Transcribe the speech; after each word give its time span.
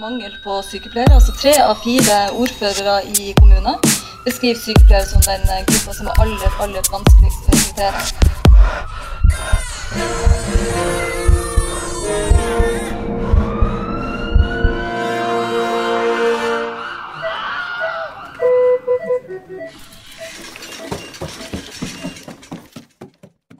Mangel 0.00 0.34
på 0.44 0.62
sykepleiere. 0.70 1.14
altså 1.14 1.32
Tre 1.42 1.54
av 1.70 1.76
fire 1.84 2.16
ordførere 2.42 2.96
i 3.06 3.32
kommunen 3.40 3.76
beskriver 4.24 4.58
sykepleiere 4.64 5.06
som 5.12 5.20
den 5.30 5.42
gruppa 5.68 5.92
som 5.98 6.06
er 6.06 6.14
aller, 6.22 6.50
aller 6.62 6.82
vanskeligst 6.94 7.42
å 7.46 7.50
rekruttere. 7.56 8.00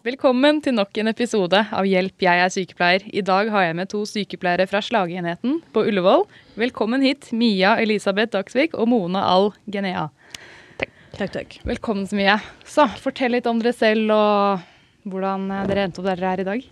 Velkommen 0.05 0.59
til 0.61 0.75
nok 0.77 0.98
en 1.00 1.09
episode 1.09 1.57
av 1.57 1.86
Hjelp, 1.89 2.18
jeg 2.21 2.41
er 2.45 2.50
sykepleier. 2.53 3.07
I 3.09 3.23
dag 3.25 3.48
har 3.48 3.62
jeg 3.64 3.77
med 3.79 3.89
to 3.89 4.03
sykepleiere 4.04 4.66
fra 4.68 4.82
slagenheten 4.84 5.63
på 5.72 5.85
Ullevål. 5.89 6.27
Velkommen 6.61 7.00
hit, 7.00 7.30
Mia 7.32 7.71
Elisabeth 7.80 8.35
Dagsvik 8.35 8.77
og 8.77 8.90
Mona 8.93 9.22
Al 9.25 9.49
Genea. 9.64 10.11
Takk, 10.77 11.32
takk. 11.32 11.57
Velkommen 11.64 12.04
så 12.11 12.18
mye. 12.18 12.35
Så, 12.68 12.85
fortell 13.00 13.32
litt 13.32 13.49
om 13.49 13.63
dere 13.64 13.72
selv 13.72 14.13
og 14.13 15.08
hvordan 15.08 15.49
eh, 15.49 15.64
dere 15.71 15.86
endte 15.89 16.05
opp 16.05 16.11
der 16.11 16.21
dere 16.21 16.35
er 16.35 16.44
i 16.44 16.46
dag. 16.50 16.68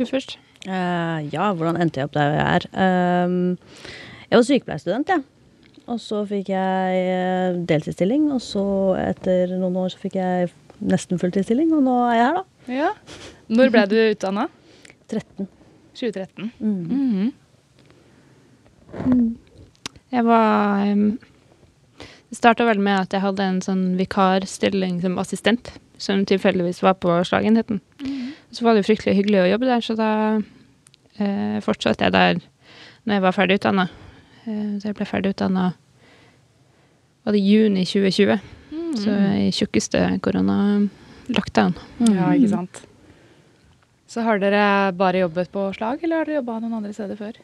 Du 0.00 0.02
først. 0.08 0.38
Uh, 0.64 1.20
ja, 1.28 1.50
hvordan 1.52 1.76
endte 1.76 2.00
jeg 2.00 2.08
opp 2.08 2.16
der 2.16 2.38
jeg 2.38 2.46
er? 2.54 2.68
Uh, 2.72 4.16
jeg 4.30 4.40
var 4.40 4.48
sykepleierstudent, 4.48 5.12
jeg. 5.12 5.28
Og 5.92 6.00
så 6.00 6.24
fikk 6.24 6.54
jeg 6.54 7.04
eh, 7.04 7.60
deltidsstilling, 7.68 8.30
og 8.32 8.40
så 8.40 8.64
etter 8.96 9.58
noen 9.60 9.76
år 9.84 9.92
så 9.92 10.00
fikk 10.00 10.16
jeg 10.22 10.48
nesten 10.80 11.20
fulltidsstilling, 11.20 11.72
og 11.76 11.84
nå 11.86 11.96
er 12.08 12.16
jeg 12.16 12.24
her, 12.24 12.38
da. 12.40 12.44
Ja. 12.70 12.90
Når 13.50 13.72
ble 13.74 13.84
du 13.90 13.96
utdanna? 13.98 14.46
13. 15.10 15.48
2013. 15.98 16.52
Mm. 16.60 17.32
Mhm. 18.94 19.38
Jeg 20.10 20.24
var 20.26 20.82
um, 20.90 21.18
Det 22.30 22.36
starta 22.38 22.64
vel 22.66 22.80
med 22.82 22.96
at 23.00 23.12
jeg 23.14 23.22
hadde 23.22 23.42
en 23.42 23.60
sånn 23.62 23.84
vikarstilling 23.98 25.00
som 25.02 25.18
assistent, 25.18 25.72
som 25.98 26.24
tilfeldigvis 26.26 26.82
var 26.82 26.94
på 27.02 27.10
slagenheten. 27.26 27.80
Så 28.50 28.64
var 28.64 28.74
det 28.74 28.82
jo 28.84 28.88
fryktelig 28.90 29.16
hyggelig 29.18 29.42
å 29.44 29.50
jobbe 29.50 29.66
der, 29.66 29.82
så 29.82 29.96
da 29.98 30.10
uh, 30.38 31.58
fortsatte 31.62 32.06
jeg 32.06 32.14
der 32.14 32.40
når 33.04 33.16
jeg 33.16 33.24
var 33.26 33.36
ferdig 33.36 33.58
utdanna. 33.60 33.86
Uh, 34.46 34.78
så 34.78 34.90
jeg 34.90 34.98
ble 34.98 35.08
ferdig 35.10 35.34
utdanna 35.34 35.72
var 37.24 37.36
det 37.36 37.42
juni 37.44 37.84
2020, 37.84 38.38
så 38.98 39.14
i 39.38 39.50
tjukkeste 39.54 40.00
korona-lockdown. 40.24 41.76
Ja, 42.10 42.32
ikke 42.34 42.50
sant. 42.54 42.82
Så 44.10 44.24
har 44.26 44.40
dere 44.42 44.90
bare 44.98 45.22
jobbet 45.22 45.52
på 45.54 45.68
slag, 45.76 46.02
eller 46.02 46.22
har 46.22 46.26
dere 46.26 46.40
jobba 46.40 46.58
noen 46.62 46.80
andre 46.80 46.94
steder 46.96 47.18
før? 47.18 47.38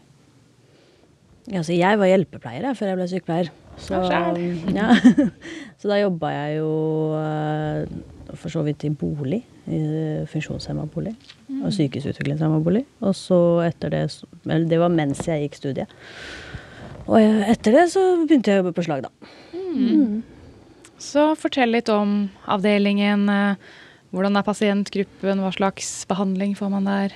Ja, 1.46 1.62
så 1.62 1.76
jeg 1.76 1.98
var 2.00 2.10
hjelpepleier 2.10 2.66
jeg, 2.66 2.78
før 2.78 2.90
jeg 2.90 2.98
ble 2.98 3.06
sykepleier. 3.12 3.52
Så, 3.78 4.00
Ja, 4.74 4.88
så 5.78 5.90
da 5.92 6.00
jobba 6.00 6.32
jeg 6.32 6.56
jo 6.58 6.70
eh, 7.20 8.34
for 8.34 8.50
så 8.50 8.64
vidt 8.66 8.82
i 8.88 8.90
bolig. 8.90 9.44
I 9.66 9.78
funksjonshemma 10.30 10.86
bolig. 10.90 11.12
Og 11.60 11.70
sykehusutviklingshemma 11.74 12.58
bolig. 12.62 12.84
Og 13.02 13.14
så 13.18 13.38
etter 13.66 13.90
det 13.94 14.02
Eller 14.44 14.66
det 14.70 14.78
var 14.78 14.90
mens 14.94 15.22
jeg 15.26 15.46
gikk 15.46 15.58
studiet. 15.58 15.92
Og 17.06 17.18
etter 17.22 17.74
det 17.78 17.84
så 17.92 18.02
begynte 18.24 18.50
jeg 18.50 18.58
å 18.58 18.64
jobbe 18.64 18.74
på 18.74 18.86
slag, 18.86 19.06
da. 19.06 19.30
Så 20.98 21.34
fortell 21.38 21.70
litt 21.74 21.88
om 21.92 22.28
avdelingen. 22.48 23.28
eh, 23.28 23.56
Hvordan 24.14 24.36
er 24.38 24.42
pasientgruppen? 24.46 25.40
Hva 25.42 25.50
slags 25.52 26.06
behandling 26.08 26.54
får 26.56 26.70
man 26.70 26.84
der? 26.88 27.12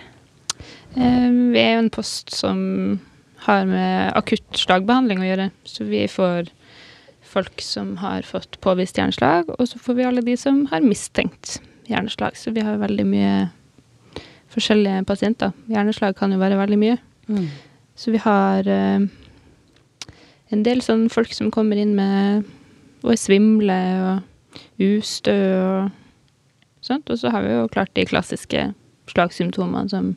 Eh, 0.97 1.29
vi 1.53 1.59
er 1.59 1.75
jo 1.77 1.85
en 1.87 1.91
post 1.91 2.31
som 2.35 3.01
har 3.47 3.65
med 3.65 4.13
akutt 4.19 4.53
slagbehandling 4.59 5.21
å 5.23 5.29
gjøre. 5.31 5.51
Så 5.65 5.87
vi 5.89 6.03
får 6.07 6.51
folk 7.23 7.61
som 7.63 7.97
har 8.03 8.23
fått 8.23 8.59
påvist 8.61 8.99
hjerneslag, 8.99 9.49
og 9.59 9.69
så 9.71 9.79
får 9.79 9.95
vi 9.97 10.05
alle 10.05 10.21
de 10.27 10.37
som 10.37 10.67
har 10.67 10.81
mistenkt 10.85 11.61
hjerneslag. 11.89 12.37
Så 12.37 12.53
vi 12.53 12.61
har 12.61 12.77
veldig 12.77 13.07
mye 13.07 13.51
forskjellige 14.51 15.07
pasienter. 15.07 15.53
Hjerneslag 15.71 16.17
kan 16.19 16.33
jo 16.35 16.39
være 16.43 16.59
veldig 16.59 16.79
mye. 16.79 16.99
Så 17.97 18.11
vi 18.11 18.19
har 18.19 18.67
eh, 18.67 19.07
en 20.51 20.63
del 20.67 20.81
sånn 20.83 21.09
folk 21.09 21.33
som 21.33 21.51
kommer 21.55 21.77
inn 21.79 21.95
med 21.95 22.45
og 23.03 23.15
er 23.15 23.21
svimle 23.21 23.81
og 24.05 24.61
ustø 24.83 25.37
og 25.61 25.91
sånt. 26.85 27.11
Og 27.11 27.21
så 27.21 27.33
har 27.33 27.45
vi 27.45 27.55
jo 27.55 27.69
klart 27.73 27.93
de 27.97 28.07
klassiske 28.09 28.71
slagsymptomene 29.11 29.91
som 29.91 30.13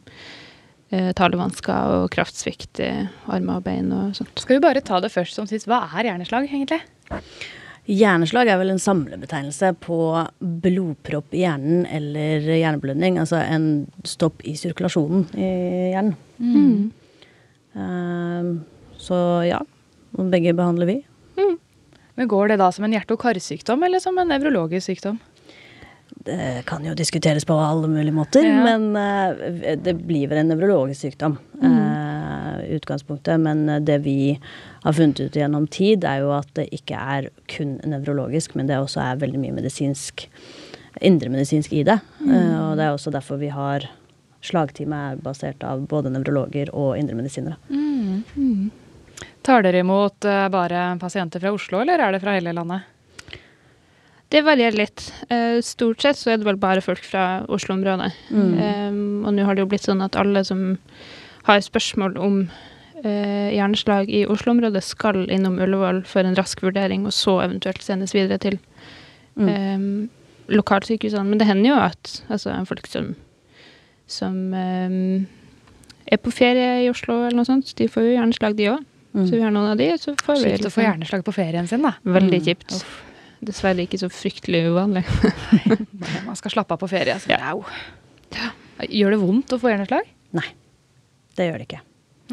eh, 0.94 1.12
talevansker 1.18 1.98
og 1.98 2.12
kraftsvikt 2.14 2.82
i 2.84 2.92
armer 3.32 3.60
og 3.60 3.68
bein 3.68 3.92
og 3.96 4.16
sånt. 4.18 4.34
Skal 4.40 4.58
vi 4.60 4.66
bare 4.68 4.84
ta 4.86 5.02
det 5.04 5.14
først 5.14 5.40
som 5.40 5.50
sist. 5.50 5.70
Hva 5.70 5.86
er 5.92 6.12
hjerneslag, 6.12 6.50
egentlig? 6.50 6.82
Hjerneslag 7.84 8.48
er 8.48 8.60
vel 8.62 8.72
en 8.72 8.80
samlebetegnelse 8.80 9.74
på 9.84 9.98
blodpropp 10.40 11.34
i 11.36 11.42
hjernen 11.44 11.84
eller 11.92 12.46
hjerneblødning. 12.48 13.18
Altså 13.20 13.42
en 13.44 13.88
stopp 14.08 14.44
i 14.48 14.56
sirkulasjonen 14.60 15.26
i 15.36 15.50
hjernen. 15.92 16.14
Ehm, 17.76 18.54
så 19.02 19.18
ja, 19.50 19.60
begge 20.16 20.56
behandler 20.56 20.94
vi. 20.94 20.98
Men 22.16 22.28
Går 22.30 22.48
det 22.54 22.58
da 22.62 22.72
som 22.72 22.86
en 22.86 22.94
hjerte- 22.94 23.16
og 23.16 23.20
karsykdom 23.24 23.84
eller 23.86 24.00
som 24.00 24.18
en 24.22 24.28
nevrologisk 24.30 24.86
sykdom? 24.92 25.20
Det 26.24 26.64
kan 26.70 26.84
jo 26.86 26.94
diskuteres 26.96 27.44
på 27.46 27.56
alle 27.58 27.88
mulige 27.90 28.14
måter, 28.14 28.44
Ja. 28.46 28.64
men 28.78 28.96
eh, 28.96 29.76
det 29.82 29.96
blir 30.08 30.28
vel 30.30 30.38
en 30.44 30.52
nevrologisk 30.54 31.02
sykdom 31.08 31.38
Mm. 31.60 31.80
i 32.70 32.76
utgangspunktet. 32.78 33.40
Men 33.42 33.68
eh, 33.70 33.80
det 33.80 33.98
vi 34.04 34.40
har 34.84 34.94
funnet 34.94 35.20
ut 35.20 35.34
gjennom 35.34 35.68
tid, 35.68 36.04
er 36.06 36.20
jo 36.22 36.32
at 36.38 36.48
det 36.54 36.70
ikke 36.72 36.96
er 36.96 37.30
kun 37.48 37.80
nevrologisk, 37.84 38.56
men 38.56 38.68
det 38.68 38.78
også 38.78 39.02
er 39.02 39.18
veldig 39.20 39.40
mye 39.42 39.54
medisinsk, 39.58 40.28
indremedisinsk 41.02 41.74
i 41.74 41.84
det. 41.84 42.00
Eh, 42.22 42.70
og 42.70 42.78
det 42.78 42.86
er 42.86 42.94
også 42.94 43.12
derfor 43.12 43.38
vi 43.42 43.50
har 43.50 43.90
Slagteamet 44.44 45.14
er 45.14 45.16
basert 45.24 45.64
av 45.64 45.86
både 45.88 46.10
nevrologer 46.12 46.68
og 46.76 46.98
indremedisinere. 47.00 47.56
Tar 49.44 49.66
dere 49.66 49.84
imot 49.84 50.26
eh, 50.26 50.48
bare 50.52 50.88
pasienter 51.02 51.44
fra 51.44 51.52
Oslo, 51.56 51.82
eller 51.84 52.00
er 52.00 52.16
det 52.16 52.24
fra 52.24 52.36
hele 52.38 52.56
landet? 52.56 52.90
Det 54.34 54.42
varierer 54.42 54.80
litt. 54.80 55.04
Eh, 55.30 55.60
stort 55.62 56.02
sett 56.02 56.18
så 56.18 56.32
er 56.34 56.40
det 56.40 56.48
vel 56.48 56.58
bare 56.62 56.82
folk 56.82 57.04
fra 57.06 57.44
Oslo-området. 57.52 58.12
Eh, 58.34 58.94
og 58.94 59.34
nå 59.36 59.46
har 59.46 59.56
det 59.56 59.66
jo 59.66 59.70
blitt 59.70 59.86
sånn 59.86 60.02
at 60.06 60.18
alle 60.18 60.42
som 60.48 60.64
har 61.44 61.60
spørsmål 61.60 62.16
om 62.24 62.38
uh, 63.04 63.50
hjerneslag 63.52 64.10
i 64.10 64.24
Oslo-området, 64.32 64.84
skal 64.84 65.26
innom 65.28 65.60
Ullevål 65.62 66.04
for 66.08 66.24
en 66.24 66.38
rask 66.40 66.64
vurdering, 66.64 67.04
og 67.06 67.16
så 67.16 67.42
eventuelt 67.44 67.84
sendes 67.84 68.16
videre 68.16 68.40
til 68.40 68.58
eh, 69.44 69.84
lokalsykehusene. 70.48 71.28
Men 71.28 71.42
det 71.42 71.50
hender 71.50 71.74
jo 71.74 71.82
at 71.84 72.14
altså, 72.32 72.56
folk 72.70 72.88
som, 72.88 73.12
som 74.08 74.40
um, 74.56 75.28
er 76.08 76.24
på 76.24 76.32
ferie 76.32 76.86
i 76.86 76.90
Oslo 76.92 77.20
eller 77.26 77.42
noe 77.42 77.50
sånt, 77.50 77.76
de 77.80 77.90
får 77.92 78.08
jo 78.08 78.16
hjerneslag, 78.16 78.58
de 78.60 78.72
òg. 78.78 78.90
Så 79.14 79.30
vi 79.36 79.42
har 79.44 79.52
noen 79.54 79.72
av 79.72 79.78
de, 79.78 79.92
så 80.02 80.16
får 80.18 80.40
vi 80.42 80.50
Kjipt 80.52 80.66
å 80.66 80.72
få 80.74 80.82
liksom- 80.82 80.86
hjerneslag 80.88 81.24
på 81.24 81.34
ferien 81.36 81.68
sin, 81.70 81.82
da. 81.86 81.94
Veldig 82.04 82.40
Mm. 82.42 82.46
kjipt. 82.48 82.84
Dessverre 83.44 83.84
ikke 83.86 84.00
så 84.00 84.10
fryktelig 84.10 84.64
uvanlig. 84.72 85.04
Man 86.26 86.36
skal 86.36 86.52
slappe 86.52 86.72
av 86.74 86.80
på 86.80 86.90
ferie. 86.90 87.14
Så. 87.20 87.30
Ja. 87.30 87.54
Gjør 88.90 89.12
det 89.12 89.20
vondt 89.20 89.54
å 89.54 89.60
få 89.62 89.70
hjerneslag? 89.70 90.08
Nei, 90.34 90.48
det 91.38 91.46
gjør 91.52 91.58
det 91.62 91.68
ikke. 91.68 91.82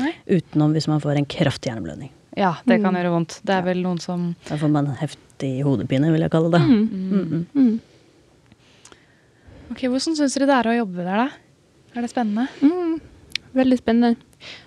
Nei. 0.00 0.14
Utenom 0.26 0.72
hvis 0.72 0.86
man 0.88 1.00
får 1.02 1.18
en 1.18 1.26
kraftig 1.26 1.68
hjerneblødning. 1.68 2.10
Ja, 2.38 2.54
det 2.64 2.80
kan 2.80 2.94
gjøre 2.94 3.10
vondt. 3.12 3.40
Det 3.44 3.52
er 3.58 3.62
vel 3.66 3.82
noen 3.82 4.00
som 4.00 4.34
Da 4.48 4.56
får 4.56 4.70
man 4.70 4.86
heftig 4.96 5.62
hodepine, 5.66 6.10
vil 6.12 6.20
jeg 6.22 6.30
kalle 6.30 6.50
det. 6.54 6.60
Mm, 6.62 7.46
mm. 7.54 7.80
Ok, 9.70 9.82
Hvordan 9.86 10.16
syns 10.16 10.34
dere 10.38 10.46
det 10.48 10.56
er 10.56 10.70
å 10.70 10.76
jobbe 10.78 11.04
der, 11.04 11.26
da? 11.26 11.28
Er 11.94 12.02
det 12.06 12.10
spennende? 12.10 12.48
Mm, 12.62 13.00
veldig 13.54 13.78
spennende. 13.82 14.16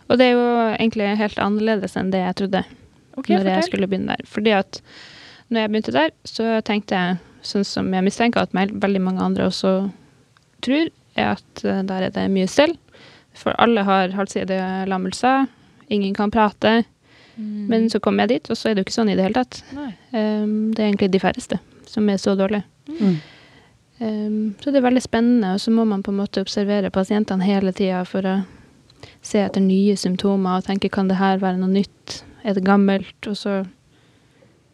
Og 0.10 0.20
det 0.20 0.30
er 0.30 0.38
jo 0.38 0.48
egentlig 0.76 1.10
helt 1.20 1.42
annerledes 1.42 1.98
enn 2.00 2.12
det 2.14 2.24
jeg 2.24 2.38
trodde 2.42 2.64
okay, 3.18 3.38
når 3.38 3.50
jeg 3.52 3.68
skulle 3.70 3.90
begynne 3.90 4.16
der. 4.16 4.26
Fordi 4.30 4.56
at 4.58 4.82
når 5.50 5.66
jeg 5.66 5.74
begynte 5.74 5.96
der, 5.96 6.14
så 6.26 6.62
tenkte 6.66 7.00
jeg, 7.00 7.18
sånn 7.44 7.68
som 7.68 7.92
jeg 7.94 8.06
mistenker 8.06 8.46
at 8.46 8.56
meg- 8.56 8.74
veldig 8.82 9.02
mange 9.04 9.24
andre 9.26 9.50
også 9.50 9.74
tror, 10.64 10.90
er 11.20 11.36
at 11.36 11.66
eh, 11.66 11.84
der 11.90 12.08
er 12.08 12.16
det 12.16 12.30
mye 12.32 12.48
stell. 12.50 12.78
For 13.38 13.56
alle 13.62 13.84
har 13.86 14.14
halvsidelammelser, 14.14 15.48
ingen 15.94 16.14
kan 16.18 16.32
prate. 16.34 16.84
Men 17.70 17.90
så 17.90 17.98
kom 18.00 18.20
jeg 18.22 18.30
dit, 18.30 18.50
og 18.54 18.58
så 18.58 18.70
er 18.70 18.76
det 18.76 18.84
jo 18.84 18.88
ikke 18.88 18.94
sånn 18.94 19.10
i 19.10 19.16
det 19.18 19.24
hele 19.26 19.42
tatt. 19.42 19.64
Um, 20.14 20.70
det 20.74 20.84
er 20.84 20.90
egentlig 20.92 21.12
de 21.16 21.22
færreste 21.22 21.58
som 21.90 22.10
er 22.10 22.20
så 22.22 22.36
dårlige. 22.38 22.62
Mm. 22.86 23.16
Um, 23.98 24.36
så 24.62 24.70
det 24.70 24.78
er 24.78 24.86
veldig 24.86 25.02
spennende, 25.02 25.54
og 25.56 25.62
så 25.64 25.74
må 25.74 25.86
man 25.90 26.04
på 26.06 26.14
en 26.14 26.20
måte 26.22 26.44
observere 26.46 26.92
pasientene 26.94 27.46
hele 27.46 27.74
tida 27.74 28.04
for 28.06 28.22
å 28.30 28.36
se 29.26 29.42
etter 29.44 29.64
nye 29.64 29.96
symptomer 30.00 30.60
og 30.60 30.68
tenke 30.68 30.92
kan 30.94 31.10
det 31.12 31.20
her 31.20 31.42
være 31.42 31.60
noe 31.62 31.72
nytt, 31.72 32.22
er 32.44 32.58
det 32.58 32.66
gammelt? 32.68 33.18
Og 33.30 33.38
så 33.40 33.62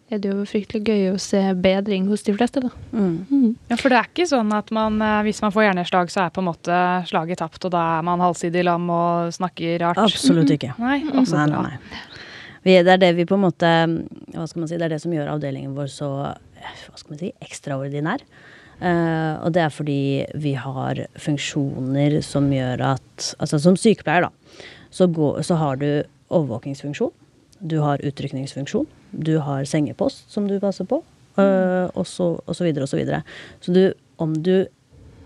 er 0.10 0.22
det 0.22 0.32
jo 0.32 0.46
fryktelig 0.50 0.82
gøy 0.90 1.04
å 1.12 1.18
se 1.22 1.40
bedring 1.62 2.08
hos 2.10 2.24
de 2.26 2.34
fleste, 2.34 2.64
da. 2.66 2.72
Mm. 2.92 3.12
Mm. 3.30 3.50
Ja, 3.70 3.78
For 3.78 3.94
det 3.94 4.00
er 4.00 4.10
ikke 4.10 4.26
sånn 4.30 4.50
at 4.58 4.72
man, 4.74 4.98
eh, 5.06 5.20
hvis 5.28 5.42
man 5.46 5.54
får 5.54 5.68
hjerneslag, 5.68 6.10
så 6.10 6.24
er 6.26 6.34
på 6.34 6.42
en 6.42 6.50
måte 6.50 6.80
slaget 7.10 7.42
tapt, 7.44 7.62
og 7.68 7.74
da 7.76 7.84
er 8.00 8.08
man 8.08 8.24
halvsidig 8.24 8.66
lam 8.66 8.90
og 8.94 9.36
snakker 9.38 9.78
rart? 9.84 10.02
Absolutt 10.02 10.56
ikke. 10.56 10.74
Nei, 10.82 11.04
også 11.14 11.44
Nei, 11.44 11.48
nei, 11.54 11.62
nei. 11.70 12.06
Vi, 12.66 12.74
det 12.84 12.92
er 12.92 13.00
det 13.00 13.14
vi 13.16 13.24
på 13.24 13.38
en 13.38 13.46
måte 13.46 13.68
Hva 14.34 14.44
skal 14.50 14.60
man 14.60 14.68
si, 14.68 14.76
det 14.76 14.90
er 14.90 14.92
det 14.92 15.00
som 15.00 15.14
gjør 15.16 15.30
avdelingen 15.32 15.78
vår 15.78 15.88
så 15.94 16.10
hva 16.20 16.98
skal 17.00 17.14
man 17.14 17.22
si, 17.22 17.30
ekstraordinær. 17.46 18.26
Eh, 18.80 19.36
og 19.44 19.52
det 19.56 19.64
er 19.66 19.74
fordi 19.76 20.02
vi 20.40 20.54
har 20.56 21.02
funksjoner 21.20 22.20
som 22.24 22.48
gjør 22.54 22.84
at 22.96 23.34
Altså 23.40 23.60
som 23.60 23.76
sykepleier, 23.76 24.30
da, 24.30 24.64
så, 24.96 25.08
går, 25.12 25.42
så 25.44 25.58
har 25.60 25.76
du 25.82 25.90
overvåkingsfunksjon. 26.32 27.12
Du 27.60 27.80
har 27.84 28.00
utrykningsfunksjon. 28.06 28.88
Du 29.12 29.38
har 29.44 29.66
sengepost 29.68 30.30
som 30.32 30.48
du 30.48 30.60
passer 30.64 30.88
på. 30.88 31.02
eh, 31.44 31.90
og 31.96 32.08
så 32.08 32.40
og 32.46 32.56
så 32.56 32.64
videre 32.64 32.84
og 32.84 32.90
så 32.92 32.98
videre. 32.98 33.24
Så 33.62 33.74
du, 33.76 33.94
om 34.18 34.34
du 34.34 34.68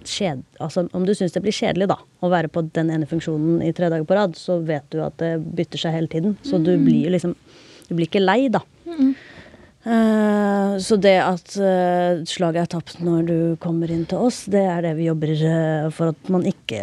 kjed, 0.04 0.42
altså 0.60 0.88
om 0.92 1.06
du 1.08 1.14
syns 1.16 1.32
det 1.32 1.42
blir 1.46 1.54
kjedelig 1.56 1.88
da, 1.94 1.96
å 2.22 2.30
være 2.30 2.50
på 2.52 2.66
den 2.76 2.90
ene 2.92 3.06
funksjonen 3.08 3.62
i 3.64 3.72
tre 3.72 3.88
dager 3.90 4.04
på 4.04 4.18
rad, 4.18 4.34
så 4.36 4.58
vet 4.60 4.84
du 4.92 5.00
at 5.06 5.16
det 5.22 5.38
bytter 5.56 5.80
seg 5.80 5.96
hele 5.96 6.08
tiden. 6.12 6.36
Så 6.44 6.58
du 6.60 6.74
blir 6.78 7.10
liksom 7.14 7.36
Du 7.90 7.96
blir 7.98 8.08
ikke 8.08 8.22
lei, 8.24 8.48
da. 8.50 8.62
Eh, 8.88 9.14
så 9.84 10.96
det 10.96 11.16
at 11.20 11.56
eh, 11.60 12.22
slaget 12.30 12.62
er 12.62 12.70
tapt 12.72 13.02
når 13.04 13.26
du 13.28 13.38
kommer 13.64 13.92
inn 13.92 14.06
til 14.08 14.22
oss, 14.30 14.44
det 14.52 14.62
er 14.64 14.86
det 14.86 14.94
vi 14.96 15.10
jobber 15.10 15.34
eh, 15.36 15.88
for 15.92 16.14
at 16.14 16.32
man 16.32 16.46
ikke 16.48 16.80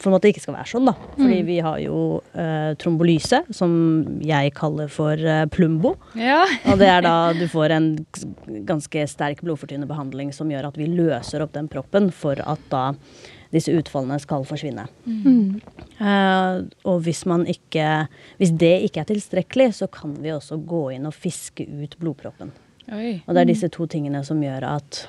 For 0.00 0.16
at 0.16 0.24
det 0.24 0.32
ikke 0.32 0.44
skal 0.46 0.56
være 0.56 0.70
sånn, 0.70 0.88
da. 0.88 0.94
Fordi 1.18 1.40
vi 1.46 1.58
har 1.62 1.78
jo 1.82 1.98
uh, 2.34 2.72
trombolyse, 2.80 3.42
som 3.54 3.74
jeg 4.24 4.54
kaller 4.56 4.88
for 4.92 5.20
uh, 5.20 5.44
plumbo. 5.52 5.94
Ja. 6.18 6.42
Og 6.70 6.80
det 6.80 6.88
er 6.90 7.04
da 7.04 7.14
du 7.36 7.44
får 7.50 7.76
en 7.76 7.88
ganske 8.66 9.04
sterk 9.10 9.44
blodfortynnende 9.44 9.90
behandling 9.90 10.32
som 10.34 10.50
gjør 10.52 10.70
at 10.70 10.80
vi 10.80 10.88
løser 10.90 11.44
opp 11.44 11.54
den 11.56 11.68
proppen 11.72 12.10
for 12.14 12.40
at 12.40 12.64
da 12.72 12.86
disse 13.54 13.72
utfallene 13.74 14.18
skal 14.22 14.44
forsvinne. 14.48 14.86
Mm. 15.06 15.60
Eh, 16.00 16.60
og 16.90 17.02
hvis 17.06 17.24
man 17.30 17.46
ikke 17.46 18.06
Hvis 18.38 18.50
det 18.58 18.74
ikke 18.88 19.04
er 19.04 19.08
tilstrekkelig, 19.08 19.68
så 19.78 19.86
kan 19.90 20.16
vi 20.22 20.32
også 20.34 20.58
gå 20.66 20.88
inn 20.96 21.06
og 21.06 21.14
fiske 21.14 21.66
ut 21.66 21.98
blodproppen. 22.00 22.52
Oi. 22.92 23.20
Og 23.26 23.34
det 23.34 23.42
er 23.42 23.52
disse 23.52 23.70
to 23.72 23.86
tingene 23.90 24.24
som 24.26 24.42
gjør 24.42 24.66
at 24.74 25.04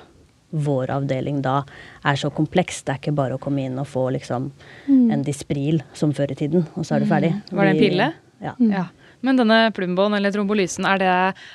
vår 0.56 0.90
avdeling 0.94 1.42
da 1.44 1.60
er 2.06 2.18
så 2.18 2.30
kompleks. 2.32 2.82
Det 2.86 2.94
er 2.94 3.00
ikke 3.02 3.16
bare 3.18 3.36
å 3.36 3.42
komme 3.42 3.66
inn 3.66 3.78
og 3.82 3.88
få 3.90 4.08
liksom 4.14 4.48
en 4.88 5.24
Dispril 5.26 5.82
som 5.96 6.14
før 6.16 6.32
i 6.32 6.38
tiden, 6.38 6.66
og 6.74 6.86
så 6.86 6.96
er 6.96 7.04
du 7.04 7.10
ferdig. 7.10 7.32
Var 7.50 7.68
det 7.68 7.74
en 7.74 7.82
pille? 7.82 8.12
Ja. 8.42 8.54
Ja. 8.60 8.86
Men 9.24 9.38
denne 9.40 9.70
plumboen 9.76 10.14
eller 10.18 10.34
trombolysen, 10.34 10.84
er 10.88 11.00
det, 11.00 11.08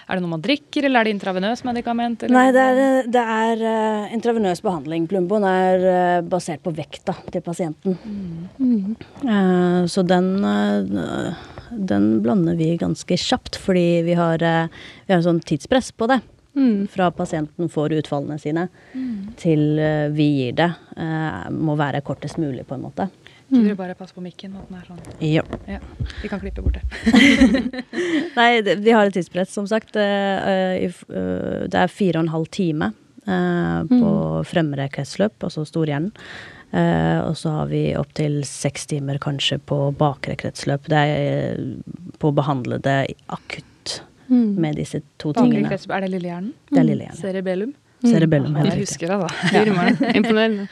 er 0.08 0.18
det 0.18 0.24
noe 0.24 0.34
man 0.34 0.44
drikker, 0.44 0.88
eller 0.88 1.02
er 1.02 1.10
det 1.10 1.16
intravenøs 1.18 1.64
medikament? 1.68 2.24
Eller? 2.24 2.36
Nei, 2.36 2.52
det 2.56 2.66
er, 2.66 3.12
det 3.14 3.26
er 3.38 3.64
uh, 3.66 4.16
intravenøs 4.16 4.64
behandling. 4.66 5.06
Plumboen 5.12 5.46
er 5.48 5.86
uh, 5.86 6.26
basert 6.26 6.64
på 6.66 6.74
vekta 6.76 7.16
til 7.32 7.46
pasienten. 7.46 7.98
Mm. 8.58 8.96
Eh, 9.22 9.86
så 9.92 10.04
den, 10.08 10.28
eh, 10.46 11.34
den 11.72 12.06
blander 12.24 12.56
vi 12.60 12.74
ganske 12.82 13.18
kjapt, 13.18 13.58
fordi 13.62 14.02
vi 14.08 14.18
har, 14.18 14.42
eh, 14.44 14.68
vi 15.06 15.14
har 15.14 15.22
en 15.22 15.28
sånn 15.30 15.44
tidspress 15.46 15.92
på 15.98 16.10
det. 16.12 16.22
Mm. 16.52 16.88
Fra 16.92 17.08
pasienten 17.16 17.70
får 17.72 17.94
utfallene 18.02 18.36
sine 18.42 18.66
til 19.40 19.80
eh, 19.80 20.10
vi 20.12 20.26
gir 20.42 20.58
det. 20.60 20.72
eh, 20.98 21.46
må 21.56 21.78
være 21.80 22.02
kortest 22.04 22.42
mulig, 22.42 22.66
på 22.68 22.76
en 22.76 22.84
måte. 22.90 23.08
Kunne 23.52 23.68
Du 23.70 23.76
bare 23.76 23.94
passe 24.00 24.16
på 24.16 24.22
mikken? 24.24 24.54
At 24.56 24.70
den 24.70 24.78
er 24.80 24.86
sånn. 24.88 25.02
Ja. 25.28 25.44
Ja. 25.68 25.80
Vi 26.22 26.30
kan 26.32 26.40
klippe 26.40 26.64
bort 26.64 26.78
det. 26.80 26.84
Nei, 28.38 28.62
det- 28.64 28.78
vi 28.80 28.92
har 28.96 29.06
et 29.10 29.14
tidspress, 29.14 29.52
som 29.52 29.68
sagt. 29.68 29.96
eh, 29.96 30.02
eh, 30.48 30.86
eh, 30.88 31.68
det 31.68 31.76
er 31.76 31.88
fire 31.92 32.18
og 32.20 32.24
en 32.26 32.34
halv 32.36 32.48
time 32.52 32.94
eh, 33.28 33.84
på 33.92 34.14
fremre 34.48 34.88
kretsløp, 34.90 35.36
altså 35.44 35.66
storhjernen. 35.68 36.12
Eh, 36.72 37.20
og 37.28 37.36
så 37.36 37.52
har 37.58 37.68
vi 37.68 37.82
opptil 38.00 38.40
seks 38.48 38.86
timer 38.88 39.20
kanskje 39.20 39.60
på 39.68 39.92
bakre 40.00 40.38
kretsløp. 40.40 40.88
Det 40.88 41.02
er 41.04 41.60
på 42.18 42.32
å 42.32 42.36
behandle 42.40 42.80
det 42.82 43.16
akutt 43.28 43.68
Mm. 44.32 44.56
med 44.64 44.78
disse 44.80 45.02
to 45.20 45.34
Bakre 45.34 45.44
tingene. 45.52 45.68
Kretsløp, 45.68 45.92
er 45.98 46.02
det 46.06 46.10
lillehjernen? 46.14 46.54
Det 46.72 46.80
er 46.80 46.84
lillehjernen. 46.88 47.20
Cerebellum? 47.20 47.74
Cerebellum, 48.02 48.54
Ja, 48.56 48.62
helt 48.64 48.74
jeg 48.78 48.86
husker 48.86 49.08
det, 49.12 49.18
da. 49.20 49.28
Ja. 49.52 50.14
Imponerende. 50.22 50.68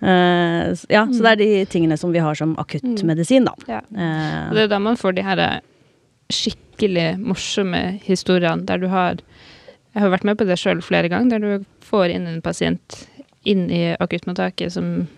Eh, 0.00 0.08
ja, 0.08 0.76
ja, 0.88 1.02
så 1.12 1.22
det 1.22 1.32
er 1.32 1.40
de 1.40 1.64
tingene 1.68 1.96
som 2.00 2.12
vi 2.12 2.22
har 2.24 2.38
som 2.38 2.54
akuttmedisin, 2.60 3.48
da. 3.48 3.54
Ja. 3.68 3.80
Uh, 3.92 4.54
det 4.54 4.64
er 4.64 4.72
da 4.72 4.80
man 4.80 4.98
får 5.00 5.16
de 5.18 5.24
her 5.26 5.42
eh, 5.44 5.58
skikkelig 6.32 7.08
morsomme 7.20 7.82
historiene 8.06 8.64
der 8.68 8.80
du 8.80 8.88
har 8.88 9.20
Jeg 9.90 10.04
har 10.04 10.12
vært 10.12 10.24
med 10.24 10.38
på 10.38 10.46
det 10.46 10.54
sjøl 10.60 10.80
flere 10.86 11.08
ganger, 11.10 11.34
der 11.34 11.40
du 11.42 11.64
får 11.82 12.12
inn 12.14 12.28
en 12.30 12.40
pasient 12.40 13.00
inn 13.42 13.64
i 13.74 13.96
akuttmottaket 13.98 14.70
som 14.70 15.08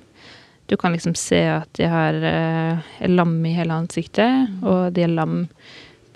du 0.71 0.77
kan 0.81 0.95
liksom 0.95 1.13
se 1.19 1.43
at 1.53 1.69
de 1.77 1.85
har 1.93 2.17
uh, 2.17 2.81
er 3.03 3.13
lam 3.13 3.35
i 3.45 3.53
hele 3.53 3.77
ansiktet, 3.77 4.49
og 4.65 4.95
de 4.97 5.05
er 5.05 5.13
lam 5.13 5.45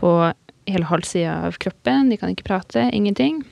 på 0.01 0.13
hele 0.67 0.89
halvsida 0.89 1.43
av 1.47 1.59
kroppen. 1.61 2.09
De 2.11 2.17
kan 2.17 2.33
ikke 2.33 2.49
prate, 2.49 2.89
ingenting. 2.97 3.43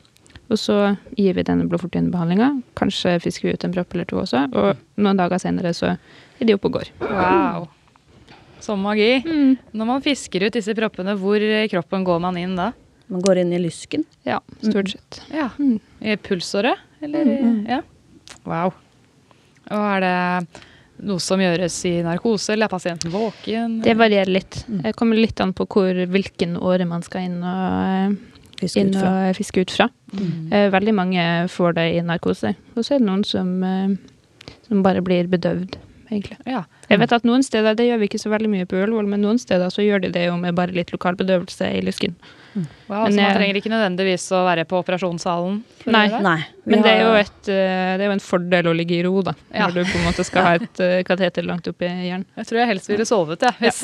Og 0.52 0.60
så 0.60 0.76
gir 1.16 1.36
vi 1.38 1.46
denne 1.46 1.64
blodfortynnerbehandlinga. 1.70 2.50
Kanskje 2.76 3.16
fisker 3.24 3.48
vi 3.48 3.54
ut 3.56 3.64
en 3.64 3.74
propp 3.74 3.94
eller 3.96 4.08
to 4.10 4.20
også. 4.20 4.44
Og 4.52 5.00
noen 5.00 5.20
dager 5.20 5.40
senere 5.40 5.72
så 5.76 5.94
er 5.94 6.44
de 6.44 6.56
oppe 6.56 6.68
og 6.68 6.80
går. 6.80 6.92
Wow. 7.00 7.68
Som 8.64 8.84
magi. 8.84 9.22
Når 9.24 9.88
man 9.88 10.04
fisker 10.04 10.44
ut 10.44 10.56
disse 10.56 10.76
proppene, 10.76 11.16
hvor 11.20 11.40
i 11.40 11.64
kroppen 11.72 12.04
går 12.04 12.20
man 12.24 12.40
inn 12.40 12.56
da? 12.58 12.72
man 13.06 13.22
går 13.22 13.38
inn 13.38 13.52
i 13.52 13.58
lysken. 13.58 14.04
Ja, 14.22 14.40
stort 14.60 14.90
sett. 14.90 15.22
Ja. 15.32 15.48
Mm. 15.58 15.78
I 16.00 16.16
pulsåret? 16.16 16.78
Eller? 17.00 17.26
Ja. 17.68 17.82
Wow. 18.44 18.72
Og 19.70 19.80
er 19.80 20.04
det 20.04 20.62
noe 21.04 21.20
som 21.20 21.42
gjøres 21.42 21.76
i 21.88 21.94
narkose, 22.06 22.54
eller 22.54 22.68
er 22.68 22.72
pasienten 22.72 23.12
våken? 23.12 23.80
Det 23.84 23.96
varierer 23.98 24.32
litt. 24.32 24.62
Det 24.68 24.94
kommer 24.96 25.20
litt 25.20 25.40
an 25.42 25.52
på 25.56 25.66
hvor, 25.68 26.04
hvilken 26.10 26.56
åre 26.60 26.86
man 26.88 27.04
skal 27.04 27.28
inn 27.28 27.40
og, 27.42 28.16
Fiske 28.64 28.82
inn 28.82 28.92
ut 28.94 29.00
fra. 29.00 29.12
og 29.28 29.38
fiske 29.38 29.64
ut 29.64 29.74
fra. 29.74 29.88
Mm. 30.14 30.52
Veldig 30.74 30.94
mange 30.96 31.24
får 31.52 31.76
det 31.78 31.88
i 31.94 32.04
narkose. 32.04 32.54
Og 32.74 32.84
så 32.84 32.96
er 32.96 33.02
det 33.02 33.08
noen 33.08 33.24
som, 33.28 33.50
eh, 33.64 33.96
som 34.68 34.82
bare 34.84 35.02
blir 35.04 35.28
bedøvd, 35.30 35.76
egentlig. 36.10 36.38
Ja. 36.46 36.64
Jeg 36.90 37.00
vet 37.00 37.12
at 37.16 37.24
noen 37.24 37.42
steder, 37.42 37.74
det 37.74 37.88
gjør 37.88 38.00
vi 38.02 38.08
ikke 38.10 38.22
så 38.22 38.32
veldig 38.32 38.50
mye 38.52 38.68
på 38.68 38.76
Ullevål, 38.80 39.08
men 39.08 39.22
noen 39.24 39.40
steder 39.40 39.72
så 39.72 39.84
gjør 39.84 40.04
de 40.04 40.12
det 40.14 40.26
jo 40.26 40.36
med 40.40 40.54
bare 40.54 40.74
litt 40.76 40.92
lokalbedøvelse 40.92 41.70
i 41.78 41.80
lysken. 41.84 42.14
Wow, 42.54 43.04
Men 43.04 43.12
så 43.12 43.20
man 43.20 43.36
trenger 43.36 43.58
ikke 43.58 43.70
nødvendigvis 43.72 44.24
å 44.36 44.44
være 44.46 44.64
på 44.70 44.78
operasjonssalen? 44.78 45.56
Nei. 45.90 46.04
det? 46.12 46.20
Nei. 46.22 46.36
Men 46.70 46.84
det 46.84 46.92
er, 46.92 47.00
jo 47.02 47.16
et, 47.18 47.48
eh, 47.50 47.94
det 47.98 48.04
er 48.04 48.06
jo 48.06 48.14
en 48.14 48.22
fordel 48.22 48.68
å 48.70 48.74
ligge 48.76 48.94
i 48.96 49.02
ro, 49.04 49.14
da. 49.26 49.34
Ja. 49.50 49.66
Når 49.66 49.74
du 49.74 49.90
på 49.90 49.98
en 49.98 50.06
måte 50.06 50.26
skal 50.28 50.46
ha 50.46 50.52
et 50.60 50.82
eh, 50.84 50.94
kateter 51.06 51.46
langt 51.48 51.66
oppi 51.70 51.88
hjernen. 51.88 52.26
Jeg 52.38 52.50
tror 52.50 52.60
jeg 52.62 52.70
helst 52.70 52.92
ville 52.92 53.08
sovet, 53.08 53.42
jeg, 53.42 53.74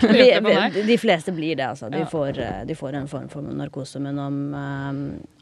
på 0.00 0.08
meg. 0.48 0.78
vi, 0.78 0.86
de 0.88 0.98
fleste 1.02 1.34
blir 1.36 1.60
det, 1.60 1.68
altså. 1.68 1.90
De, 1.92 2.00
Ja. 2.00 2.08
får, 2.10 2.40
eh, 2.40 2.64
de 2.66 2.78
får 2.78 2.96
en 3.02 3.10
form 3.10 3.28
for 3.32 3.52
narkose, 3.60 4.00
men 4.00 4.18
om 4.18 4.40
eh, 4.54 4.90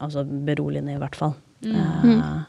Altså 0.03 0.23
beroligende, 0.25 0.93
i 0.95 0.99
hvert 0.99 1.15
fall. 1.15 1.33
Mm. 1.63 2.19
Uh, 2.19 2.43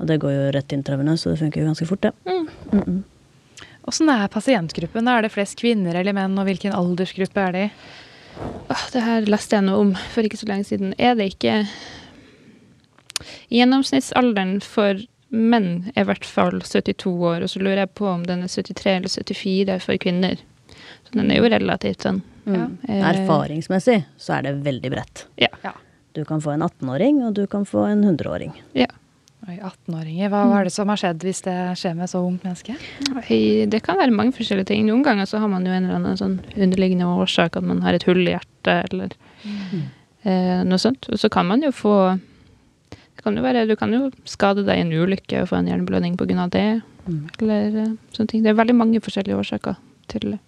og 0.00 0.08
det 0.10 0.16
går 0.22 0.32
jo 0.34 0.48
rett 0.56 0.72
intravenøst, 0.74 1.24
så 1.24 1.32
det 1.32 1.40
funker 1.44 1.62
jo 1.62 1.68
ganske 1.68 1.86
fort, 1.88 2.02
det. 2.02 2.12
Mm. 2.26 2.48
Mm 2.72 2.82
-mm. 2.82 3.02
Åssen 3.86 4.08
er 4.10 4.28
pasientgruppen? 4.28 5.08
Er 5.08 5.22
det 5.22 5.32
flest 5.32 5.58
kvinner 5.60 5.94
eller 5.94 6.12
menn, 6.12 6.38
og 6.38 6.44
hvilken 6.48 6.74
aldersgruppe 6.74 7.40
er 7.40 7.52
de 7.52 7.70
det 8.92 9.02
her 9.04 9.28
leste 9.30 9.56
jeg 9.56 9.66
noe 9.66 9.82
om 9.84 9.92
for 10.12 10.26
ikke 10.26 10.40
så 10.40 10.48
lenge 10.50 10.68
siden. 10.68 10.94
Er 10.98 11.16
det 11.18 11.30
ikke 11.34 11.60
Gjennomsnittsalderen 13.48 14.58
for 14.64 14.98
menn 15.32 15.90
er 15.94 16.04
i 16.04 16.08
hvert 16.08 16.26
fall 16.28 16.60
72 16.60 17.06
år, 17.06 17.44
og 17.44 17.50
så 17.50 17.62
lurer 17.62 17.84
jeg 17.84 17.94
på 17.98 18.08
om 18.10 18.26
den 18.26 18.44
er 18.44 18.52
73 18.52 18.92
eller 18.92 19.12
74 19.12 19.78
for 19.86 20.02
kvinner. 20.02 20.42
Så 21.06 21.16
den 21.16 21.30
er 21.32 21.40
jo 21.40 21.48
relativt 21.50 22.04
sånn. 22.04 22.20
Mm. 22.46 22.76
Ja. 22.86 23.00
Erfaringsmessig 23.12 24.00
så 24.20 24.36
er 24.36 24.46
det 24.46 24.54
veldig 24.66 24.92
bredt. 24.92 25.26
Ja. 25.40 25.50
Ja. 25.64 25.72
Du 26.16 26.22
kan 26.28 26.40
få 26.40 26.54
en 26.54 26.64
18-åring, 26.64 27.22
og 27.26 27.34
du 27.36 27.44
kan 27.50 27.66
få 27.68 27.88
en 27.90 28.04
100-åring. 28.04 28.54
ja. 28.76 28.90
Oi, 29.46 29.60
18-åringer. 29.62 30.30
Hva, 30.32 30.40
hva 30.50 30.60
er 30.60 30.66
det 30.66 30.72
som 30.74 30.90
har 30.90 30.98
skjedd 30.98 31.22
hvis 31.22 31.44
det 31.44 31.54
skjer 31.78 31.92
med 31.94 32.10
så 32.10 32.18
ungt 32.26 32.42
menneske? 32.42 32.74
Oi, 33.14 33.66
Det 33.70 33.78
kan 33.86 33.98
være 34.00 34.14
mange 34.14 34.34
forskjellige 34.34 34.72
ting. 34.72 34.82
Noen 34.88 35.04
ganger 35.06 35.28
så 35.30 35.38
har 35.38 35.50
man 35.52 35.66
jo 35.66 35.70
en 35.70 35.86
eller 35.86 36.00
annen 36.00 36.18
sånn 36.18 36.40
underliggende 36.56 37.06
årsak, 37.06 37.58
at 37.60 37.66
man 37.66 37.84
har 37.86 37.94
et 37.94 38.06
hull 38.08 38.24
i 38.24 38.32
hjertet 38.32 38.90
eller 38.90 39.14
eh, 40.26 40.64
noe 40.66 40.80
sånt. 40.82 41.06
Og 41.12 41.22
så 41.22 41.30
kan 41.30 41.46
man 41.46 41.62
jo 41.62 41.70
få 41.70 41.94
det 42.16 43.22
kan 43.24 43.38
jo 43.38 43.46
være, 43.46 43.64
Du 43.70 43.76
kan 43.78 43.94
jo 43.94 44.10
skade 44.28 44.66
deg 44.66 44.76
i 44.76 44.84
en 44.84 44.92
ulykke 44.92 45.44
og 45.44 45.48
få 45.52 45.60
en 45.60 45.70
hjerneblødning 45.70 46.18
pga. 46.18 46.48
det. 46.50 46.66
Mm. 47.06 47.22
Eller 47.40 47.80
eh, 47.84 47.94
sånne 48.18 48.28
ting. 48.34 48.42
Det 48.42 48.50
er 48.50 48.58
veldig 48.58 48.76
mange 48.76 49.00
forskjellige 49.00 49.38
årsaker 49.38 49.78
til 50.10 50.38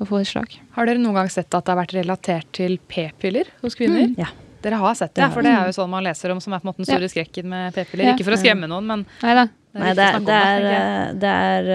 å 0.00 0.06
få 0.08 0.18
et 0.18 0.26
slag. 0.26 0.58
Har 0.74 0.90
dere 0.90 0.98
noen 0.98 1.14
gang 1.14 1.30
sett 1.30 1.54
at 1.54 1.64
det 1.64 1.72
har 1.72 1.78
vært 1.84 1.94
relatert 1.94 2.50
til 2.58 2.78
p-piller 2.90 3.54
hos 3.62 3.78
kvinner? 3.78 4.10
Ja. 4.18 4.32
Dere 4.62 4.74
har 4.82 4.94
sett 4.94 5.14
det, 5.14 5.22
Det 5.24 5.32
for 5.32 5.42
det 5.46 5.52
er 5.56 5.70
jo 5.70 5.72
sånn 5.78 5.88
man 5.90 6.04
leser 6.04 6.30
om 6.34 6.40
som 6.40 6.52
er 6.52 6.60
på 6.60 6.68
en 6.68 6.72
måte 6.72 6.82
den 6.84 6.90
store 6.90 7.08
skrekken 7.08 7.46
med 7.48 7.72
p-piller. 7.74 8.04
Ja. 8.10 8.14
Ikke 8.14 8.26
for 8.28 8.36
å 8.36 8.40
skremme 8.40 8.68
noen, 8.68 8.86
men 8.86 9.06
Nei 9.22 9.34
da. 9.38 9.46
det 9.46 9.80
Nei, 9.80 9.90
er 9.90 9.94
det 9.94 10.04
er, 10.10 10.20
det, 10.26 10.36
er, 10.36 11.14
det. 11.22 11.32
er 11.32 11.72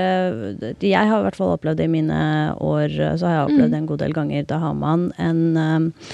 eh, 0.76 0.86
Jeg 0.92 1.10
har 1.10 1.20
i 1.20 1.26
hvert 1.30 1.40
fall 1.40 1.54
opplevd 1.56 1.78
det 1.82 1.88
i 1.90 1.94
mine 1.96 2.20
år, 2.62 2.90
så 3.18 3.26
har 3.26 3.36
jeg 3.40 3.50
opplevd 3.50 3.66
Mm. 3.66 3.72
det 3.72 3.80
en 3.82 3.90
god 3.94 4.00
del 4.06 4.14
ganger. 4.14 4.46
Da 4.46 4.58
har 4.60 4.74
man 4.78 5.12
en, 5.18 5.42
eh, 5.58 6.06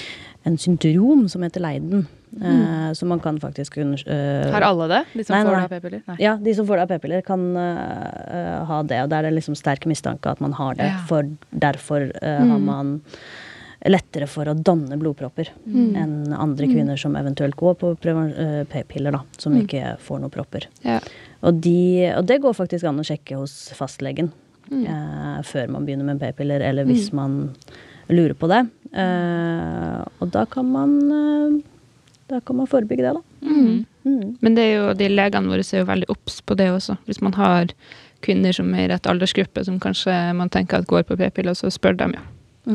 en 0.46 0.56
syndrom 0.58 1.28
som 1.28 1.42
heter 1.42 1.60
Leiden. 1.60 2.06
Mm. 2.32 2.94
så 2.96 3.04
man 3.04 3.20
kan 3.20 3.36
faktisk 3.38 3.74
kun 3.74 3.90
eh, 4.08 4.50
Har 4.50 4.62
alle 4.64 4.86
det? 4.88 5.00
De 5.12 5.22
som 5.24 5.34
Nei, 5.36 5.42
får 5.44 5.52
det 5.52 5.64
av 5.66 5.68
p-piller? 5.68 6.02
Ja, 6.18 6.30
de 6.40 6.54
som 6.56 6.64
får 6.66 6.78
det 6.78 6.82
av 6.86 6.88
p-piller, 6.94 7.20
kan 7.26 7.42
eh, 7.60 8.06
eh, 8.38 8.64
ha 8.64 8.78
det. 8.88 9.02
Og 9.04 9.10
da 9.12 9.18
er 9.18 9.22
det 9.28 9.34
liksom 9.36 9.54
sterk 9.54 9.84
mistanke 9.84 10.30
at 10.32 10.40
man 10.40 10.54
har 10.56 10.74
det. 10.78 10.86
Ja. 10.88 11.02
For 11.10 11.28
derfor 11.52 12.08
eh, 12.22 12.38
har 12.40 12.58
man 12.64 13.02
lettere 13.90 14.28
for 14.30 14.46
å 14.46 14.54
danne 14.54 14.94
blodpropper 15.00 15.48
enn 15.66 16.32
andre 16.36 16.68
kvinner 16.70 16.96
som 17.00 17.16
eventuelt 17.18 17.56
går 17.58 17.74
på 17.80 17.90
eh, 18.06 18.62
p-piller, 18.70 19.12
da. 19.16 19.22
Som 19.38 19.56
ikke 19.58 19.96
får 19.98 20.20
noen 20.22 20.30
propper. 20.30 20.68
Ja. 20.86 21.00
Og, 21.42 21.54
de, 21.64 22.12
og 22.16 22.24
det 22.26 22.40
går 22.44 22.54
faktisk 22.54 22.84
an 22.86 23.00
å 23.02 23.06
sjekke 23.06 23.36
hos 23.40 23.72
fastlegen 23.74 24.30
Mm. 24.70 24.84
eh, 24.86 25.40
før 25.42 25.68
man 25.68 25.84
begynner 25.84 26.06
med 26.06 26.20
p-piller, 26.20 26.62
eller 26.62 26.86
hvis 26.86 27.10
man 27.12 27.50
lurer 28.08 28.32
på 28.38 28.46
det. 28.48 28.60
Eh, 28.94 29.98
og 30.22 30.30
da 30.32 30.44
kan 30.46 30.70
man 30.70 30.94
eh, 31.12 31.56
da 32.30 32.38
kan 32.40 32.56
man 32.56 32.68
forebygge 32.70 33.02
det, 33.04 33.12
da. 33.18 33.22
Mm. 33.42 33.84
Mm. 34.06 34.36
Men 34.40 34.54
det 34.56 34.62
er 34.64 34.72
jo, 34.78 34.86
de 34.96 35.08
legene 35.10 35.50
våre 35.50 35.66
er 35.66 35.82
jo 35.82 35.88
veldig 35.90 36.08
obs 36.14 36.38
på 36.46 36.56
det 36.56 36.70
også. 36.72 36.96
Hvis 37.10 37.20
man 37.20 37.34
har 37.36 37.74
kvinner 38.24 38.54
som 38.56 38.70
er 38.74 38.86
i 38.86 38.88
rett 38.94 39.06
aldersgruppe, 39.10 39.64
som 39.66 39.80
kanskje 39.82 40.14
man 40.38 40.48
tenker 40.48 40.78
at 40.78 40.88
går 40.88 41.04
på 41.10 41.18
p-piller, 41.20 41.58
så 41.58 41.68
spør 41.74 41.98
de 41.98 42.08
jo 42.14 42.22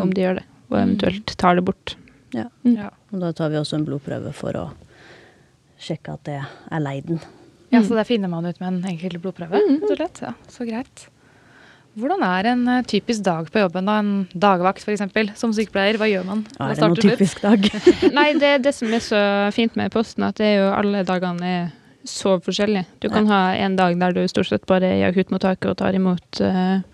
om 0.01 0.09
Mm. 0.09 0.13
de 0.13 0.21
gjør 0.21 0.35
det, 0.35 0.45
og 0.69 0.77
eventuelt 0.81 1.33
tar 1.39 1.55
det 1.59 1.65
bort. 1.67 1.95
Ja. 2.35 2.47
Ja. 2.67 2.89
Og 3.13 3.21
da 3.23 3.31
tar 3.35 3.49
vi 3.53 3.59
også 3.59 3.77
en 3.79 3.85
blodprøve 3.87 4.33
for 4.35 4.57
å 4.59 4.65
sjekke 5.79 6.15
at 6.17 6.23
det 6.27 6.39
er 6.43 6.81
leiden. 6.83 7.21
ja, 7.71 7.83
Så 7.83 7.95
det 7.95 8.07
finner 8.09 8.31
man 8.31 8.45
ut 8.45 8.59
med 8.59 8.67
en 8.73 8.89
enkel 8.95 9.19
blodprøve? 9.21 9.61
rett 9.61 9.85
og 9.91 9.95
slett. 9.99 10.21
Ja, 10.25 10.33
så 10.51 10.67
greit. 10.67 11.07
Hvordan 11.97 12.21
er 12.21 12.45
en 12.51 12.67
eh, 12.69 12.83
typisk 12.85 13.23
dag 13.25 13.47
på 13.49 13.59
jobben? 13.63 13.87
da? 13.89 13.95
En 14.03 14.27
dagvakt 14.37 14.83
f.eks. 14.85 15.01
Som 15.39 15.53
sykepleier, 15.55 15.97
hva 15.97 16.05
gjør 16.09 16.27
man? 16.27 16.43
Er 16.61 16.75
det 16.75 16.83
noen 16.83 16.99
typisk 17.01 17.41
dag? 17.41 17.63
Nei, 18.17 18.27
det 18.37 18.51
er 18.53 18.59
det 18.61 18.73
som 18.77 18.91
er 18.93 19.01
så 19.01 19.21
fint 19.55 19.73
med 19.79 19.89
posten, 19.95 20.27
at 20.27 20.37
det 20.37 20.45
er 20.51 20.59
jo 20.59 20.67
alle 20.77 21.01
dagene 21.07 21.49
er 21.55 21.71
så 22.07 22.35
forskjellige. 22.39 22.85
Du 23.01 23.09
kan 23.09 23.25
ha 23.31 23.39
en 23.57 23.75
dag 23.79 23.97
der 23.99 24.13
du 24.13 24.21
stort 24.29 24.47
sett 24.51 24.67
bare 24.69 24.85
er 24.93 25.01
i 25.01 25.07
akuttmottaket 25.09 25.71
og 25.73 25.79
tar 25.81 25.97
imot 25.97 26.39
eh, 26.45 26.85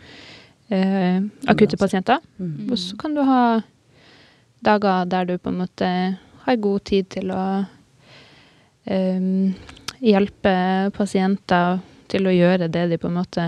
eh, 0.74 1.22
akutte 1.52 1.80
pasienter. 1.80 2.20
Mm. 2.38 2.72
Og 2.72 2.80
så 2.80 2.98
kan 3.00 3.16
du 3.16 3.24
ha 3.28 3.62
dager 4.64 5.06
der 5.12 5.30
du 5.30 5.38
på 5.38 5.52
en 5.52 5.62
måte 5.64 5.90
har 6.44 6.60
god 6.64 6.84
tid 6.90 7.10
til 7.14 7.32
å 7.34 7.44
eh, 8.86 9.30
hjelpe 10.04 10.56
pasienter 10.96 11.80
til 12.12 12.28
å 12.28 12.36
gjøre 12.36 12.70
det 12.72 12.88
de 12.92 13.00
på 13.00 13.10
en 13.10 13.20
måte 13.22 13.48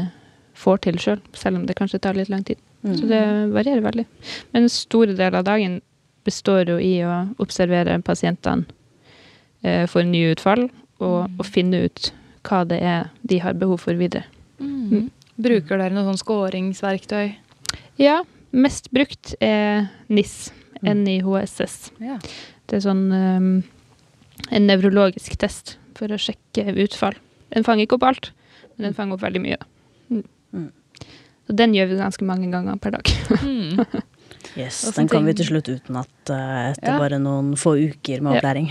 får 0.55 0.85
til 0.85 0.99
sjøl, 1.01 1.19
selv, 1.19 1.41
selv 1.41 1.59
om 1.59 1.65
det 1.67 1.75
kanskje 1.77 1.99
tar 2.03 2.15
litt 2.17 2.31
lang 2.31 2.45
tid. 2.47 2.61
Mm. 2.85 2.95
Så 2.97 3.09
det 3.09 3.21
varierer 3.51 3.83
veldig. 3.83 4.05
Men 4.53 4.63
en 4.63 4.71
stor 4.71 5.11
del 5.11 5.35
av 5.35 5.43
dagen 5.47 5.81
består 6.25 6.69
jo 6.69 6.77
i 6.81 6.93
å 7.05 7.25
observere 7.43 7.97
pasientene 8.05 8.65
eh, 9.61 9.83
for 9.89 10.07
nye 10.07 10.33
utfall, 10.33 10.69
og, 11.03 11.27
og 11.35 11.45
finne 11.45 11.85
ut 11.89 12.11
hva 12.47 12.63
det 12.69 12.79
er 12.79 13.09
de 13.27 13.41
har 13.43 13.57
behov 13.59 13.83
for 13.83 13.99
videre. 13.99 14.23
Mm. 14.61 15.09
Bruker 15.35 15.81
dere 15.81 15.95
noe 15.95 16.05
sånn 16.07 16.21
skåringsverktøy? 16.21 17.35
Ja, 17.99 18.21
mest 18.55 18.89
brukt 18.95 19.35
er 19.43 19.89
NIS, 20.07 20.53
NIHSS. 20.85 21.77
Ja. 22.03 22.19
Det 22.65 22.79
er 22.79 22.85
sånn 22.85 23.05
um, 23.11 23.51
en 24.49 24.67
nevrologisk 24.69 25.37
test 25.41 25.75
for 25.97 26.11
å 26.11 26.19
sjekke 26.19 26.75
utfall. 26.85 27.17
Den 27.53 27.67
fanger 27.67 27.85
ikke 27.85 27.99
opp 27.99 28.07
alt, 28.09 28.31
men 28.75 28.89
den 28.89 28.97
fanger 28.97 29.17
opp 29.17 29.25
veldig 29.25 29.43
mye. 29.43 29.59
Mm. 30.09 30.25
Mm. 30.55 30.71
Så 31.45 31.55
den 31.61 31.75
gjør 31.77 31.91
vi 31.91 31.99
ganske 31.99 32.27
mange 32.27 32.49
ganger 32.53 32.79
per 32.81 32.97
dag. 32.97 33.11
Mm. 34.55 34.61
Yes, 34.63 34.77
den 34.95 35.07
kan 35.11 35.25
vi 35.27 35.33
til 35.35 35.45
slutt 35.49 35.67
utenat 35.67 36.29
uh, 36.31 36.71
etter 36.71 36.93
Ja. 36.93 36.97
bare 37.01 37.17
noen 37.19 37.53
få 37.59 37.73
uker 37.75 38.21
med 38.23 38.37
Ja. 38.37 38.39
opplæring. 38.39 38.69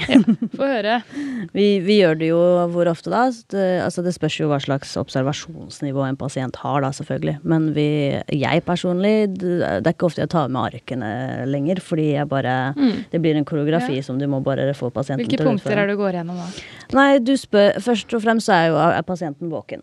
Få 0.57 0.65
høre. 0.71 1.03
Vi, 1.55 1.79
vi 1.85 1.99
gjør 2.01 2.17
det 2.19 2.29
jo 2.31 2.39
hvor 2.73 2.89
ofte 2.89 3.11
da? 3.13 3.27
Det, 3.53 3.65
altså 3.85 4.03
det 4.03 4.15
spørs 4.17 4.39
jo 4.41 4.49
hva 4.49 4.57
slags 4.65 4.95
observasjonsnivå 4.97 6.07
en 6.09 6.17
pasient 6.17 6.57
har, 6.57 6.81
da, 6.83 6.89
selvfølgelig. 6.97 7.35
Men 7.45 7.67
vi, 7.77 7.85
jeg 8.33 8.65
personlig, 8.65 9.13
det 9.39 9.61
er 9.63 9.93
ikke 9.93 10.09
ofte 10.09 10.23
jeg 10.25 10.31
tar 10.33 10.49
med 10.49 10.73
arkene 10.73 11.45
lenger, 11.47 11.83
fordi 11.85 12.15
jeg 12.15 12.29
bare 12.33 12.55
Mm. 12.75 13.05
Det 13.13 13.21
blir 13.21 13.37
en 13.37 13.45
koreografi 13.45 13.97
Ja. 14.01 14.03
som 14.03 14.19
du 14.19 14.27
må 14.27 14.41
bare 14.43 14.73
få 14.75 14.91
pasienten 14.91 15.27
Hvilke 15.27 15.37
til 15.37 15.47
å 15.47 15.53
utføre. 15.53 15.61
Hvilke 15.61 15.69
punkter 15.69 15.79
er 15.79 15.87
det 15.87 15.97
du 15.97 16.03
går 16.03 16.13
gjennom 16.19 16.37
da? 16.41 16.49
Nei, 16.97 17.19
du 17.19 17.33
spør 17.37 17.77
Først 17.85 18.15
og 18.17 18.23
fremst 18.25 18.49
er 18.49 18.69
jo 18.73 18.77
er 18.81 19.03
pasienten 19.03 19.51
våken. 19.53 19.83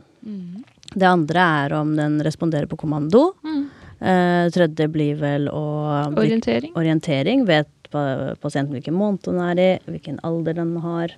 Det 0.91 1.07
andre 1.07 1.39
er 1.65 1.73
om 1.77 1.95
den 1.95 2.19
responderer 2.25 2.67
på 2.67 2.77
kommando. 2.77 3.33
Mm. 3.45 3.69
Eh, 4.01 4.49
tredje 4.49 4.87
blir 4.89 5.19
vel 5.21 5.47
å 5.53 5.65
Orientering. 6.17 6.73
orientering. 6.75 7.45
Vet 7.45 7.67
pasienten 7.91 8.71
hvilken 8.73 8.95
måned 8.95 9.21
den 9.27 9.39
er 9.43 9.59
i, 9.59 9.71
hvilken 9.85 10.19
alder 10.23 10.53
den 10.57 10.77
har. 10.81 11.13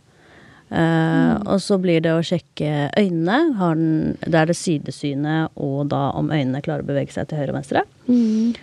Eh, 0.73 1.35
Og 1.45 1.59
så 1.61 1.77
blir 1.79 2.01
det 2.01 2.11
å 2.11 2.23
sjekke 2.25 2.89
øynene. 2.97 3.55
Har 3.59 3.75
den, 3.75 4.17
det 4.25 4.35
er 4.35 4.45
det 4.49 4.57
sidesynet, 4.57 5.51
og 5.55 5.89
da 5.89 6.09
om 6.17 6.29
øynene 6.33 6.63
klarer 6.65 6.83
å 6.83 6.89
bevege 6.89 7.13
seg 7.13 7.27
til 7.29 7.37
høyre 7.37 7.53
og 7.53 7.59
venstre. 7.61 7.83
Mm. 8.07 8.55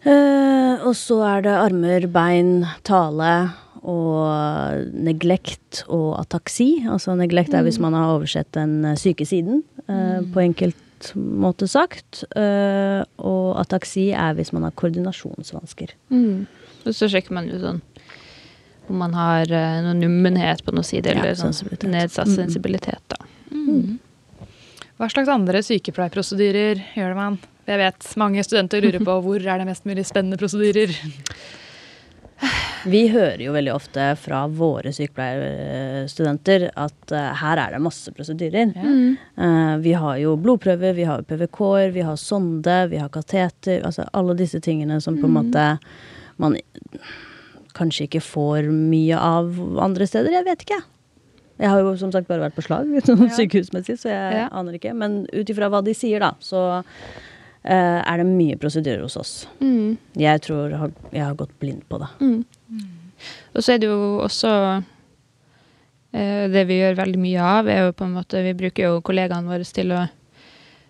Uh, 0.00 0.80
og 0.88 0.94
så 0.96 1.18
er 1.28 1.42
det 1.44 1.56
armer, 1.60 2.06
bein, 2.08 2.64
tale 2.88 3.50
og 3.84 4.86
neglekt 4.96 5.82
og 5.88 6.14
ataksi. 6.20 6.84
Altså 6.88 7.16
neglekt 7.18 7.52
er 7.56 7.64
hvis 7.66 7.80
man 7.80 7.96
har 7.96 8.14
oversett 8.14 8.48
den 8.56 8.84
syke 9.00 9.24
siden, 9.28 9.62
eh, 9.88 10.20
på 10.32 10.40
enkelt 10.44 10.76
måte 11.16 11.66
sagt. 11.70 12.24
Eh, 12.36 13.00
og 13.18 13.56
ataksi 13.62 14.08
er 14.12 14.34
hvis 14.38 14.52
man 14.56 14.62
har 14.66 14.74
koordinasjonsvansker. 14.78 15.94
Mm. 16.10 16.46
Og 16.86 16.96
så 16.96 17.08
sjekker 17.12 17.36
man 17.36 17.48
jo 17.50 17.58
sånn 17.62 17.80
om 18.90 18.96
man 18.98 19.12
har 19.14 19.46
noen 19.46 19.84
noe 19.86 19.94
nummenhet 20.00 20.64
på 20.66 20.72
noen 20.74 20.82
side, 20.86 21.06
Ja, 21.12 21.20
eller 21.20 21.36
sånn 21.38 21.52
sensibilitet. 21.54 21.90
nedsatt 21.92 22.26
Mm. 22.26 22.34
sensibilitet. 22.40 23.02
da. 23.08 23.16
Hva 24.98 25.08
slags 25.08 25.28
andre 25.32 25.62
sykepleierprosedyrer 25.62 26.80
gjør 26.96 27.14
man? 27.14 27.38
Jeg 27.68 27.78
vet 27.78 28.16
mange 28.18 28.42
studenter 28.44 28.82
lurer 28.82 28.98
på 29.06 29.14
hvor 29.22 29.38
er 29.46 29.58
det 29.62 29.66
mest 29.68 29.84
mulig 29.86 30.04
spennende 30.08 30.36
prosedyrer. 30.40 30.90
Vi 32.88 33.02
hører 33.12 33.42
jo 33.44 33.52
veldig 33.52 33.72
ofte 33.74 34.04
fra 34.16 34.46
våre 34.48 34.88
sykepleierstudenter 34.96 36.68
at 36.80 37.12
uh, 37.12 37.26
her 37.42 37.60
er 37.60 37.74
det 37.76 37.80
masse 37.84 38.12
prosedyrer. 38.16 38.70
Ja. 38.72 38.92
Uh, 39.36 39.74
vi 39.84 39.92
har 40.00 40.16
jo 40.22 40.36
blodprøver, 40.40 40.94
vi 40.96 41.04
har 41.08 41.20
PVK-er, 41.28 41.90
vi 41.92 42.04
har 42.06 42.16
sonde, 42.20 42.78
vi 42.92 43.00
har 43.02 43.10
kateter. 43.12 43.82
Altså 43.84 44.06
alle 44.16 44.36
disse 44.38 44.60
tingene 44.64 45.00
som 45.04 45.18
på 45.20 45.28
en 45.28 45.36
måte 45.36 45.66
man 46.40 46.56
kanskje 47.76 48.06
ikke 48.08 48.22
får 48.24 48.70
mye 48.72 49.18
av 49.20 49.52
andre 49.84 50.08
steder. 50.08 50.32
Jeg 50.40 50.48
vet 50.48 50.64
ikke. 50.64 50.80
Jeg 51.60 51.68
har 51.68 51.82
jo 51.84 51.92
som 52.00 52.08
sagt 52.14 52.28
bare 52.30 52.46
vært 52.46 52.56
på 52.56 52.64
slag 52.64 52.88
sånn 53.04 53.26
Ja. 53.28 53.34
sykehusmessig, 53.36 53.98
så 54.00 54.08
jeg 54.08 54.38
Ja. 54.40 54.46
aner 54.56 54.78
ikke. 54.80 54.94
Men 54.96 55.26
ut 55.36 55.52
ifra 55.52 55.68
hva 55.68 55.82
de 55.84 55.92
sier, 55.92 56.24
da, 56.24 56.32
så 56.40 56.80
er 57.64 58.20
det 58.20 58.24
mye 58.24 58.56
prosedyrer 58.56 59.02
hos 59.04 59.18
oss. 59.20 59.32
Mm. 59.60 59.98
Jeg 60.16 60.40
tror 60.46 60.70
jeg 60.72 60.80
har, 60.80 60.92
jeg 61.12 61.24
har 61.26 61.34
gått 61.36 61.52
blind 61.60 61.82
på 61.92 61.98
det. 62.00 62.08
Mm. 62.24 62.40
Og 63.54 63.64
så 63.64 63.74
er 63.74 63.82
det 63.82 63.90
jo 63.90 64.20
også 64.24 64.50
eh, 66.14 66.46
Det 66.52 66.64
vi 66.68 66.78
gjør 66.80 67.00
veldig 67.00 67.20
mye 67.20 67.48
av, 67.56 67.68
er 67.68 67.84
jo 67.86 67.96
på 67.96 68.06
en 68.06 68.16
måte 68.16 68.42
Vi 68.46 68.56
bruker 68.56 68.86
jo 68.86 69.02
kollegaene 69.06 69.50
våre 69.50 69.66
til 69.66 69.92
å 69.94 70.04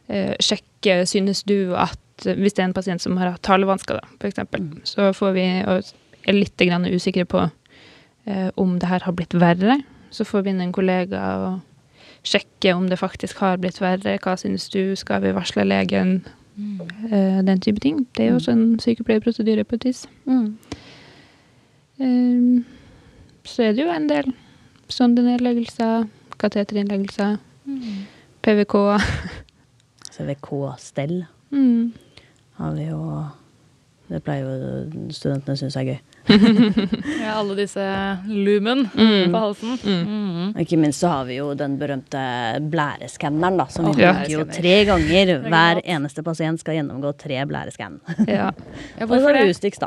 eh, 0.08 0.36
sjekke 0.42 1.00
Synes 1.10 1.42
du 1.48 1.74
at 1.78 2.26
Hvis 2.26 2.56
det 2.56 2.64
er 2.64 2.68
en 2.68 2.76
pasient 2.76 3.02
som 3.02 3.16
har 3.20 3.32
hatt 3.32 3.44
talevansker, 3.46 3.96
da, 3.96 4.18
for 4.20 4.28
eksempel, 4.28 4.66
så 4.84 5.08
får 5.16 5.34
vi 5.38 5.46
og 5.64 5.90
er 6.28 6.36
litt 6.36 6.60
grann 6.60 6.84
usikre 6.84 7.24
på 7.24 7.46
eh, 8.28 8.50
om 8.60 8.74
det 8.76 8.90
her 8.90 9.06
har 9.06 9.14
blitt 9.16 9.32
verre. 9.32 9.78
Så 10.12 10.26
får 10.28 10.44
vi 10.44 10.52
inn 10.52 10.60
en 10.60 10.74
kollega 10.76 11.22
og 11.40 12.26
sjekke 12.28 12.74
om 12.76 12.90
det 12.90 12.98
faktisk 13.00 13.40
har 13.40 13.56
blitt 13.62 13.80
verre. 13.80 14.18
Hva 14.20 14.34
synes 14.36 14.68
du? 14.68 14.92
Skal 15.00 15.24
vi 15.24 15.32
varsle 15.32 15.64
legen? 15.64 16.18
Eh, 17.12 17.40
den 17.46 17.60
type 17.60 17.80
ting. 17.80 18.06
Det 18.16 18.24
er 18.24 18.28
jo 18.28 18.34
også 18.40 18.50
en 18.52 18.78
sykepleierprosedyre 18.80 19.64
på 19.64 19.74
et 19.74 19.84
vis. 19.84 20.06
Um, 22.00 22.64
så 23.44 23.62
er 23.62 23.72
det 23.76 23.84
jo 23.84 23.90
en 23.92 24.08
del 24.08 24.32
sondenedleggelser, 24.88 26.04
kateterinnleggelser, 26.40 27.36
PVK. 28.42 28.74
CVK-stell 30.12 31.24
Mm. 31.50 31.92
har 32.52 32.72
vi 32.76 32.84
jo 32.84 32.98
Det 34.10 34.18
pleier 34.26 34.42
jo 34.42 35.10
studentene 35.14 35.54
synes 35.56 35.76
er 35.78 35.84
gøy. 35.86 35.98
Ja, 37.20 37.36
alle 37.38 37.54
disse 37.60 37.84
lumen 38.26 38.88
Mm. 38.90 39.30
på 39.32 39.38
halsen. 39.44 39.76
Mm. 39.84 40.10
Mm. 40.10 40.48
Ikke 40.64 40.78
minst 40.80 41.00
så 41.04 41.12
har 41.12 41.24
vi 41.28 41.36
jo 41.38 41.52
den 41.54 41.76
berømte 41.78 42.18
blæreskanneren, 42.72 43.56
da, 43.60 43.66
som 43.70 43.86
vi 43.92 44.02
ja. 44.02 44.12
bruker 44.18 44.32
jo 44.34 44.44
tre 44.50 44.74
ganger. 44.88 45.34
er 45.36 45.48
Hver 45.48 45.80
eneste 45.84 46.24
pasient 46.26 46.60
skal 46.62 46.80
gjennomgå 46.80 47.12
tre 47.18 47.44
blæreskann. 47.46 48.00
Ja. 48.26 48.50
Ja, 48.98 49.06
hvorfor 49.10 49.32
det? 49.36 49.46
Ustix, 49.54 49.78
da. 49.78 49.86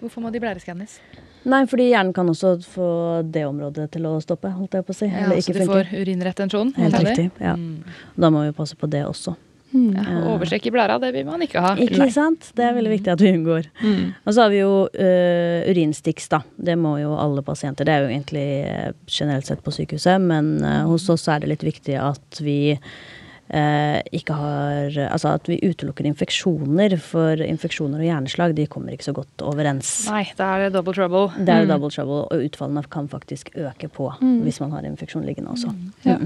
Hvorfor 0.00 0.24
må 0.24 0.32
de 0.34 0.40
blæreskannes? 0.42 0.98
Nei, 1.44 1.62
fordi 1.70 1.86
hjernen 1.92 2.12
kan 2.12 2.28
også 2.28 2.56
få 2.68 2.88
det 3.32 3.46
området 3.48 3.86
til 3.94 4.04
å 4.10 4.18
stoppe, 4.20 4.50
holdt 4.52 4.74
jeg 4.76 4.84
på 4.84 4.92
å 4.92 4.98
si. 4.98 5.06
Ja, 5.08 5.22
Eller 5.24 5.40
så 5.40 5.54
du 5.54 5.60
du 5.62 5.70
får 5.70 5.94
urinretensjon? 6.02 6.74
Helt 6.76 6.98
riktig. 7.00 7.30
Ja. 7.40 7.54
Mm. 7.56 7.84
Da 8.20 8.28
må 8.34 8.42
vi 8.44 8.52
passe 8.56 8.76
på 8.76 8.90
det 8.90 9.06
også. 9.08 9.36
Mm. 9.70 9.92
Ja, 9.94 10.16
Overstrekk 10.32 10.66
i 10.66 10.72
blæra, 10.74 10.98
det 11.02 11.12
vil 11.14 11.28
man 11.28 11.42
ikke 11.44 11.62
ha. 11.62 11.74
Ikke 11.78 12.10
sant? 12.14 12.50
Det 12.56 12.64
er 12.66 12.74
veldig 12.76 12.94
viktig 12.96 13.12
at 13.12 13.22
vi 13.22 13.34
unngår. 13.36 13.70
Mm. 13.82 14.02
Og 14.24 14.34
så 14.34 14.44
har 14.44 14.50
vi 14.52 14.60
jo 14.62 14.72
uh, 14.88 15.70
urinstiks, 15.70 16.26
da. 16.32 16.42
Det 16.56 16.76
må 16.80 16.96
jo 17.02 17.14
alle 17.18 17.44
pasienter. 17.46 17.86
Det 17.86 17.94
er 17.94 18.04
jo 18.04 18.10
egentlig 18.10 18.48
eh, 18.66 18.90
generelt 19.06 19.46
sett 19.46 19.62
på 19.64 19.74
sykehuset, 19.74 20.18
men 20.22 20.58
uh, 20.64 20.82
hos 20.90 21.08
oss 21.12 21.28
er 21.30 21.42
det 21.42 21.52
litt 21.52 21.64
viktig 21.66 21.96
at 22.00 22.42
vi 22.42 22.74
eh, 22.74 23.98
ikke 24.16 24.36
har 24.36 24.98
Altså 25.06 25.34
at 25.36 25.48
vi 25.50 25.60
utelukker 25.62 26.06
infeksjoner, 26.08 26.96
for 27.02 27.40
infeksjoner 27.44 28.02
og 28.02 28.08
hjerneslag 28.08 28.54
de 28.58 28.66
kommer 28.70 28.96
ikke 28.96 29.10
så 29.10 29.16
godt 29.16 29.46
overens. 29.46 29.92
Nei, 30.10 30.24
da 30.38 30.52
er 30.56 30.66
det 30.66 30.74
double 30.78 30.96
trouble. 30.96 31.26
Det 31.38 31.54
er 31.54 31.66
mm. 31.66 31.72
double 31.72 31.94
trouble, 31.94 32.22
og 32.26 32.46
utfallene 32.50 32.84
kan 32.90 33.10
faktisk 33.10 33.54
øke 33.54 33.90
på 33.92 34.12
hvis 34.20 34.60
man 34.62 34.74
har 34.76 34.86
infeksjon 34.88 35.26
liggende 35.26 35.54
også. 35.54 35.74
Ja. 36.06 36.18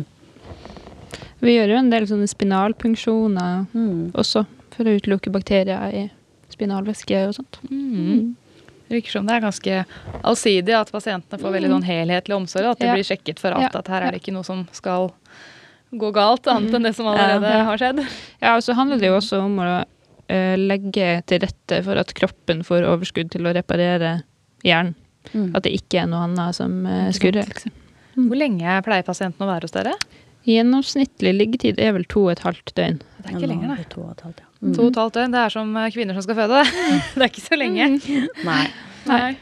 Vi 1.42 1.56
gjør 1.56 1.72
jo 1.74 1.78
en 1.80 1.90
del 1.90 2.06
sånne 2.08 2.28
spinalpunksjoner 2.30 3.66
Mm. 3.74 4.12
også, 4.12 4.46
for 4.70 4.84
å 4.84 4.94
utelukke 4.98 5.32
bakterier 5.32 5.92
i 5.94 6.10
spinalvæske 6.50 7.26
og 7.28 7.34
sånt. 7.34 7.58
Mm. 7.70 8.34
Det 8.88 9.02
virker 9.02 9.10
som 9.10 9.26
det 9.26 9.34
er 9.36 9.40
ganske 9.40 9.84
allsidig 10.22 10.74
at 10.76 10.92
pasientene 10.92 11.40
får 11.40 11.52
veldig 11.56 11.70
sånn 11.72 11.84
helhetlig 11.88 12.36
omsorg. 12.36 12.70
At 12.70 12.78
det 12.78 12.86
Ja. 12.88 12.94
blir 12.94 13.04
sjekket 13.04 13.38
for 13.38 13.50
alt. 13.52 13.74
At 13.74 13.88
her 13.88 14.02
er 14.02 14.10
det 14.12 14.22
ikke 14.22 14.32
noe 14.34 14.44
som 14.44 14.68
skal 14.72 15.10
gå 15.92 16.12
galt, 16.12 16.46
annet 16.46 16.74
enn 16.74 16.82
det 16.82 16.94
som 16.94 17.06
allerede 17.06 17.42
Ja. 17.50 17.64
har 17.64 17.76
skjedd. 17.78 18.06
Ja, 18.42 18.56
og 18.56 18.62
så 18.62 18.74
handler 18.74 18.98
det 18.98 19.06
jo 19.06 19.16
også 19.16 19.42
om 19.42 19.56
å 19.58 19.84
uh, 20.30 20.56
legge 20.56 21.24
til 21.26 21.38
rette 21.40 21.82
for 21.84 21.96
at 21.96 22.12
kroppen 22.14 22.62
får 22.62 22.82
overskudd 22.84 23.30
til 23.30 23.42
å 23.42 23.54
reparere 23.54 24.22
hjernen. 24.64 24.94
Mm. 25.32 25.54
At 25.56 25.62
det 25.64 25.72
ikke 25.72 26.02
er 26.02 26.06
noe 26.06 26.24
annet 26.24 26.54
som 26.54 26.86
uh, 26.86 27.10
skurrer. 27.10 27.46
Liksom. 27.46 27.72
Hvor 28.16 28.36
lenge 28.36 28.82
pleier 28.84 29.02
pasienten 29.02 29.40
å 29.40 29.46
være 29.48 29.62
hos 29.62 29.70
dere? 29.72 29.92
Gjennomsnittlig 30.44 31.32
liggetid 31.38 31.80
er 31.80 31.94
vel 31.96 32.04
to 32.10 32.26
og 32.26 32.34
et 32.34 32.44
halvt 32.44 32.74
døgn. 32.76 33.00
Det 33.00 33.30
er 33.30 33.38
ikke 33.38 33.48
lenger, 33.48 33.72
nei. 33.72 33.86
To 33.94 34.04
og 34.04 34.12
et 34.12 34.26
halvt, 34.26 34.44
ja. 34.44 34.50
To 34.76 34.84
og 34.84 34.92
et 34.92 35.00
halvt 35.00 35.16
døgn. 35.16 35.32
Det 35.34 35.40
er 35.40 35.56
som 35.56 35.74
eh, 35.80 35.90
kvinner 35.94 36.16
som 36.16 36.26
skal 36.26 36.38
føde. 36.42 36.62
Det 37.16 37.24
er 37.24 37.32
ikke 37.32 37.48
så 37.48 37.58
lenge. 37.60 37.90
Nei. 38.44 38.62
Nei. 39.08 39.34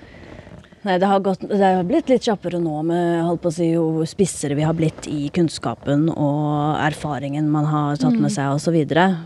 Nei, 0.82 0.96
det 0.98 1.06
har, 1.06 1.20
gått, 1.22 1.44
det 1.46 1.62
har 1.62 1.84
blitt 1.86 2.08
litt 2.10 2.24
kjappere 2.26 2.58
nå 2.58 2.80
med 2.82 3.20
holdt 3.22 3.42
på 3.44 3.50
å 3.52 3.54
si, 3.54 3.68
jo 3.70 4.06
spissere 4.08 4.56
vi 4.58 4.64
har 4.66 4.74
blitt 4.74 5.06
i 5.06 5.28
kunnskapen 5.30 6.08
og 6.10 6.74
erfaringen 6.82 7.46
man 7.54 7.68
har 7.70 8.00
tatt 8.02 8.16
med 8.18 8.34
seg 8.34 8.56
osv. 8.56 8.80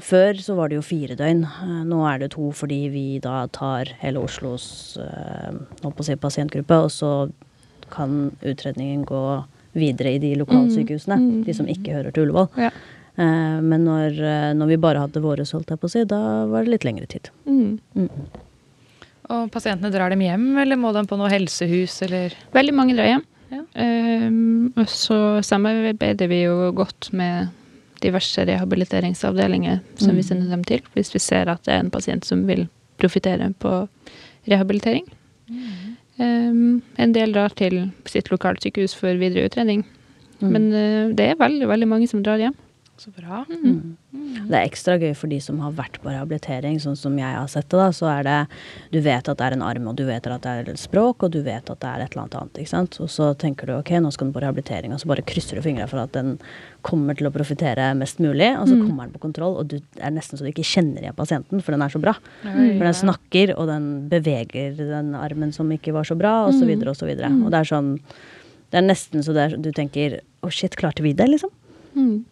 Før 0.05 0.43
så 0.45 0.57
var 0.59 0.69
det 0.69 0.77
jo 0.77 0.85
fire 0.85 1.17
døgn. 1.17 1.47
Nå 1.89 2.03
er 2.11 2.21
det 2.21 2.35
to 2.35 2.51
fordi 2.53 2.83
vi 2.93 3.07
da 3.25 3.47
tar 3.49 3.95
hele 4.03 4.21
Oslos 4.21 4.67
eh, 5.01 5.57
holdt 5.81 5.97
på 5.97 6.05
å 6.05 6.09
si, 6.11 6.19
pasientgruppe, 6.21 6.83
og 6.85 6.93
så 6.93 7.13
kan 7.89 8.35
utredningen 8.45 9.09
gå 9.09 9.25
videre 9.77 10.15
i 10.17 10.19
de 10.23 10.35
lokalsykehusene, 10.41 11.17
Mm. 11.21 11.45
de 11.47 11.55
som 11.55 11.67
ikke 11.71 11.93
hører 11.95 12.13
til 12.13 12.25
Ullevål. 12.27 12.49
Ja. 12.59 12.71
Eh, 13.19 13.61
Men 13.61 13.85
når, 13.85 14.19
eh, 14.21 14.53
når 14.55 14.67
vi 14.73 14.77
bare 14.77 15.01
hadde 15.05 15.23
våre, 15.23 15.45
holdt 15.45 15.69
jeg 15.71 15.81
på 15.81 15.87
å 15.89 15.91
si, 15.91 16.05
da 16.05 16.21
var 16.47 16.65
det 16.65 16.71
litt 16.75 16.85
lengre 16.85 17.07
tid. 17.09 17.31
Mm. 17.47 17.79
Mm. 17.97 18.11
Og 19.29 19.51
pasientene 19.51 19.91
drar 19.91 20.11
dem 20.11 20.21
hjem, 20.21 20.57
eller 20.63 20.77
må 20.77 20.93
de 20.93 21.03
på 21.07 21.17
noe 21.19 21.29
helsehus, 21.31 22.03
eller 22.03 22.33
Veldig 22.53 22.75
mange 22.75 22.95
drar 22.95 23.07
hjem. 23.11 23.25
Ja. 23.51 23.63
Og 24.77 24.87
så 24.91 25.41
samarbeider 25.43 26.29
vi 26.29 26.43
jo 26.45 26.73
godt 26.73 27.13
med 27.13 27.49
diverse 28.03 28.45
rehabiliteringsavdelinger 28.47 29.81
som 29.99 30.15
vi 30.17 30.23
sender 30.23 30.51
dem 30.51 30.65
til, 30.65 30.81
hvis 30.95 31.13
vi 31.15 31.19
ser 31.23 31.49
at 31.49 31.63
det 31.65 31.75
er 31.75 31.79
en 31.85 31.91
pasient 31.91 32.25
som 32.25 32.45
vil 32.47 32.69
profitere 32.99 33.53
på 33.59 33.89
rehabilitering. 34.49 35.07
Um, 35.51 35.86
en 36.25 37.13
del 37.13 37.35
drar 37.35 37.53
til 37.59 37.91
sitt 38.09 38.31
lokalsykehus 38.33 38.95
for 38.97 39.19
videre 39.21 39.51
utredning. 39.51 39.85
Men 40.41 40.69
uh, 40.73 41.13
det 41.17 41.31
er 41.31 41.41
veldig, 41.41 41.69
veldig 41.69 41.89
mange 41.89 42.09
som 42.11 42.23
drar 42.25 42.41
hjem. 42.41 42.57
Så 42.97 43.11
bra. 43.13 43.43
Mm. 43.51 43.97
Det 44.49 44.55
er 44.57 44.63
ekstra 44.65 44.95
gøy 44.97 45.13
for 45.17 45.29
de 45.29 45.37
som 45.43 45.59
har 45.61 45.75
vært 45.77 45.99
på 46.01 46.09
rehabilitering, 46.09 46.79
sånn 46.81 46.97
som 46.97 47.17
jeg 47.19 47.29
har 47.29 47.49
sett 47.53 47.69
det. 47.69 47.77
da, 47.77 47.91
Så 47.93 48.09
er 48.09 48.23
det 48.25 48.37
Du 48.93 49.01
vet 49.05 49.29
at 49.29 49.37
det 49.37 49.45
er 49.45 49.53
en 49.53 49.63
arm, 49.63 49.89
og 49.89 49.97
du 49.97 50.05
vet 50.07 50.27
at 50.27 50.43
det 50.43 50.53
er 50.53 50.71
et 50.71 50.81
språk, 50.81 51.23
og 51.23 51.31
du 51.33 51.43
vet 51.43 51.69
at 51.69 51.81
det 51.81 51.89
er 51.89 52.05
et 52.05 52.13
eller 52.13 52.23
annet 52.23 52.37
annet. 52.41 52.59
ikke 52.63 52.73
sant? 52.73 52.97
Og 53.01 53.11
så 53.13 53.35
tenker 53.37 53.67
du 53.67 53.75
ok, 53.77 53.91
nå 54.01 54.13
skal 54.13 54.29
den 54.29 54.33
på 54.33 54.41
rehabilitering, 54.45 54.95
og 54.95 55.01
så 55.01 55.11
bare 55.11 55.25
krysser 55.27 55.57
du 55.57 55.63
fingra 55.63 55.89
for 55.91 56.01
at 56.01 56.13
den 56.13 56.39
kommer 56.87 57.17
til 57.19 57.29
å 57.29 57.35
profitere 57.35 57.91
mest 57.99 58.19
mulig, 58.23 58.49
og 58.57 58.69
så 58.69 58.79
kommer 58.79 59.05
den 59.05 59.13
på 59.17 59.25
kontroll, 59.27 59.59
og 59.61 59.69
du 59.69 59.81
er 60.01 60.15
nesten 60.15 60.39
så 60.39 60.47
du 60.47 60.53
ikke 60.53 60.65
kjenner 60.65 61.03
igjen 61.03 61.17
pasienten, 61.19 61.61
for 61.61 61.73
den 61.73 61.83
er 61.83 61.93
så 61.93 62.01
bra. 62.01 62.15
For 62.43 62.87
den 62.87 62.97
snakker, 62.97 63.53
og 63.59 63.67
den 63.69 64.09
beveger 64.09 64.77
den 64.79 65.15
armen 65.19 65.53
som 65.53 65.69
ikke 65.75 65.93
var 65.93 66.05
så 66.09 66.17
bra, 66.17 66.47
og 66.47 66.55
så 66.55 66.65
videre 66.65 66.95
og 66.95 66.97
så 66.97 67.09
videre. 67.09 67.29
Og 67.45 67.51
det 67.51 67.61
er 67.61 67.73
sånn 67.75 67.99
Det 68.67 68.81
er 68.81 68.83
nesten 68.83 69.23
så 69.23 69.31
er, 69.39 69.53
du 69.63 69.71
tenker 69.71 70.21
å 70.43 70.51
shit, 70.51 70.75
klarte 70.75 71.01
vi 71.01 71.13
det, 71.15 71.29
liksom? 71.31 71.53
Mm. 71.95 72.25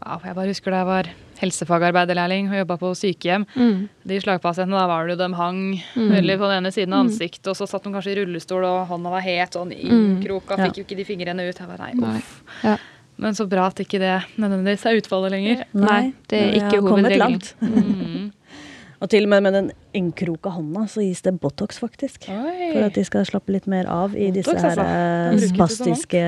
Jeg 0.00 0.34
bare 0.34 0.48
husker 0.48 0.72
da 0.72 0.78
jeg 0.80 0.88
var 0.88 1.08
helsefagarbeiderlærling 1.40 2.48
og 2.50 2.56
jobba 2.60 2.76
på 2.80 2.92
sykehjem. 2.96 3.44
Mm. 3.56 3.82
De 4.08 4.20
slagpasientene, 4.22 4.78
da 4.78 4.86
var 4.88 5.06
det 5.06 5.16
jo 5.16 5.20
de 5.20 5.28
hang 5.36 5.60
veldig 5.96 6.38
på 6.40 6.48
den 6.50 6.62
ene 6.62 6.72
siden 6.74 6.96
av 6.96 7.04
ansiktet, 7.06 7.50
og 7.52 7.58
så 7.58 7.68
satt 7.68 7.84
de 7.84 7.92
kanskje 7.94 8.14
i 8.14 8.18
rullestol, 8.20 8.64
og 8.64 8.88
hånda 8.90 9.12
var 9.12 9.24
het 9.24 9.58
sånn 9.58 9.74
innkroka, 9.76 10.56
Ja. 10.56 10.68
fikk 10.68 10.80
jo 10.80 10.86
ikke 10.86 10.96
de 10.96 11.04
fingrene 11.08 11.48
ut. 11.48 11.58
Jeg 11.58 11.68
bare, 11.68 11.90
nei, 11.90 11.94
Nei. 12.00 12.16
uff. 12.18 12.42
Ja. 12.64 12.76
Men 13.20 13.36
så 13.36 13.46
bra 13.48 13.66
at 13.68 13.76
ikke 13.76 14.00
det 14.00 14.16
nødvendigvis 14.40 14.86
er 14.88 14.96
utfallet 14.96 15.30
lenger. 15.30 15.64
Nei, 15.76 16.12
det 16.28 16.40
er 16.40 16.52
ikke 16.60 16.80
hovedregelen. 16.80 17.42
Mm. 17.60 18.32
Og 19.00 19.08
til 19.08 19.24
og 19.24 19.30
med 19.32 19.42
med 19.42 19.54
den 19.56 19.70
innkroka 19.96 20.50
hånda 20.52 20.82
så 20.92 21.00
gis 21.00 21.22
det 21.24 21.32
Botox, 21.40 21.78
faktisk. 21.80 22.28
Oi. 22.28 22.72
For 22.74 22.84
at 22.84 22.94
de 22.94 23.04
skal 23.04 23.24
slappe 23.24 23.52
litt 23.54 23.66
mer 23.66 23.88
av 23.88 24.12
i 24.12 24.28
disse 24.30 24.52
Botox, 24.52 24.76
disse 24.76 24.84
her 24.84 25.30
Den 25.32 25.40
eh, 25.40 25.48
spastiske 25.54 26.24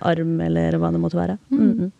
arm, 0.00 0.36
eller 0.40 0.78
hva 0.78 0.92
det 0.94 1.00
måtte 1.02 1.18
være. 1.18 1.38
Mm 1.50 1.72
-mm. 1.72 1.90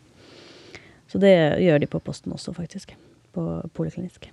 Så 1.12 1.18
det 1.20 1.60
gjør 1.60 1.82
de 1.82 1.86
på 1.92 1.98
posten 2.00 2.32
også, 2.32 2.54
faktisk. 2.56 2.94
På 3.36 3.42
poliklinisk. 3.76 4.30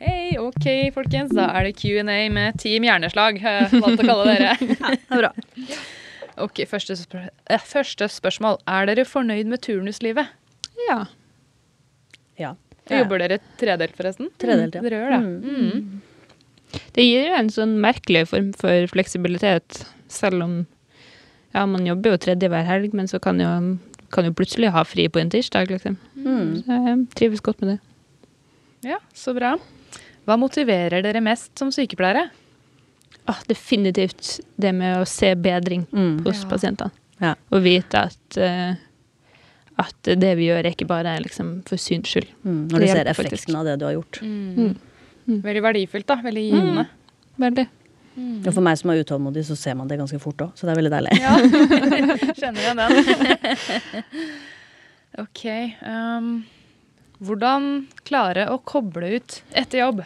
Hei, 0.00 0.38
ok, 0.40 0.64
folkens. 0.94 1.34
Da 1.36 1.50
er 1.58 1.68
det 1.68 1.74
Q&A 1.76 2.14
med 2.32 2.56
Team 2.62 2.86
Hjerneslag, 2.88 3.36
jeg 3.42 3.82
å 3.82 3.90
kalle 4.00 4.24
dere. 4.30 4.54
Det 4.62 4.78
er 4.96 5.20
bra. 5.20 5.30
Ok, 6.40 6.62
første, 6.70 6.96
spør 6.96 7.26
eh, 7.28 7.66
første 7.68 8.08
spørsmål. 8.08 8.56
Er 8.64 8.88
dere 8.88 9.04
fornøyd 9.04 9.50
med 9.52 9.60
turnuslivet? 9.66 10.32
Ja. 10.86 11.02
Ja. 12.40 12.54
Jobber 12.88 13.20
dere 13.20 13.38
tredelt, 13.60 13.92
forresten? 14.00 14.32
Tredelt, 14.40 14.80
ja. 14.80 14.82
Dere 14.88 15.02
gjør 15.02 15.14
det. 15.18 15.20
Mm. 15.28 16.00
Det 16.94 17.04
gir 17.04 17.28
jo 17.28 17.34
en 17.38 17.50
sånn 17.52 17.74
merkelig 17.82 18.26
form 18.30 18.52
for 18.58 18.86
fleksibilitet, 18.92 19.82
selv 20.08 20.42
om 20.44 20.54
ja, 21.54 21.66
man 21.68 21.84
jobber 21.86 22.14
jo 22.14 22.20
tredje 22.24 22.48
hver 22.48 22.64
helg, 22.64 22.94
men 22.96 23.08
så 23.10 23.18
kan 23.20 23.40
jo, 23.40 23.50
kan 24.12 24.24
jo 24.28 24.32
plutselig 24.36 24.70
ha 24.72 24.84
fri 24.88 25.08
på 25.12 25.20
en 25.20 25.30
tirsdag, 25.32 25.68
liksom. 25.70 25.98
Mm. 26.16 26.62
Så 26.64 26.78
jeg 26.86 27.02
trives 27.18 27.40
godt 27.44 27.60
med 27.60 27.74
det. 27.74 27.78
Ja, 28.88 28.98
så 29.14 29.34
bra. 29.36 29.56
Hva 30.26 30.36
motiverer 30.40 31.02
dere 31.04 31.20
mest 31.20 31.52
som 31.58 31.68
sykepleiere? 31.74 32.28
Ah, 33.28 33.38
definitivt 33.46 34.40
det 34.58 34.72
med 34.74 34.96
å 35.02 35.06
se 35.06 35.34
bedring 35.34 35.84
Mm. 35.92 36.24
hos 36.24 36.42
Ja. 36.42 36.48
pasientene. 36.48 36.90
Ja. 37.20 37.34
Og 37.52 37.62
vite 37.62 37.94
at, 38.08 38.38
uh, 38.38 38.74
at 39.78 40.02
det 40.02 40.36
vi 40.36 40.48
gjør, 40.48 40.64
er 40.64 40.70
ikke 40.72 40.86
bare 40.88 41.20
liksom, 41.22 41.62
for 41.66 41.76
syns 41.76 42.08
skyld. 42.10 42.26
Mm. 42.44 42.68
Når 42.70 42.80
du 42.80 42.86
ser 42.86 43.04
effekten 43.04 43.14
faktisk. 43.14 43.32
effekten 43.32 43.56
av 43.60 43.64
det 43.64 43.78
du 43.78 43.84
har 43.84 43.92
gjort. 43.94 44.18
Mm. 44.22 44.76
Veldig 45.26 45.62
verdifullt, 45.62 46.08
da. 46.08 46.18
Veldig 46.24 46.44
givende. 46.48 46.86
Veldig. 47.42 47.66
Og 48.12 48.48
for 48.52 48.60
meg 48.64 48.76
som 48.76 48.90
er 48.92 49.00
utålmodig, 49.00 49.44
så 49.48 49.56
ser 49.56 49.76
man 49.78 49.88
det 49.88 49.96
ganske 50.00 50.18
fort 50.20 50.42
òg. 50.44 50.50
Så 50.58 50.68
det 50.68 50.74
er 50.74 50.80
veldig 50.82 50.92
deilig. 50.92 51.14
Ja, 51.22 51.36
kjenner 52.40 52.60
igjen 52.60 52.82
den. 52.82 54.02
ok. 55.24 55.44
Um, 55.86 56.28
hvordan 57.22 57.70
klare 58.04 58.48
å 58.52 58.58
koble 58.68 59.14
ut 59.16 59.40
etter 59.56 59.84
jobb? 59.84 60.04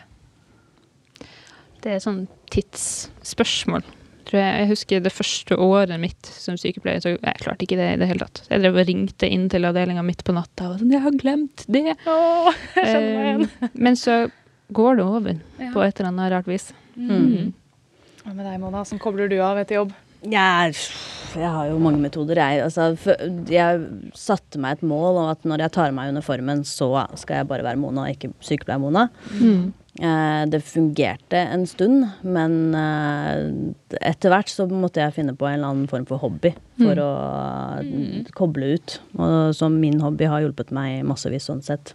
Det 1.82 1.96
er 1.96 2.02
sånn 2.02 2.24
tidsspørsmål. 2.54 3.84
Tror 4.26 4.40
jeg. 4.42 4.54
jeg 4.58 4.70
husker 4.72 5.02
det 5.04 5.12
første 5.14 5.58
året 5.62 6.00
mitt 6.02 6.30
som 6.34 6.56
sykepleier, 6.58 7.02
så 7.02 7.12
jeg 7.14 7.42
klarte 7.42 7.62
ikke 7.62 7.78
det 7.78 7.92
i 7.94 7.98
det 8.00 8.08
hele 8.10 8.26
tatt. 8.26 8.40
Jeg 8.50 8.62
drev 8.62 8.80
og 8.80 8.88
ringte 8.88 9.28
inn 9.30 9.44
til 9.50 9.66
avdelinga 9.68 10.02
midt 10.06 10.24
på 10.26 10.34
natta 10.34 10.72
og 10.72 10.80
sånn 10.80 10.90
'Jeg 10.90 11.04
har 11.04 11.14
glemt 11.14 11.62
det!' 11.70 11.94
Åh, 12.06 12.50
jeg 12.74 12.88
skjønner 12.90 13.14
meg 13.14 13.26
igjen. 13.26 13.46
Eh, 13.62 13.68
Men 13.74 13.94
så 13.94 14.16
går 14.72 14.96
det 14.98 15.04
over 15.06 15.36
Ja. 15.60 15.70
på 15.72 15.82
et 15.84 16.00
eller 16.00 16.10
annet 16.10 16.32
rart 16.32 16.46
vis. 16.50 16.72
Mm. 16.96 17.52
Hva 18.24 18.34
med 18.34 18.44
deg, 18.46 18.58
Mona? 18.60 18.82
Hvordan 18.82 18.98
kobler 19.02 19.28
du 19.30 19.38
av 19.40 19.58
etter 19.60 19.78
jobb? 19.80 19.92
Jeg, 20.26 20.74
jeg 21.36 21.50
har 21.52 21.68
jo 21.68 21.78
mange 21.78 22.00
metoder, 22.02 22.38
jeg. 22.40 22.62
Altså, 22.64 22.96
jeg 23.52 23.82
satte 24.16 24.58
meg 24.58 24.78
et 24.78 24.86
mål 24.88 25.20
om 25.20 25.28
at 25.30 25.44
når 25.46 25.66
jeg 25.66 25.74
tar 25.76 25.90
av 25.92 25.94
meg 25.94 26.14
uniformen, 26.16 26.64
så 26.66 26.88
skal 27.20 27.42
jeg 27.42 27.48
bare 27.50 27.66
være 27.66 27.78
Mona, 27.78 28.08
ikke 28.10 28.32
sykepleier-Mona. 28.42 29.08
Mm. 29.38 29.72
det 30.50 30.60
fungerte 30.66 31.38
en 31.54 31.62
stund, 31.66 32.02
men 32.22 32.74
eh, 32.76 33.46
etter 34.10 34.28
hvert 34.34 34.50
så 34.52 34.66
måtte 34.68 35.00
jeg 35.00 35.14
finne 35.16 35.32
på 35.38 35.46
en 35.48 35.54
eller 35.60 35.70
annen 35.72 35.88
form 35.88 36.04
for 36.08 36.20
hobby 36.20 36.50
for 36.76 37.00
å 37.00 37.10
eh, 37.80 38.26
koble 38.36 38.74
ut. 38.76 38.98
Og 39.16 39.54
som 39.56 39.78
min 39.80 40.00
hobby 40.04 40.28
har 40.28 40.42
hjulpet 40.44 40.74
meg 40.76 41.04
massevis 41.08 41.46
sånn 41.48 41.62
sett. 41.64 41.94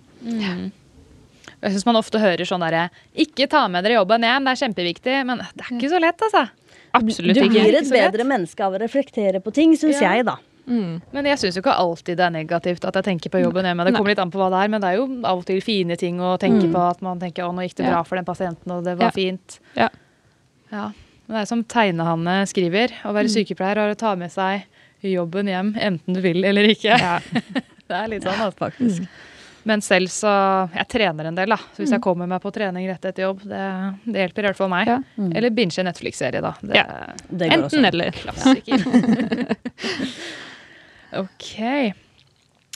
Jeg 1.61 1.71
syns 1.75 1.85
man 1.85 1.95
ofte 1.99 2.17
hører 2.19 2.45
sånn 2.47 2.59
derre 2.63 2.89
Ikke 3.15 3.47
ta 3.49 3.67
med 3.69 3.83
dere 3.85 3.99
jobben 3.99 4.21
hjem, 4.25 4.45
det 4.47 4.51
er 4.55 4.61
kjempeviktig. 4.67 5.25
Men 5.25 5.37
det 5.37 5.65
er 5.65 5.75
ikke 5.77 5.89
så 5.91 5.99
lett, 6.01 6.21
altså. 6.27 6.49
Absolutt 6.93 7.35
Du 7.37 7.49
blir 7.49 7.75
et 7.77 7.89
bedre 7.91 8.23
menneske 8.27 8.59
av 8.65 8.73
å 8.73 8.79
reflektere 8.81 9.39
på 9.43 9.53
ting, 9.53 9.73
syns 9.77 10.01
Ja. 10.01 10.13
jeg, 10.15 10.25
da. 10.25 10.37
Mm. 10.67 11.01
Men 11.11 11.25
jeg 11.25 11.37
syns 11.39 11.55
jo 11.55 11.61
ikke 11.63 11.73
alltid 11.75 12.17
det 12.17 12.25
er 12.25 12.29
negativt 12.31 12.83
at 12.85 12.93
jeg 12.95 13.03
tenker 13.03 13.29
på 13.33 13.41
jobben 13.43 13.65
hjemme. 13.65 13.83
Det 13.85 13.93
kommer 13.95 14.09
litt 14.13 14.19
an 14.19 14.31
på 14.31 14.37
hva 14.39 14.49
det 14.51 14.59
er, 14.63 14.67
men 14.69 14.81
det 14.81 14.89
er 14.89 14.97
jo 14.97 15.05
av 15.25 15.39
og 15.39 15.45
til 15.45 15.61
fine 15.61 15.95
ting 15.97 16.19
å 16.19 16.37
tenke 16.39 16.67
Mm. 16.67 16.71
på. 16.73 16.89
At 16.91 17.01
man 17.01 17.19
tenker 17.19 17.43
å, 17.43 17.53
nå 17.53 17.61
gikk 17.67 17.75
det 17.75 17.85
Ja. 17.85 17.91
bra 17.91 18.03
for 18.03 18.15
den 18.15 18.25
pasienten, 18.25 18.71
og 18.71 18.83
det 18.83 18.97
var 18.97 19.05
Ja. 19.07 19.11
fint. 19.11 19.59
Ja. 19.75 19.89
Ja. 20.71 20.91
Men 21.27 21.37
det 21.37 21.41
er 21.41 21.45
som 21.45 21.63
Tegnehanne 21.63 22.45
skriver, 22.47 22.89
å 23.03 23.09
Mm. 23.11 23.13
være 23.15 23.29
sykepleier 23.29 23.77
er 23.77 23.93
å 23.93 23.97
ta 23.97 24.15
med 24.15 24.29
seg 24.31 24.63
jobben 25.03 25.47
hjem, 25.47 25.73
enten 25.79 26.13
du 26.13 26.21
vil 26.21 26.43
eller 26.45 26.63
ikke. 26.63 26.97
Ja. 26.99 27.19
Det 27.91 27.97
er 27.97 28.07
litt 28.07 28.23
sånn, 28.23 28.39
altså. 28.39 28.71
Faktisk. 28.71 29.07
Men 29.63 29.81
selv 29.85 30.09
så 30.09 30.31
Jeg 30.73 30.87
trener 30.89 31.27
en 31.29 31.35
del, 31.37 31.49
da. 31.53 31.57
Så 31.57 31.83
hvis 31.83 31.89
Mm. 31.91 31.95
jeg 31.97 32.01
kommer 32.01 32.27
meg 32.27 32.41
på 32.41 32.51
trening 32.53 32.87
rett 32.89 33.03
etter 33.05 33.23
jobb, 33.27 33.43
det, 33.45 33.61
det 34.05 34.23
hjelper 34.23 34.39
i 34.39 34.47
hvert 34.49 34.57
fall 34.57 34.69
meg. 34.73 34.87
Ja. 34.87 34.97
Mm. 35.17 35.31
Eller 35.37 35.49
binge 35.53 35.77
en 35.79 35.85
Netflix-serie, 35.85 36.41
da. 36.41 36.53
Det 36.61 36.75
Ja. 36.75 36.85
Det 37.29 37.49
går 37.51 37.65
også. 37.67 37.77
Enten 37.77 37.85
eller. 37.85 38.11
klassiker. 38.23 39.57
ok. 41.13 41.59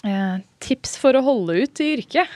Eh, 0.05 0.37
tips 0.59 0.97
for 1.01 1.17
å 1.17 1.23
holde 1.25 1.57
ut 1.63 1.81
i 1.81 1.91
yrket? 1.97 2.27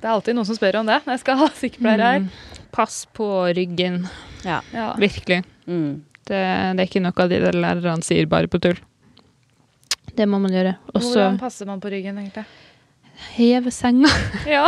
Det 0.00 0.08
er 0.08 0.14
alltid 0.14 0.34
noen 0.34 0.48
som 0.48 0.56
spør 0.56 0.80
om 0.80 0.86
det 0.88 1.00
når 1.04 1.12
jeg 1.18 1.22
skal 1.24 1.36
ha 1.42 1.48
sykepleier 1.54 2.02
her. 2.04 2.20
Mm. 2.24 2.30
Pass 2.72 3.02
på 3.14 3.26
ryggen. 3.54 4.02
Ja. 4.46 4.60
Ja. 4.72 4.94
Virkelig. 4.98 5.42
Mm. 5.68 6.00
Det, 6.24 6.40
det 6.76 6.84
er 6.84 6.86
ikke 6.88 7.02
noe 7.04 7.12
av 7.20 7.28
de 7.30 7.40
lærerne 7.52 8.02
sier 8.06 8.26
bare 8.30 8.48
på 8.50 8.60
tull. 8.62 8.78
Det 10.16 10.26
må 10.26 10.40
man 10.42 10.50
gjøre. 10.54 10.74
Også, 10.94 11.12
Hvordan 11.14 11.38
passer 11.38 11.68
man 11.68 11.80
på 11.82 11.90
ryggen, 11.92 12.16
egentlig? 12.18 12.44
Heve 13.36 13.70
senga. 13.74 14.10
Ja, 14.48 14.66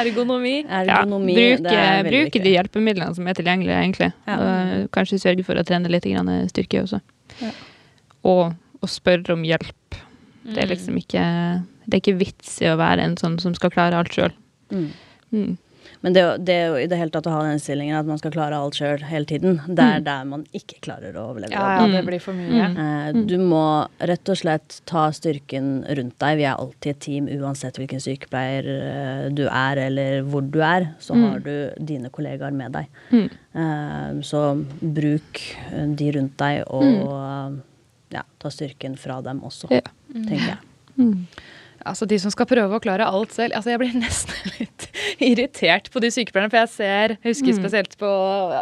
ergonomi. 0.00 0.60
Ja, 0.68 1.02
bruke, 1.06 1.62
det 1.64 1.76
er 1.76 2.04
bruke 2.08 2.42
de 2.42 2.54
hjelpemidlene 2.56 3.14
som 3.16 3.26
er 3.30 3.38
tilgjengelige, 3.38 3.78
egentlig. 3.84 4.10
Ja. 4.26 4.36
Og 4.40 4.88
kanskje 4.96 5.20
sørge 5.22 5.44
for 5.46 5.60
å 5.60 5.64
trene 5.66 5.90
litt 5.92 6.06
grann 6.08 6.30
styrke 6.50 6.82
også. 6.84 7.00
Ja. 7.40 7.52
Og 8.24 8.54
å 8.80 8.88
spørre 8.90 9.34
om 9.36 9.42
hjelp. 9.44 9.98
Det 10.44 10.56
er 10.62 10.66
Mm. 10.66 10.72
liksom 10.72 10.96
ikke 10.96 11.22
Det 11.90 11.94
er 11.94 12.00
ikke 12.00 12.18
vits 12.20 12.60
i 12.62 12.66
å 12.70 12.76
være 12.78 13.02
en 13.04 13.16
sånn 13.16 13.38
som 13.40 13.54
skal 13.54 13.70
klare 13.70 13.98
alt 13.98 14.12
sjøl. 14.14 14.32
Mm. 14.70 14.90
Mm. 15.32 15.58
Men 16.02 16.14
det, 16.16 16.22
det 16.48 16.54
er 16.54 16.76
i 16.80 16.86
det 16.88 16.96
hele 16.96 17.10
tatt 17.12 17.26
å 17.28 17.32
ha 17.34 17.42
den 17.44 17.58
innstillingen 17.58 17.98
at 17.98 18.06
man 18.08 18.16
skal 18.18 18.32
klare 18.32 18.56
alt 18.56 18.74
sjøl 18.78 19.02
hele 19.04 19.26
tiden. 19.28 19.58
Det 19.68 19.84
er 19.84 20.00
der 20.06 20.24
man 20.24 20.44
ikke 20.56 20.78
klarer 20.80 21.12
å 21.20 21.26
overleve. 21.32 21.52
Ja, 21.52 21.76
ja, 21.80 21.86
det 21.92 22.00
Mm. 22.00 22.06
blir 22.08 22.20
for 22.24 22.32
mye. 22.32 22.68
Mm. 22.70 22.78
Eh, 23.18 23.26
Du 23.26 23.36
må 23.38 23.88
rett 24.00 24.28
og 24.32 24.36
slett 24.40 24.80
ta 24.86 25.10
styrken 25.10 25.84
rundt 25.96 26.16
deg. 26.18 26.36
Vi 26.38 26.44
er 26.48 26.54
alltid 26.56 26.90
et 26.94 27.00
team 27.00 27.28
uansett 27.28 27.76
hvilken 27.76 28.00
sykepleier 28.00 28.64
eh, 28.76 29.28
du 29.30 29.44
er 29.48 29.76
eller 29.88 30.22
hvor 30.22 30.42
du 30.50 30.60
er. 30.62 30.94
Så 31.00 31.14
Mm. 31.14 31.30
har 31.30 31.38
du 31.40 31.70
dine 31.84 32.08
kollegaer 32.10 32.52
med 32.52 32.72
deg. 32.72 32.86
Mm. 33.12 33.30
Eh, 33.54 34.20
Så 34.22 34.64
bruk 34.80 35.40
de 35.96 36.12
rundt 36.12 36.36
deg 36.38 36.64
og 36.68 37.60
ja, 38.10 38.22
ta 38.38 38.48
styrken 38.48 38.96
fra 38.98 39.20
dem 39.22 39.40
også, 39.42 39.68
tenker 40.12 40.56
jeg. 40.56 40.58
Mm. 41.80 41.86
Altså 41.90 42.06
De 42.06 42.18
som 42.20 42.30
skal 42.30 42.46
prøve 42.46 42.76
å 42.76 42.80
klare 42.82 43.06
alt 43.08 43.32
selv. 43.32 43.54
Altså 43.56 43.70
Jeg 43.72 43.80
blir 43.80 43.94
nesten 44.04 44.52
litt 44.60 44.86
irritert 45.20 45.90
på 45.90 46.00
de 46.00 46.10
sykepleierne. 46.12 46.50
For 46.52 46.60
jeg 46.60 46.68
ser, 46.74 47.16
husker 47.24 47.52
Mm. 47.54 47.58
spesielt 47.62 47.96
på 47.98 48.08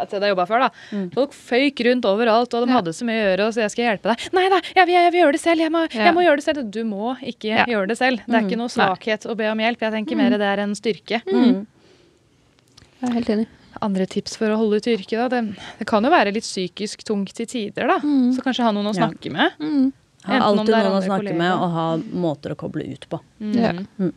at 0.01 0.11
jeg 0.11 0.21
jobba 0.31 0.45
før. 0.47 0.59
da 0.59 0.69
Mm. 0.95 1.11
Folk 1.13 1.31
føyk 1.33 1.79
rundt 1.85 2.05
overalt, 2.05 2.53
og 2.53 2.65
de 2.65 2.71
Ja. 2.71 2.79
hadde 2.79 2.93
så 2.95 3.03
mye 3.05 3.19
å 3.19 3.27
gjøre. 3.37 3.47
Og 3.47 3.53
så 3.53 3.61
jeg 3.61 3.71
skal 3.71 3.85
hjelpe 3.89 4.09
deg. 4.15 4.33
Nei, 4.33 4.49
da, 4.49 4.61
jeg 4.75 4.87
jeg, 4.87 5.03
jeg 5.03 5.11
vil 5.11 5.21
gjøre 5.21 5.31
det 5.33 5.41
selv. 5.41 5.59
Jeg 5.61 5.71
må, 5.71 5.81
Ja. 5.93 6.05
jeg 6.05 6.13
må 6.15 6.23
gjøre 6.25 6.35
det 6.37 6.45
selv. 6.45 6.71
Du 6.71 6.83
må 6.83 7.17
ikke 7.21 7.49
Ja. 7.57 7.65
gjøre 7.65 7.87
det 7.89 7.97
selv. 7.97 8.17
Det 8.25 8.33
er 8.35 8.41
Mm. 8.41 8.47
ikke 8.49 8.57
noe 8.57 8.69
Nei. 8.71 8.75
svakhet 8.77 9.25
å 9.29 9.35
be 9.37 9.45
om 9.51 9.57
hjelp. 9.59 9.79
Jeg 9.79 9.91
tenker 9.93 10.15
mer 10.17 10.29
det 10.31 10.41
er 10.41 10.59
en 10.63 10.73
styrke. 10.75 11.21
Mm. 11.27 11.67
Jeg 13.01 13.09
er 13.09 13.13
helt 13.13 13.27
enig. 13.29 13.47
Andre 13.81 14.05
tips 14.07 14.35
for 14.35 14.47
å 14.49 14.57
holde 14.57 14.77
ut 14.77 14.87
i 14.87 14.95
yrket, 14.97 15.17
da. 15.19 15.27
Det, 15.29 15.55
det 15.79 15.87
kan 15.87 16.03
jo 16.03 16.09
være 16.09 16.33
litt 16.33 16.43
psykisk 16.43 17.03
tungt 17.03 17.31
til 17.33 17.45
tider, 17.45 17.87
da. 17.87 17.99
Mm. 17.99 18.33
Så 18.35 18.41
kanskje 18.43 18.63
ha 18.65 18.71
noen 18.71 18.87
å 18.89 18.95
snakke 18.95 19.31
med. 19.31 19.93
Mm. 20.19 20.29
Ha 20.29 20.35
Enten 20.35 20.59
alltid 20.59 20.75
er 20.75 20.83
noen 20.83 20.97
å 20.97 21.05
snakke 21.05 21.23
snakke 21.23 21.37
med 21.37 21.53
og 21.53 21.69
ha 21.71 21.85
måter 22.25 22.51
å 22.51 22.55
koble 22.59 22.83
ut 22.91 23.05
på. 23.09 23.19
Ja. 23.55 23.71
Mm. 23.97 24.13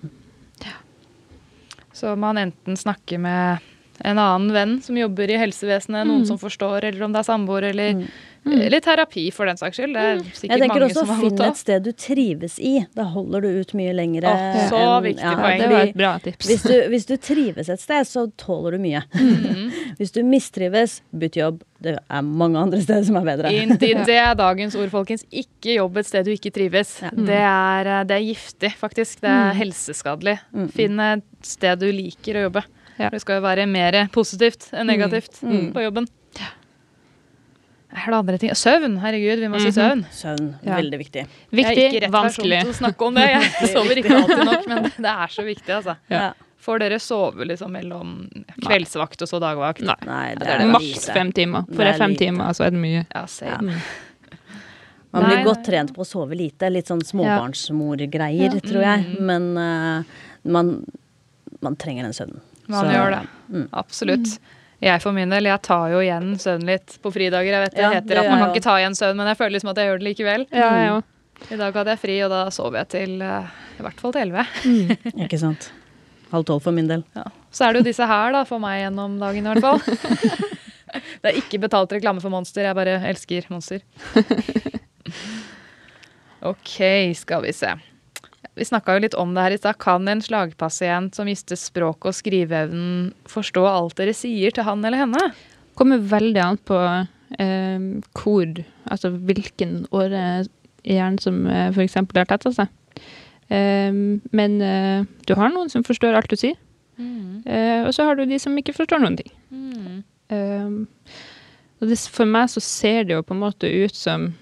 Så 1.93 2.17
man 2.19 2.39
enten 2.41 2.77
snakker 2.77 3.19
med 3.21 3.59
en 4.03 4.19
annen 4.19 4.53
venn 4.53 4.79
som 4.83 4.97
jobber 4.99 5.31
i 5.31 5.37
helsevesenet, 5.39 6.07
noen 6.09 6.23
Mm. 6.25 6.27
som 6.27 6.39
forstår, 6.39 6.85
eller 6.89 7.03
om 7.05 7.13
det 7.13 7.21
er 7.21 7.29
samboer, 7.29 7.63
eller, 7.71 8.09
Mm. 8.45 8.59
eller 8.67 8.81
terapi 8.83 9.31
for 9.33 9.47
den 9.47 9.57
saks 9.57 9.77
skyld. 9.79 9.93
Det 9.95 10.03
er 10.03 10.17
Jeg 10.17 10.33
sikkert 10.35 10.59
tenker 10.59 10.69
mange 10.81 10.87
også 10.89 10.99
som 10.99 11.09
har 11.13 11.21
finn 11.23 11.31
godt 11.37 11.41
av. 11.47 11.51
et 11.53 11.57
sted 11.61 11.83
du 11.85 11.93
trives 11.93 12.57
i. 12.59 12.73
Da 12.97 13.05
holder 13.05 13.41
du 13.45 13.49
ut 13.61 13.75
mye 13.79 13.93
lengre. 13.95 14.33
Oh, 14.33 14.57
så 14.69 14.81
enn- 14.83 15.03
viktig 15.07 15.23
ja, 15.23 15.35
poeng. 15.39 15.61
Det 15.63 15.69
var 15.71 15.83
et 15.87 15.95
bra 16.01 16.13
tips. 16.25 16.47
Hvis 16.51 16.63
du, 16.67 16.75
hvis 16.91 17.07
du 17.07 17.17
trives 17.17 17.69
et 17.69 17.81
sted, 17.81 18.05
så 18.11 18.25
tåler 18.37 18.73
du 18.73 18.79
mye. 18.83 19.03
Mm. 19.15 19.71
Hvis 19.99 20.11
du 20.13 20.23
mistrives, 20.27 21.03
bytt 21.15 21.37
jobb. 21.37 21.63
Det 21.83 21.97
er 21.99 22.23
mange 22.23 22.59
andre 22.59 22.81
steder 22.83 23.05
som 23.05 23.17
er 23.21 23.25
bedre. 23.31 23.53
Indeed, 23.53 24.03
det 24.11 24.17
er 24.19 24.35
dagens 24.35 24.75
ord, 24.75 24.91
folkens. 24.91 25.23
Ikke 25.31 25.77
jobb 25.77 25.97
et 26.03 26.07
sted 26.09 26.25
du 26.27 26.33
ikke 26.35 26.51
trives. 26.55 26.97
Ja. 27.03 27.11
Det, 27.15 27.39
er, 27.39 27.87
eh, 28.01 28.05
det 28.11 28.17
er 28.19 28.25
giftig, 28.27 28.73
faktisk. 28.81 29.21
Det 29.23 29.31
er 29.31 29.53
Mm. 29.53 29.59
helseskadelig. 29.61 30.39
Mm. 30.55 30.69
Finn 30.73 30.99
et 31.01 31.25
sted 31.47 31.79
du 31.79 31.87
liker 31.93 32.35
å 32.41 32.49
jobbe. 32.51 32.65
Ja. 32.99 33.09
Det 33.11 33.21
skal 33.23 33.39
jo 33.41 33.47
være 33.47 33.67
mer 33.71 34.09
positivt 34.13 34.69
enn 34.73 34.87
negativt 34.91 35.39
Mm. 35.43 35.73
på 35.73 35.83
jobben. 35.87 36.07
Er 37.93 38.07
det 38.09 38.17
andre 38.19 38.39
ting? 38.41 38.51
Søvn, 38.57 38.95
herregud, 39.03 39.39
vi 39.43 39.49
må 39.53 39.59
si 39.61 39.69
Mhm. 39.69 39.75
søvn. 39.77 40.05
Søvn. 40.17 40.47
Ja. 40.65 40.77
Veldig 40.79 40.99
viktig. 40.99 41.23
Jeg 41.27 41.29
er 41.53 41.57
Viktig, 41.59 41.83
ikke 41.93 42.01
rett 42.07 42.11
vanskelig. 42.15 42.61
person 42.63 42.73
til 42.73 42.73
å 42.73 42.79
snakke 42.81 43.07
om 43.07 43.15
det. 43.15 43.27
Jeg 43.29 43.69
sover 43.75 44.01
ikke 44.01 44.17
alltid 44.23 44.45
nok, 44.49 44.67
men 44.69 44.83
det 44.97 45.13
er 45.13 45.29
så 45.29 45.45
viktig, 45.45 45.69
altså. 45.77 45.97
Ja. 46.11 46.33
Får 46.63 46.79
dere 46.79 46.99
sove 47.03 47.45
liksom 47.45 47.73
mellom 47.75 48.13
kveldsvakt 48.63 49.23
og 49.23 49.29
så 49.29 49.41
dagvakt? 49.43 49.83
Nei. 49.83 49.97
Nei, 50.07 50.29
det 50.37 50.39
det 50.45 50.49
er 50.49 50.55
er 50.55 50.59
det. 50.63 50.71
Maks 50.73 51.09
fem 51.11 51.33
timer. 51.33 51.65
For 51.67 51.83
Det 51.83 51.89
er 51.91 51.95
er 51.95 51.99
fem 51.99 52.15
timer, 52.17 52.53
så 52.55 52.65
er 52.67 52.71
det 52.71 52.81
mye. 52.81 53.05
Ja. 53.13 53.27
Ja. 53.43 53.57
Mm. 53.59 53.73
Man 55.13 55.25
blir 55.29 55.45
godt 55.45 55.65
trent 55.67 55.93
på 55.93 56.01
å 56.01 56.07
sove 56.09 56.35
lite. 56.39 56.71
Litt 56.73 56.87
sånn 56.89 57.03
småbarnsmorgreier, 57.05 58.55
tror 58.65 58.81
jeg. 58.87 59.05
Mm. 59.19 59.27
Men 59.29 59.59
uh, 59.59 60.03
man, 60.45 60.71
man 61.61 61.77
trenger 61.77 62.05
den 62.09 62.13
søvnen. 62.17 62.41
Man 62.69 62.87
Så- 62.87 62.95
gjør 62.95 63.11
det. 63.19 63.23
Mm. 63.53 63.69
Absolutt. 63.73 64.39
Jeg 64.83 64.99
for 65.03 65.15
min 65.15 65.31
del, 65.31 65.47
jeg 65.47 65.63
tar 65.63 65.93
jo 65.93 66.01
igjen 66.03 66.33
søvn 66.43 66.65
litt 66.67 66.97
på 67.03 67.13
fridager. 67.15 67.55
Jeg 67.55 67.67
vet 67.69 67.77
det 67.77 67.83
Ja, 67.85 67.91
heter 67.95 68.09
det 68.17 68.23
at 68.25 68.31
man 68.33 68.41
kan 68.43 68.55
ikke 68.55 68.65
ta 68.65 68.79
igjen 68.81 68.97
søvn, 68.99 69.21
men 69.21 69.31
jeg 69.31 69.39
føler 69.39 69.55
liksom 69.55 69.71
at 69.71 69.79
jeg 69.79 69.91
gjør 69.91 70.01
det 70.01 70.09
likevel. 70.09 70.47
Ja, 70.51 70.71
ja. 70.83 70.97
I 71.51 71.59
dag 71.59 71.79
hadde 71.79 71.95
jeg 71.95 72.01
fri, 72.03 72.17
og 72.27 72.33
da 72.33 72.41
sov 72.55 72.75
jeg 72.79 72.89
til 72.91 73.23
eh, 73.23 73.53
i 73.79 73.85
hvert 73.87 74.03
fall 74.03 74.15
til 74.15 74.25
elleve. 74.25 74.45
Ikke 75.27 75.39
sant? 75.39 75.71
Halv 76.33 76.47
tolv 76.49 76.65
for 76.65 76.75
min 76.75 76.91
del. 76.91 77.05
Ja. 77.15 77.29
Så 77.53 77.67
er 77.67 77.75
det 77.75 77.83
jo 77.83 77.89
disse 77.91 78.07
her, 78.09 78.33
da, 78.35 78.43
for 78.49 78.63
meg 78.63 78.81
gjennom 78.81 79.19
dagen 79.21 79.47
i 79.47 79.53
hvert 79.53 79.67
fall. 79.67 79.81
det 81.23 81.31
er 81.31 81.39
ikke 81.43 81.61
betalt 81.61 81.93
reklame 81.93 82.23
for 82.25 82.33
Monster, 82.33 82.65
jeg 82.65 82.79
bare 82.79 82.97
elsker 83.11 83.49
Monster. 83.53 83.85
ok, 86.53 86.79
skal 87.19 87.45
vi 87.45 87.53
se. 87.57 87.75
Vi 88.59 88.67
snakka 88.69 88.97
jo 88.97 89.03
litt 89.07 89.17
om 89.17 89.33
det 89.33 89.47
her 89.47 89.55
i 89.55 89.61
stad. 89.61 89.79
Kan 89.81 90.09
en 90.11 90.21
slagpasient 90.25 91.17
som 91.17 91.29
mister 91.29 91.57
språk 91.57 92.05
og 92.09 92.17
skriveevnen, 92.17 93.13
forstå 93.31 93.65
alt 93.69 93.97
dere 94.01 94.13
sier 94.17 94.53
til 94.53 94.67
han 94.67 94.85
eller 94.85 95.05
henne? 95.07 95.23
Kommer 95.79 96.03
veldig 96.05 96.43
an 96.45 96.59
på 96.69 96.81
eh, 97.41 97.87
hvor, 98.19 98.53
altså 98.93 99.13
hvilken 99.15 99.87
åre 99.95 100.43
i 100.83 100.99
hjernen 100.99 101.21
som 101.23 101.47
eh, 101.49 101.71
f.eks. 101.73 101.97
har 101.97 102.29
tetta 102.29 102.53
seg. 102.53 102.69
Eh, 103.49 103.89
men 104.37 104.61
eh, 104.61 105.09
du 105.25 105.35
har 105.39 105.55
noen 105.55 105.73
som 105.73 105.87
forstår 105.87 106.19
alt 106.19 106.29
du 106.29 106.37
sier, 106.37 106.59
eh, 107.01 107.81
og 107.87 107.93
så 107.97 108.05
har 108.05 108.21
du 108.21 108.27
de 108.29 108.41
som 108.43 108.57
ikke 108.59 108.77
forstår 108.77 109.01
noen 109.01 109.17
ting. 109.23 109.33
Eh, 110.33 110.77
og 111.83 111.89
det, 111.89 111.99
for 112.13 112.29
meg 112.29 112.53
så 112.53 112.61
ser 112.63 113.09
det 113.09 113.17
jo 113.17 113.25
på 113.27 113.35
en 113.35 113.43
måte 113.43 113.67
ut 113.67 113.97
som 113.97 114.35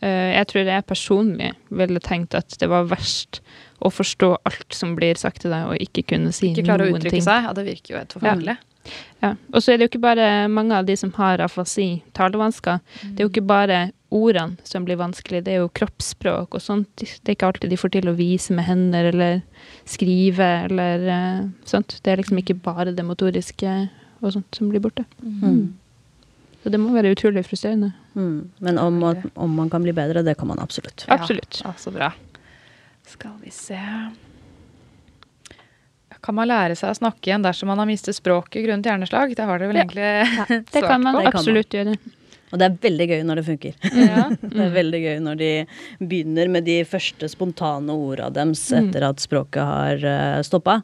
Jeg 0.00 0.46
tror 0.48 0.64
jeg 0.64 0.86
personlig 0.88 1.50
ville 1.68 2.00
tenkt 2.00 2.32
at 2.38 2.54
det 2.60 2.70
var 2.72 2.86
verst 2.88 3.42
å 3.84 3.90
forstå 3.92 4.30
alt 4.48 4.76
som 4.76 4.94
blir 4.96 5.18
sagt 5.20 5.42
til 5.44 5.52
deg, 5.52 5.68
og 5.68 5.80
ikke 5.80 6.06
kunne 6.14 6.32
si 6.32 6.50
Ikke 6.54 6.66
klare 6.68 6.86
å 6.86 6.90
noen 6.90 7.00
uttrykke 7.00 7.18
ting. 7.18 7.26
seg? 7.26 7.46
Ja, 7.46 7.54
det 7.56 7.66
virker 7.68 7.94
jo 7.94 8.00
helt 8.00 8.16
forferdelig. 8.16 8.56
Ja. 9.20 9.34
Og 9.52 9.60
så 9.60 9.72
er 9.72 9.78
det 9.78 9.86
jo 9.86 9.90
ikke 9.92 10.02
bare 10.02 10.26
mange 10.48 10.76
av 10.76 10.86
de 10.88 10.96
som 10.96 11.12
har 11.16 11.42
afasi, 11.44 12.02
talevansker. 12.16 12.80
Det 13.02 13.20
er 13.20 13.26
jo 13.26 13.32
ikke 13.32 13.48
bare 13.48 13.80
ordene 14.10 14.56
som 14.66 14.84
blir 14.86 14.98
vanskelig, 14.98 15.44
det 15.46 15.54
er 15.54 15.60
jo 15.62 15.70
kroppsspråk 15.76 16.56
og 16.56 16.64
sånt. 16.64 16.88
Det 16.98 17.28
er 17.28 17.36
ikke 17.36 17.50
alltid 17.52 17.70
de 17.70 17.78
får 17.78 17.94
til 17.94 18.10
å 18.10 18.16
vise 18.18 18.56
med 18.56 18.66
hender 18.66 19.10
eller 19.12 19.42
skrive 19.88 20.48
eller 20.66 21.06
uh, 21.06 21.44
sånt. 21.68 22.00
Det 22.02 22.12
er 22.12 22.22
liksom 22.22 22.40
ikke 22.42 22.58
bare 22.64 22.94
det 22.96 23.06
motoriske 23.06 23.76
og 24.20 24.34
sånt 24.34 24.56
som 24.56 24.72
blir 24.72 24.82
borte. 24.82 25.06
Mm. 25.22 25.76
Så 26.64 26.72
det 26.72 26.80
må 26.80 26.92
være 26.96 27.12
utrolig 27.14 27.44
frustrerende. 27.46 27.92
Mm. 28.16 28.50
Men 28.58 28.78
om, 28.78 29.02
at- 29.04 29.26
om 29.36 29.54
man 29.54 29.70
kan 29.70 29.82
bli 29.82 29.92
bedre, 29.92 30.22
det 30.24 30.36
kan 30.38 30.48
man 30.48 30.58
absolutt. 30.58 31.04
Ja. 31.08 31.14
Absolutt. 31.14 31.60
Ja, 31.64 31.72
så 31.78 31.90
bra. 31.94 32.12
Skal 33.06 33.32
vi 33.42 33.50
se 33.50 33.78
Kan 36.20 36.34
man 36.36 36.48
lære 36.50 36.74
seg 36.76 36.90
å 36.92 36.96
snakke 36.98 37.30
igjen 37.30 37.42
dersom 37.46 37.70
man 37.72 37.78
har 37.80 37.86
mistet 37.88 38.16
språket 38.18 38.64
grunnet 38.66 38.84
hjerneslag? 38.84 39.30
Det 39.36 39.44
har 39.48 39.58
dere 39.58 39.70
vel 39.70 39.78
Ja. 39.80 39.84
egentlig 39.86 40.64
Det 40.72 40.82
kan 40.90 41.02
man 41.02 41.14
Det 41.16 41.22
kan 41.24 41.32
man. 41.32 41.32
absolutt 41.32 41.70
gjøre. 41.70 41.94
Og 42.52 42.58
det 42.58 42.66
er 42.66 42.74
veldig 42.82 43.06
gøy 43.08 43.22
når 43.24 43.36
det 43.40 43.44
funker. 43.46 43.74
Ja. 43.94 44.24
Det 44.42 44.60
er 44.66 44.74
veldig 44.74 45.00
gøy 45.04 45.18
når 45.22 45.38
de 45.38 45.50
begynner 46.02 46.50
med 46.50 46.64
de 46.66 46.80
første 46.84 47.28
spontane 47.30 47.94
orda 47.94 48.28
deres 48.30 48.66
Mm. 48.72 48.88
etter 48.90 49.06
at 49.08 49.16
språket 49.22 49.62
har 49.64 50.04
uh, 50.36 50.42
stoppa. 50.42 50.82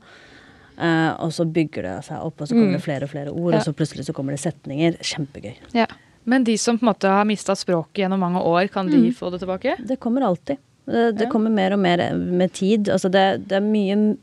Eh, 0.78 1.10
og 1.24 1.32
så 1.32 1.44
bygger 1.50 1.82
det 1.82 2.04
seg 2.04 2.20
opp, 2.22 2.40
og 2.40 2.46
så 2.48 2.52
kommer 2.54 2.68
Mm. 2.68 2.72
det 2.76 2.82
flere 2.84 3.02
og 3.04 3.10
flere 3.10 3.30
ord, 3.32 3.52
Ja. 3.52 3.58
og 3.58 3.64
så 3.64 3.72
plutselig 3.74 4.04
så 4.06 4.12
kommer 4.14 4.32
det 4.36 4.40
setninger. 4.40 4.96
Kjempegøy. 5.00 5.54
Ja. 5.74 5.86
Men 6.26 6.44
de 6.44 6.56
som 6.58 6.78
på 6.78 6.82
en 6.86 6.90
måte 6.92 7.10
har 7.12 7.24
mista 7.28 7.54
språket 7.56 8.02
gjennom 8.04 8.20
mange 8.20 8.40
år, 8.42 8.66
kan 8.74 8.90
de 8.90 8.98
Mm. 8.98 9.12
få 9.14 9.30
det 9.30 9.38
tilbake? 9.44 9.76
Det 9.78 9.96
kommer 10.02 10.26
alltid. 10.26 10.56
Det, 10.86 11.12
det 11.18 11.24
Ja. 11.26 11.30
kommer 11.30 11.50
mer 11.50 11.72
og 11.72 11.78
mer 11.82 12.02
med 12.14 12.52
tid. 12.52 12.88
Altså 12.90 13.08
det, 13.10 13.46
det 13.48 13.56
er 13.60 13.60
mye 13.64 14.16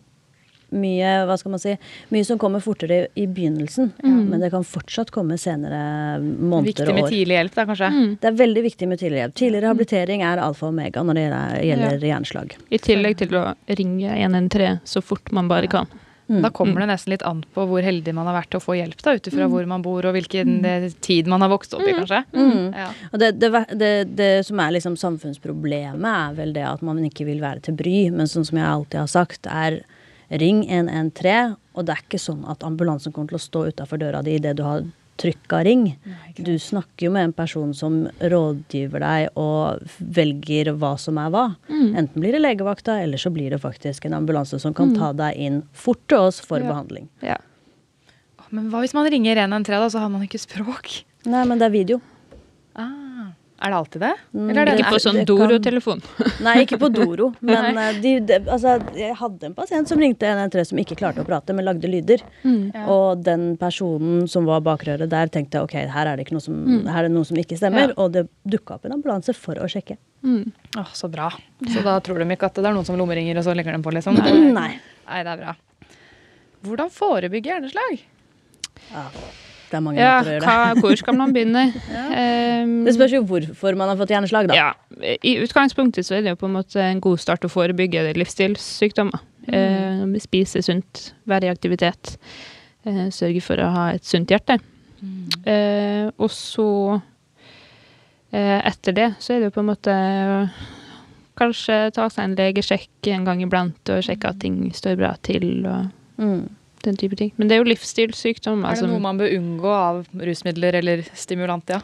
mye, 0.73 1.09
hva 1.29 1.35
skal 1.37 1.51
man 1.53 1.61
si, 1.61 1.75
mye 2.09 2.25
som 2.25 2.39
kommer 2.41 2.59
fortere 2.63 2.95
i, 3.15 3.23
i 3.23 3.27
begynnelsen, 3.29 3.91
men 4.01 4.39
det 4.41 4.49
kan 4.49 4.63
fortsatt 4.65 5.11
komme 5.13 5.37
senere 5.37 6.17
måneder 6.19 6.65
Viktig 6.71 6.87
og 6.89 6.95
med 6.97 7.09
tidlig 7.11 7.35
hjelp, 7.37 7.53
da, 7.59 7.65
kanskje? 7.69 7.89
Mm. 7.93 8.07
Det 8.23 8.29
er 8.31 8.37
veldig 8.39 8.63
viktig 8.65 8.87
med 8.89 8.99
tidlig 9.03 9.19
hjelp. 9.21 9.35
Tidlig 9.37 9.61
rehabilitering 9.61 10.23
er 10.25 10.41
alfa 10.41 10.65
og 10.65 10.73
omega 10.73 11.03
når 11.05 11.19
det 11.19 11.25
gjelder, 11.67 11.99
ja. 11.99 12.07
hjerneslag. 12.09 12.55
I 12.73 12.79
tillegg 12.81 13.19
til 13.21 13.37
å 13.37 13.43
ringe 13.69 14.15
113 14.17 14.81
så 14.89 15.03
fort 15.05 15.29
man 15.31 15.47
bare 15.51 15.69
kan. 15.69 15.85
Mm. 16.33 16.41
Da 16.45 16.51
kommer 16.55 16.83
det 16.83 16.89
nesten 16.89 17.13
litt 17.13 17.25
an 17.29 17.43
på 17.53 17.65
hvor 17.69 17.85
heldig 17.85 18.13
man 18.17 18.29
har 18.29 18.37
vært 18.39 18.51
til 18.53 18.61
å 18.61 18.63
få 18.63 18.77
hjelp, 18.79 19.01
da, 19.05 19.15
ut 19.17 19.29
ifra 19.29 19.47
hvor 19.51 19.67
man 19.69 19.85
bor 19.85 20.07
og 20.09 20.15
hvilken 20.17 20.65
eh, 20.65 20.87
tid 21.05 21.29
man 21.31 21.45
har 21.45 21.51
vokst 21.53 21.75
opp 21.77 21.85
i, 21.85 21.93
kanskje. 21.93 22.23
Mm. 22.33 22.63
Ja. 22.83 22.87
Og 23.11 23.21
det, 23.21 23.31
det, 23.41 23.51
det, 23.77 23.91
det 24.17 24.31
som 24.47 24.61
er 24.63 24.75
liksom 24.77 24.97
samfunnsproblemet, 24.99 26.09
er 26.09 26.39
vel 26.39 26.55
det 26.55 26.65
at 26.67 26.81
man 26.85 27.01
ikke 27.05 27.27
vil 27.29 27.43
være 27.43 27.67
til 27.67 27.77
bry. 27.77 27.97
Men 28.13 28.31
sånn 28.31 28.47
som 28.49 28.59
jeg 28.59 28.69
alltid 28.69 29.03
har 29.03 29.11
sagt, 29.11 29.49
er 29.51 29.83
ring 30.41 30.63
113, 30.65 31.55
og 31.73 31.85
det 31.85 31.95
er 31.95 32.03
ikke 32.05 32.21
sånn 32.21 32.43
at 32.49 32.65
ambulansen 32.65 33.13
kommer 33.13 33.33
til 33.33 33.39
å 33.39 33.47
stå 33.47 33.63
utafor 33.73 34.01
døra 34.01 34.21
di 34.25 34.37
idet 34.37 34.57
du 34.57 34.65
har 34.65 34.83
trykka 35.21 35.59
ring. 35.65 35.83
Du 36.37 36.55
snakker 36.59 37.05
jo 37.07 37.11
med 37.13 37.23
en 37.29 37.33
person 37.37 37.73
som 37.77 38.07
rådgiver 38.19 38.99
deg 39.03 39.29
og 39.39 39.83
velger 39.99 40.71
hva 40.79 40.95
som 40.99 41.17
er 41.21 41.29
hva. 41.33 41.43
Enten 41.69 42.17
blir 42.23 42.33
det 42.33 42.41
legevakta, 42.41 42.99
eller 43.03 43.17
så 43.21 43.29
blir 43.33 43.53
det 43.53 43.61
faktisk 43.61 44.05
en 44.09 44.13
ambulanse 44.17 44.59
som 44.59 44.73
kan 44.73 44.95
ta 44.97 45.11
deg 45.13 45.37
inn 45.37 45.61
fort 45.73 46.01
til 46.09 46.17
oss 46.17 46.39
for 46.41 46.59
Ja. 46.59 46.71
behandling. 46.71 47.09
Ja. 47.21 47.37
Men 48.53 48.69
hva 48.69 48.81
hvis 48.83 48.93
man 48.93 49.07
ringer 49.09 49.35
113, 49.37 49.79
da, 49.81 49.87
så 49.89 49.99
har 49.99 50.09
man 50.09 50.21
ikke 50.25 50.39
språk? 50.41 51.03
Nei, 51.25 51.43
men 51.45 51.57
det 51.57 51.65
er 51.65 51.73
video. 51.73 52.01
Ah, 52.75 53.02
er 53.63 53.71
det 53.71 53.77
alltid 53.77 54.01
det? 54.03 54.11
Mm, 54.33 54.49
Eller 54.49 54.61
er 54.61 54.65
det 54.65 54.81
Ikke 54.81 54.91
på 54.91 54.99
sånn 54.99 55.19
Doro-telefon. 55.27 56.01
Nei, 56.45 56.55
ikke 56.65 56.79
på 56.81 56.89
Doro. 56.91 57.29
Men 57.47 57.77
eh, 57.79 57.99
de, 58.03 58.11
de, 58.27 58.39
altså, 58.43 58.73
jeg 58.97 59.15
hadde 59.21 59.47
en 59.47 59.55
pasient 59.55 59.87
som 59.87 60.01
ringte 60.03 60.27
113 60.27 60.73
som 60.73 60.81
ikke 60.83 60.97
klarte 60.99 61.23
å 61.23 61.27
prate, 61.27 61.55
men 61.55 61.67
lagde 61.67 61.87
lyder. 61.87 62.25
Ja. 62.43 62.83
Og 62.91 63.23
den 63.23 63.53
personen 63.61 64.25
som 64.31 64.47
var 64.49 64.63
bakrøret 64.65 65.07
der, 65.11 65.31
tenkte 65.31 65.61
ok, 65.63 65.77
her 65.93 66.11
er 66.11 66.19
det, 66.19 66.25
ikke 66.27 66.35
noe 66.35 66.43
som, 66.43 66.57
her 66.89 67.05
er 67.05 67.07
det 67.07 67.15
noe 67.15 67.29
som 67.29 67.39
ikke 67.39 67.59
stemmer. 67.59 67.93
Ja. 67.93 67.99
Og 68.03 68.11
det 68.15 68.25
dukka 68.43 68.77
opp 68.77 68.89
en 68.89 68.97
ambulanse 68.97 69.35
for 69.37 69.59
å 69.63 69.69
sjekke. 69.71 69.95
Mm. 70.27 70.51
Åh, 70.79 70.91
så 70.97 71.07
bra. 71.11 71.29
Så 71.63 71.83
da 71.85 71.95
tror 72.03 72.19
de 72.19 72.27
ikke 72.35 72.51
at 72.51 72.59
det 72.59 72.67
er 72.67 72.75
noen 72.75 72.87
som 72.87 72.99
lommeringer, 72.99 73.39
og 73.39 73.47
så 73.47 73.55
legger 73.55 73.75
de 73.75 73.83
på, 73.85 73.95
liksom? 73.95 74.19
Nei. 74.19 74.73
Nei, 75.07 75.23
det 75.23 75.37
er 75.37 75.41
bra. 75.45 75.55
Hvordan 76.63 76.91
forebygge 76.91 77.51
hjerneslag? 77.51 78.03
Ja, 78.91 79.07
det 79.73 79.79
er 79.79 79.83
mange 79.83 79.99
Ja, 80.01 80.13
måter 80.21 80.29
å 80.29 80.33
gjøre 80.37 80.45
hva, 80.47 80.73
det. 80.73 80.81
hvor 80.85 80.99
skal 81.01 81.17
man 81.17 81.33
begynne? 81.35 81.63
Um, 82.13 82.73
Det 82.85 82.93
spørs 82.95 83.13
jo 83.17 83.21
hvorfor 83.27 83.75
man 83.79 83.89
har 83.89 83.97
fått 83.99 84.11
hjerneslag, 84.13 84.47
da. 84.51 84.55
Ja, 84.55 84.67
I 85.25 85.33
utgangspunktet 85.41 86.05
så 86.07 86.15
er 86.19 86.21
det 86.27 86.33
jo 86.35 86.39
på 86.43 86.47
en 86.47 86.53
måte 86.59 86.79
en 86.85 87.01
god 87.03 87.19
start 87.19 87.43
å 87.47 87.51
forebygge 87.51 88.05
livsstilssykdommer. 88.15 89.19
Eh, 89.49 90.03
spise 90.23 90.61
sunt, 90.63 91.09
være 91.29 91.49
i 91.49 91.53
aktivitet, 91.55 92.17
Uh, 92.83 93.05
sørge 93.15 93.39
for 93.39 93.55
å 93.63 93.67
ha 93.71 93.83
et 93.95 94.03
sunt 94.03 94.27
hjerte. 94.27 94.57
Eh, 95.47 96.09
og 96.19 96.27
så, 96.35 96.65
eh, 98.35 98.59
etter 98.67 98.91
det, 98.97 99.05
så 99.23 99.31
er 99.33 99.39
det 99.39 99.47
jo 99.47 99.53
på 99.55 99.61
en 99.63 99.69
måte 99.69 99.93
kanskje 101.39 101.77
ta 101.95 102.09
seg 102.11 102.25
en 102.27 102.35
legesjekk 102.37 103.09
en 103.15 103.23
gang 103.27 103.41
iblant 103.45 103.91
og 103.93 104.03
sjekke 104.05 104.33
at 104.33 104.41
ting 104.43 104.57
står 104.75 104.99
bra 104.99 105.13
til 105.25 105.65
og 105.65 105.91
Mm. 106.19 106.43
Den 106.87 106.99
type 106.99 107.17
ting. 107.19 107.33
Men 107.37 107.49
det 107.49 107.57
er 107.57 107.63
jo 107.63 107.69
livsstilssykdom. 107.71 108.63
Er 108.63 108.73
det 108.73 108.77
altså. 108.77 108.89
noe 108.91 109.03
man 109.03 109.19
bør 109.21 109.35
unngå 109.37 109.75
av 109.75 110.03
rusmidler 110.29 110.79
eller 110.81 111.05
stimulantia? 111.17 111.81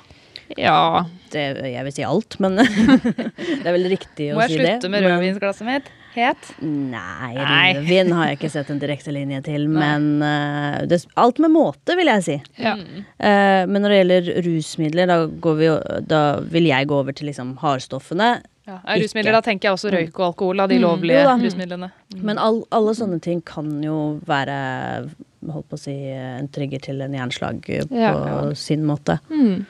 Ja. 0.57 1.05
Det, 1.29 1.43
jeg 1.69 1.85
vil 1.85 1.93
si 1.93 2.05
alt, 2.07 2.39
men 2.41 2.57
det 2.57 3.67
er 3.67 3.75
vel 3.75 3.85
riktig 3.91 4.31
å 4.33 4.33
si 4.33 4.33
det. 4.33 4.37
Må 4.39 4.45
jeg 4.45 4.55
slutte 4.57 4.89
med 4.89 5.05
rødvinsglasset 5.05 5.67
mitt? 5.67 5.91
Het? 6.15 6.47
Nei, 6.65 7.35
Nei. 7.37 7.73
rødvin 7.77 8.13
har 8.17 8.31
jeg 8.31 8.39
ikke 8.39 8.49
sett 8.55 8.71
en 8.73 8.79
direkte 8.81 9.13
linje 9.13 9.43
til. 9.45 9.67
Men 9.69 10.07
uh, 10.23 10.79
det, 10.89 11.03
alt 11.21 11.37
med 11.43 11.53
måte, 11.53 11.93
vil 11.99 12.09
jeg 12.09 12.25
si. 12.25 12.37
ja. 12.57 12.73
Uh, 12.79 13.63
men 13.69 13.77
når 13.83 13.93
det 13.93 13.99
gjelder 13.99 14.31
rusmidler, 14.47 15.11
da, 15.11 15.19
går 15.29 15.59
vi, 15.59 15.69
da 16.09 16.23
vil 16.49 16.69
jeg 16.71 16.89
gå 16.89 16.97
over 17.03 17.15
til 17.15 17.29
liksom 17.29 17.53
hardstoffene. 17.61 18.31
Ja. 18.69 18.77
Er 18.85 19.01
rusmidler, 19.01 19.33
da 19.33 19.41
tenker 19.45 19.69
jeg 19.69 19.77
også 19.79 19.91
røyk 19.95 20.19
og 20.19 20.25
alkohol, 20.29 20.59
av 20.61 20.69
de 20.69 20.77
Mm. 20.77 20.83
lovlige 20.85 21.23
mm, 21.25 21.41
rusmidlene. 21.43 21.89
rusmidlene. 21.89 22.23
Men 22.29 22.37
all, 22.37 22.61
alle 22.75 22.93
sånne 22.93 23.19
ting 23.25 23.41
kan 23.41 23.69
jo 23.83 24.19
være 24.29 25.09
holdt 25.49 25.69
på 25.71 25.77
å 25.77 25.79
si, 25.79 25.95
en 26.13 26.47
trigger 26.53 26.81
til 26.83 27.01
en 27.01 27.13
jernslag 27.15 27.61
på 27.65 27.95
Ja. 27.97 28.53
sin 28.53 28.85
måte. 28.85 29.19
Mm. 29.31 29.65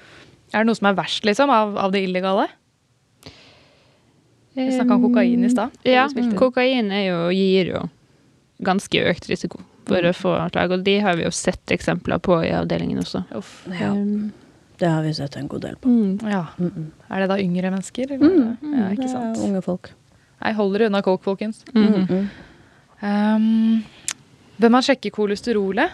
Er 0.51 0.63
det 0.63 0.65
noe 0.67 0.75
som 0.75 0.87
er 0.89 0.95
verst, 0.97 1.23
liksom, 1.29 1.49
av, 1.53 1.77
av 1.77 1.91
det 1.93 2.03
illegale? 2.07 2.47
Vi 4.57 4.71
snakka 4.75 4.95
om 4.97 5.03
kokain 5.07 5.45
i 5.45 5.49
stad. 5.49 5.71
Ja, 5.87 6.07
kokain 6.35 6.91
er 6.91 7.05
jo, 7.07 7.19
gir 7.31 7.69
jo 7.75 7.83
ganske 8.65 9.05
økt 9.07 9.29
risiko 9.29 9.61
for 9.87 10.03
å 10.03 10.11
få 10.13 10.33
slag, 10.51 10.73
og 10.75 10.83
de 10.83 10.97
har 10.99 11.15
vi 11.15 11.23
jo 11.23 11.31
sett 11.31 11.71
eksempler 11.71 12.19
på 12.19 12.41
i 12.43 12.51
avdelingen 12.51 12.99
også. 12.99 13.23
Uff. 13.37 13.53
Ja, 13.71 13.91
Um, 13.93 14.33
det 14.79 14.89
har 14.89 15.03
vi 15.03 15.13
sett 15.13 15.35
en 15.35 15.47
god 15.51 15.61
del 15.61 15.75
på. 15.75 15.89
mm. 15.89 16.19
Ja. 16.31 16.45
Mm 16.57 16.71
-mm. 16.71 17.15
Er 17.15 17.19
det 17.19 17.29
da 17.29 17.37
yngre 17.37 17.71
mennesker? 17.71 18.11
Eller? 18.11 18.27
Mm. 18.27 18.57
Ja, 18.61 18.89
Det 18.95 19.09
er 19.11 19.43
unge 19.43 19.61
folk. 19.61 19.91
Nei, 20.41 20.53
hold 20.53 20.73
dere 20.73 20.85
unna 20.87 21.01
coke, 21.01 21.23
folkens. 21.23 21.63
Mm 21.75 22.27
Um, 23.01 23.83
bør 24.59 24.69
man 24.69 24.83
sjekke 24.83 25.09
kolesterolet 25.09 25.89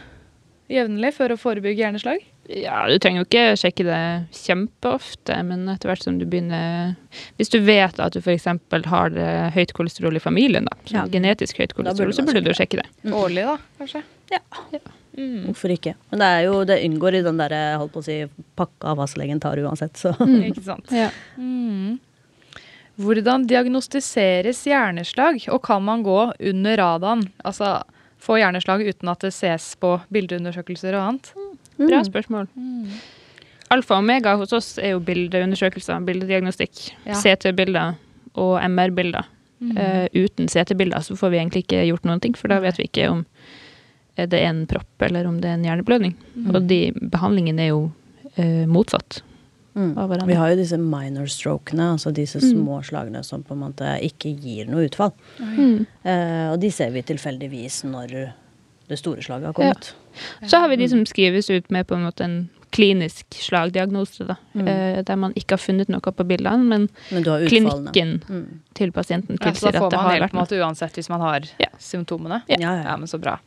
jevnlig 0.74 1.14
for 1.14 1.30
å 1.30 1.38
forebygge 1.38 1.84
hjerneslag? 1.84 2.24
Ja, 2.50 2.88
du 2.90 2.98
trenger 3.02 3.22
jo 3.24 3.26
ikke 3.28 3.44
sjekke 3.58 3.86
det 3.86 4.00
kjempeofte, 4.38 5.38
men 5.46 5.70
etter 5.70 5.90
hvert 5.90 6.04
som 6.06 6.20
du 6.20 6.26
begynner 6.30 6.96
Hvis 7.38 7.50
du 7.50 7.60
vet 7.66 8.00
at 8.00 8.14
du 8.14 8.20
f.eks. 8.22 8.46
har 8.86 9.10
det 9.10 9.54
høyt 9.54 9.74
kolesterol 9.74 10.16
i 10.16 10.20
familien, 10.20 10.66
da, 10.66 10.78
Ja. 10.90 11.06
genetisk 11.06 11.58
høyt 11.58 11.74
burde 11.74 11.90
kolesterol, 11.90 12.14
så 12.14 12.26
man 12.26 12.34
burde 12.36 12.46
du 12.46 12.54
sjekke 12.54 12.82
sjekke 12.82 12.82
det. 12.82 13.14
Årlig, 13.14 13.46
da, 13.46 13.58
kanskje? 13.80 14.04
Ja. 14.32 14.40
Ja. 14.74 14.80
Mm. 15.16 15.46
Hvorfor 15.48 15.74
ikke? 15.76 15.96
Men 16.12 16.22
det 16.22 16.30
er 16.32 16.42
jo, 16.48 16.60
det 16.68 16.82
inngår 16.86 17.20
i 17.20 17.24
den 17.26 17.40
der, 17.40 17.56
holdt 17.80 17.94
på 17.96 18.04
å 18.04 18.06
si, 18.06 18.18
pakka 18.60 18.96
fastlegen 19.00 19.42
tar 19.44 19.62
uansett, 19.64 19.96
så 20.00 20.14
Ikke 20.50 20.64
sant. 20.66 20.92
Ja. 20.94 21.10
Mm. 21.40 21.98
Hvordan 23.02 23.44
diagnostiseres 23.50 24.62
hjerneslag, 24.70 25.42
og 25.52 25.60
kan 25.66 25.84
man 25.84 26.04
gå 26.06 26.20
under 26.32 26.80
radaren? 26.80 27.26
Altså 27.44 27.82
få 28.24 28.40
hjerneslag 28.40 28.86
uten 28.88 29.12
at 29.12 29.26
det 29.26 29.34
ses 29.36 29.74
på 29.82 29.98
bildeundersøkelser 30.16 30.96
og 30.96 31.10
annet? 31.10 31.32
Bra 31.76 32.02
spørsmål. 32.08 32.48
Alfa 33.74 33.98
og 33.98 34.06
omega 34.06 34.36
hos 34.40 34.54
oss 34.56 34.76
er 34.80 34.94
jo 34.94 35.04
bildeundersøkelser, 35.04 36.04
bildediagnostikk. 36.08 36.86
Ja. 37.04 37.20
CT-bilder 37.20 37.98
og 38.40 38.56
MR-bilder. 38.64 39.28
Mm. 39.60 39.76
Eh, 39.78 40.06
uten 40.26 40.48
CT-bilder 40.52 41.04
så 41.04 41.18
får 41.20 41.34
vi 41.34 41.40
egentlig 41.42 41.66
ikke 41.66 41.84
gjort 41.90 42.08
noen 42.08 42.22
ting, 42.24 42.36
for 42.38 42.52
da 42.52 42.62
vet 42.64 42.80
vi 42.80 42.88
ikke 42.90 43.10
om 43.12 43.26
er 44.18 44.28
det 44.28 44.42
en 44.46 44.66
propp 44.68 45.02
eller 45.02 45.26
om 45.28 45.40
det 45.42 45.50
er 45.50 45.54
en 45.58 45.64
hjerneblødning. 45.66 46.16
Mm. 46.38 46.56
Og 46.56 46.68
de 46.68 46.92
behandlingene 47.12 47.60
er 47.60 47.72
jo 47.74 47.92
eh, 48.38 48.66
motsatt 48.66 49.22
Mm. 49.76 49.92
Vi 50.26 50.34
har 50.40 50.50
jo 50.54 50.56
disse 50.56 50.78
minor 50.80 51.26
strokene, 51.28 51.92
altså 51.98 52.14
disse 52.16 52.40
Mm. 52.40 52.64
små 52.64 52.78
slagene 52.82 53.22
som 53.26 53.44
på 53.44 53.52
en 53.52 53.60
måte 53.60 53.84
ikke 54.02 54.32
gir 54.40 54.70
noe 54.70 54.86
utfall. 54.88 55.12
Mm. 55.38 55.86
Eh, 56.06 56.52
og 56.54 56.62
de 56.62 56.70
ser 56.72 56.92
vi 56.92 57.02
tilfeldigvis 57.02 57.84
når 57.84 58.32
det 58.88 58.98
store 58.98 59.20
slaget 59.22 59.48
har 59.48 59.54
kommet. 59.54 59.92
Så 60.48 60.60
har 60.62 60.70
vi 60.70 60.78
de 60.78 60.88
som 60.88 61.04
skrives 61.06 61.50
ut 61.50 61.70
med 61.70 61.88
på 61.88 61.96
en 61.96 62.06
måte 62.06 62.22
en 62.24 62.50
klinisk 62.72 63.26
slagdiagnose, 63.32 64.26
da. 64.26 64.36
Mm. 64.56 64.66
Eh, 64.68 65.02
der 65.04 65.16
man 65.18 65.34
ikke 65.34 65.52
har 65.52 65.58
funnet 65.58 65.90
noe 65.90 66.00
på 66.00 66.24
bildene, 66.26 66.64
men 66.64 66.90
Men 67.12 67.24
du 67.24 67.30
har 67.32 67.40
utfallene. 67.42 67.92
klinikken 67.92 68.22
Mm. 68.30 68.60
til 68.76 68.92
pasienten 68.94 69.38
Ja, 69.42 69.52
tilsier 69.52 69.74
ja, 69.74 69.84
at 69.84 69.92
det 69.92 70.00
har 70.00 70.04
har 70.10 70.20
noe. 70.20 70.22
vært 70.22 70.32
da 70.32 70.38
får 70.40 70.52
noe. 70.52 70.58
hjelp 70.60 70.70
uansett 70.70 70.94
hvis 70.94 71.10
man 71.10 71.20
har 71.20 71.42
Ja. 71.60 71.68
symptomene? 71.78 72.44
Ja, 72.48 72.56
ja, 72.60 72.76
Ja, 72.78 72.84
ja. 72.92 72.96
men 72.98 73.08
så 73.08 73.20
bra. 73.20 73.40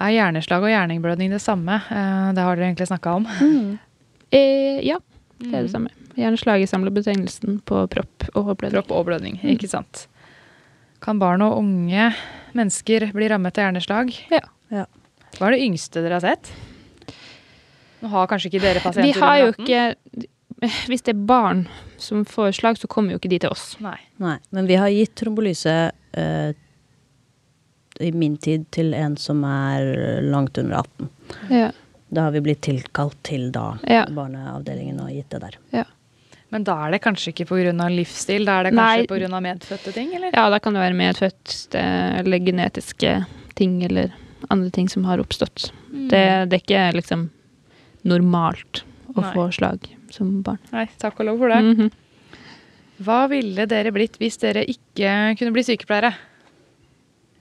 Er 0.00 0.10
hjerneslag 0.10 0.62
og 0.64 0.70
hjerneblødning 0.72 1.30
det 1.30 1.40
samme? 1.42 1.76
Eh, 1.90 2.32
Det 2.34 2.42
har 2.42 2.56
dere 2.56 2.72
egentlig 2.72 2.88
snakka 2.90 3.14
om. 3.16 3.26
Mm. 3.40 3.78
Eh, 4.32 4.80
ja, 4.86 4.98
det 5.38 5.46
Mm. 5.48 5.54
er 5.54 5.62
det 5.62 5.70
samme. 5.70 5.88
Hjerneslag 6.16 6.66
samler 6.68 6.90
betegnelsen 6.94 7.60
på 7.66 7.88
propp 7.90 8.28
og 8.34 8.56
blødning. 8.56 8.72
Propp 8.82 8.90
og 8.92 9.06
blødning, 9.06 9.40
ikke 9.42 9.68
sant. 9.68 10.06
Kan 11.00 11.18
barn 11.18 11.42
og 11.42 11.58
unge 11.58 12.14
mennesker 12.54 13.12
bli 13.12 13.28
rammet 13.28 13.58
av 13.58 13.64
hjerneslag? 13.72 14.12
Ja. 14.30 14.40
Ja. 14.70 14.86
Hva 15.38 15.48
er 15.48 15.50
det 15.56 15.62
yngste 15.66 16.02
dere 16.02 16.14
har 16.14 16.20
sett? 16.20 16.50
Nå 18.02 18.08
har 18.08 18.26
kanskje 18.26 18.50
ikke 18.52 18.60
dere 18.60 18.80
pasienter 18.80 19.12
Vi 19.14 19.20
har 19.20 19.38
jo 19.38 19.52
ikke 19.52 19.96
Hvis 20.88 21.02
det 21.02 21.14
er 21.16 21.26
barn 21.26 21.66
som 21.98 22.24
får 22.24 22.54
slag, 22.54 22.76
så 22.78 22.86
kommer 22.88 23.10
jo 23.12 23.18
ikke 23.18 23.28
de 23.28 23.38
til 23.40 23.50
oss. 23.50 23.76
Nei. 23.80 23.98
Nei, 24.18 24.38
men 24.52 24.66
vi 24.66 24.76
har 24.76 24.88
gitt 24.88 25.14
trombolyse 25.18 25.90
eh, 26.14 26.52
i 28.00 28.10
min 28.12 28.36
tid 28.36 28.64
til 28.74 28.94
en 28.94 29.16
som 29.20 29.44
er 29.46 30.20
langt 30.22 30.58
under 30.58 30.80
18. 30.82 31.08
Ja. 31.50 31.70
Da 32.14 32.26
har 32.28 32.34
vi 32.34 32.40
blitt 32.44 32.60
tilkalt 32.66 33.16
til 33.26 33.50
da 33.54 33.78
Ja. 33.88 34.04
barneavdelingen 34.06 35.00
og 35.00 35.10
gitt 35.10 35.30
det 35.30 35.40
der. 35.40 35.84
Men 36.50 36.62
da 36.62 36.74
er 36.86 36.92
det 36.92 37.00
kanskje 37.02 37.32
ikke 37.32 37.46
pga. 37.48 37.88
livsstil, 37.90 38.44
da 38.46 38.60
er 38.60 38.64
det 38.68 38.74
kanskje 38.74 39.08
pga. 39.08 39.40
medfødte 39.40 39.92
ting, 39.92 40.14
eller? 40.14 40.30
ja, 40.32 40.50
da 40.50 40.58
kan 40.60 40.74
det 40.74 40.80
være 40.82 40.94
medfødt 40.94 41.74
eh, 41.74 42.18
eller 42.20 42.38
genetiske 42.38 43.26
ting 43.56 43.82
eller 43.82 44.12
andre 44.50 44.70
ting 44.70 44.88
som 44.88 45.04
har 45.04 45.18
oppstått. 45.18 45.72
Mm. 45.90 46.08
Det, 46.08 46.48
det 46.50 46.60
er 46.60 46.62
ikke 46.62 46.94
liksom 47.00 47.30
normalt 48.04 48.84
å 49.14 49.20
Nei. 49.22 49.32
få 49.34 49.48
slag 49.52 49.88
som 50.14 50.42
barn. 50.42 50.58
Nei, 50.72 50.86
takk 51.00 51.18
og 51.20 51.26
lov 51.26 51.38
for 51.38 51.48
det. 51.48 51.62
Mhm. 51.64 51.90
Hva 53.04 53.24
ville 53.28 53.66
dere 53.66 53.90
blitt 53.90 54.18
hvis 54.20 54.38
dere 54.38 54.62
ikke 54.70 55.36
kunne 55.38 55.52
bli 55.52 55.64
sykepleiere? 55.66 56.12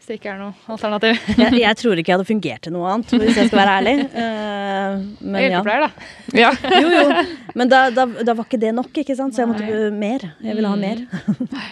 Hvis 0.04 0.10
det 0.10 0.16
ikke 0.20 0.32
er 0.34 0.40
noe 0.42 0.54
alternativ. 0.74 1.20
Jeg, 1.40 1.54
jeg 1.62 1.78
tror 1.80 1.96
ikke 2.02 2.12
jeg 2.12 2.18
hadde 2.18 2.28
fungert 2.28 2.62
til 2.66 2.74
noe 2.76 2.90
annet, 2.92 3.14
hvis 3.22 3.38
jeg 3.40 3.48
skal 3.48 3.60
være 3.62 3.76
ærlig. 3.80 3.94
Uh, 4.12 5.06
men 5.24 5.38
ja. 5.40 5.46
Hjelpepleier, 5.46 5.86
da. 5.86 6.10
Ja. 6.36 6.50
Jo, 6.84 6.90
jo. 6.92 7.24
Men 7.56 7.72
da, 7.72 7.80
da, 7.96 8.04
da 8.28 8.36
var 8.36 8.44
ikke 8.50 8.60
det 8.60 8.74
nok, 8.76 8.90
ikke 9.00 9.16
sant? 9.16 9.32
Så 9.38 9.46
jeg 9.46 9.52
måtte 9.54 9.64
uh, 9.72 9.96
mer. 9.96 10.26
Jeg 10.44 10.58
ville 10.60 10.68
ha 10.68 10.76
Mm. 10.76 10.84
mer. 10.84 11.72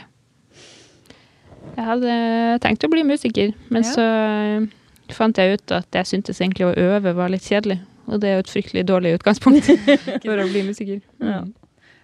Jeg 1.75 1.85
hadde 1.87 2.15
tenkt 2.63 2.83
å 2.87 2.89
bli 2.91 3.03
musiker, 3.07 3.51
men 3.71 3.83
Ja. 3.85 3.91
så 3.95 4.05
eh, 4.07 5.13
fant 5.15 5.37
jeg 5.39 5.59
ut 5.59 5.71
at 5.75 5.87
jeg 5.99 6.09
syntes 6.09 6.39
egentlig 6.41 6.67
å 6.67 6.73
øve 6.77 7.13
var 7.15 7.31
litt 7.31 7.43
kjedelig. 7.47 7.79
Og 8.07 8.19
det 8.23 8.29
er 8.31 8.37
jo 8.39 8.43
et 8.45 8.51
fryktelig 8.51 8.83
dårlig 8.89 9.13
utgangspunkt 9.19 9.67
for 10.25 10.41
å 10.41 10.47
bli 10.51 10.63
musiker. 10.67 10.99
Ja. 11.19 11.43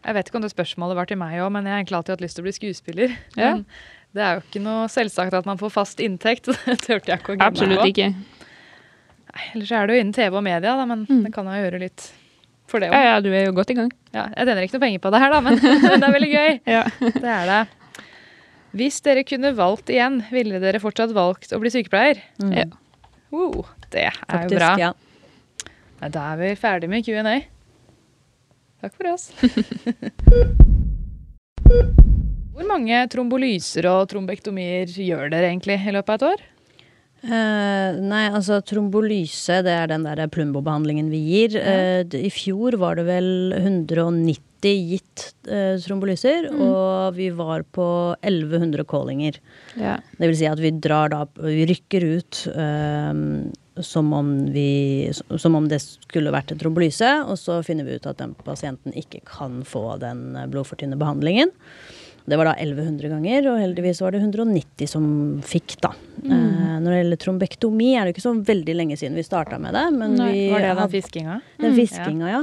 Jeg 0.08 0.16
vet 0.16 0.28
ikke 0.30 0.40
om 0.40 0.46
det 0.46 0.52
spørsmålet 0.54 0.96
var 0.96 1.10
til 1.10 1.20
meg 1.20 1.40
òg, 1.42 1.50
men 1.52 1.66
jeg 1.68 1.74
har 1.74 1.82
egentlig 1.82 1.98
alltid 2.00 2.14
hatt 2.16 2.24
lyst 2.24 2.38
til 2.38 2.44
å 2.44 2.48
bli 2.48 2.56
skuespiller. 2.56 3.16
Ja. 3.36 3.56
Men 3.58 3.66
det 4.16 4.24
er 4.24 4.38
jo 4.38 4.42
ikke 4.46 4.62
noe 4.64 4.88
selvsagt 4.90 5.34
at 5.34 5.46
man 5.46 5.58
får 5.60 5.70
fast 5.76 6.00
inntekt. 6.04 6.46
Det 6.66 6.78
turte 6.86 7.12
jeg 7.12 7.20
ikke 7.20 7.34
å 7.34 7.36
gemme 7.36 7.48
Absolutt 7.52 7.82
på. 7.84 7.90
ikke. 7.92 8.08
Nei, 9.28 9.44
Ellers 9.56 9.72
er 9.76 9.88
det 9.88 9.96
jo 9.98 10.02
innen 10.06 10.14
TV 10.16 10.38
og 10.40 10.44
media, 10.48 10.76
da, 10.80 10.86
men 10.90 11.06
Mm. 11.10 11.24
det 11.28 11.34
kan 11.36 11.46
jeg 11.52 11.64
gjøre 11.66 11.80
litt 11.84 12.08
for 12.68 12.80
det 12.84 12.90
Ja, 12.92 13.02
ja, 13.04 13.20
du 13.24 13.30
er 13.32 13.46
jo 13.46 13.54
godt 13.56 13.70
i 13.72 13.76
gang. 13.78 13.92
Ja, 14.14 14.26
jeg 14.36 14.48
tjener 14.48 14.64
ikke 14.66 14.76
noe 14.80 14.86
penger 14.88 15.00
på 15.04 15.12
det 15.14 15.20
her, 15.22 15.32
da, 15.36 15.42
men 15.42 15.60
det 15.62 16.04
er 16.08 16.16
veldig 16.16 16.32
gøy. 16.34 16.60
Ja. 16.68 16.84
Det 17.24 17.34
er 17.36 17.46
det. 17.52 17.60
Hvis 18.78 18.98
dere 19.06 19.24
kunne 19.24 19.54
valgt 19.58 19.90
igjen, 19.90 20.20
ville 20.32 20.60
dere 20.60 20.80
fortsatt 20.84 21.14
valgt 21.16 21.54
å 21.56 21.60
bli 21.64 21.70
sykepleier? 21.74 22.20
Mm. 22.44 22.52
Ja. 22.58 22.66
Wow, 23.32 23.66
det 23.92 24.04
er 24.10 24.18
Faktisk, 24.24 24.54
jo 24.54 24.60
bra. 24.60 24.72
ja. 24.82 24.92
Nei, 26.02 26.10
da 26.14 26.26
er 26.34 26.42
vi 26.44 26.52
ferdig 26.60 26.90
med 26.92 27.06
Q&A. 27.08 27.38
Takk 28.84 28.94
for 29.00 29.14
oss. 29.16 29.32
Hvor 32.58 32.66
mange 32.66 33.04
trombolyser 33.14 33.86
og 33.86 34.08
trombektomier 34.10 34.90
gjør 34.90 35.30
dere 35.30 35.52
egentlig 35.52 35.76
i 35.78 35.92
løpet 35.94 36.10
av 36.10 36.18
et 36.18 36.30
år? 36.32 36.46
Uh, 37.28 37.98
nei, 38.02 38.24
altså 38.30 38.60
trombolyse, 38.66 39.60
det 39.66 39.74
er 39.74 39.92
den 39.92 40.06
der 40.08 40.24
plumbobehandlingen 40.34 41.12
vi 41.14 41.20
gir. 41.22 41.58
Ja. 41.58 42.02
Uh, 42.02 42.18
I 42.18 42.32
fjor 42.34 42.80
var 42.82 42.98
det 42.98 43.06
vel 43.06 43.30
190 43.58 44.74
gitt 44.90 45.28
uh, 45.52 45.78
trombolyser, 45.84 46.50
og 46.56 47.14
vi 47.18 47.30
var 47.38 47.62
på 47.78 47.88
1100 48.26 48.88
callinger. 48.90 49.38
Ja. 49.78 50.00
Det 50.18 50.32
vil 50.32 50.40
si 50.42 50.50
at 50.50 50.62
vi 50.62 50.74
drar 50.74 51.14
da 51.14 51.22
Vi 51.38 51.68
rykker 51.70 52.08
ut 52.18 52.42
eh, 52.50 53.20
som 53.86 54.10
om 54.18 54.32
vi 54.50 55.12
Som 55.38 55.56
om 55.60 55.68
det 55.70 55.78
skulle 55.84 56.34
vært 56.34 56.52
en 56.52 56.62
trombolyse, 56.62 57.12
og 57.30 57.38
så 57.38 57.60
finner 57.66 57.86
vi 57.86 58.02
ut 58.02 58.10
at 58.10 58.18
den 58.18 58.34
pasienten 58.42 58.98
ikke 58.98 59.22
kan 59.30 59.62
få 59.62 60.00
den 60.02 60.32
blodfortynnende 60.50 60.98
behandlingen. 61.02 61.54
Det 62.28 62.36
var 62.36 62.50
da 62.50 62.54
1100 62.60 63.08
ganger, 63.08 63.46
og 63.54 63.62
heldigvis 63.62 64.02
var 64.04 64.12
det 64.12 64.20
190 64.20 64.90
som 64.92 65.06
fikk, 65.48 65.78
da. 65.80 65.94
Eh, 66.26 66.74
når 66.84 66.90
det 66.92 66.98
gjelder 66.98 67.22
trombektomi, 67.24 67.94
er 67.96 68.04
det 68.04 68.16
ikke 68.16 68.26
så 68.26 68.34
veldig 68.50 68.76
lenge 68.76 68.98
siden 69.00 69.16
vi 69.16 69.24
starta 69.24 69.60
med 69.64 69.78
det. 69.78 69.86
Men 69.96 70.18
Nei, 70.20 70.28
vi 70.34 70.42
Var 70.52 70.66
det 70.66 70.74
den 70.76 70.92
fiskinga? 70.92 71.38
den 71.64 71.78
fiskinga, 71.78 72.34
ja. 72.34 72.42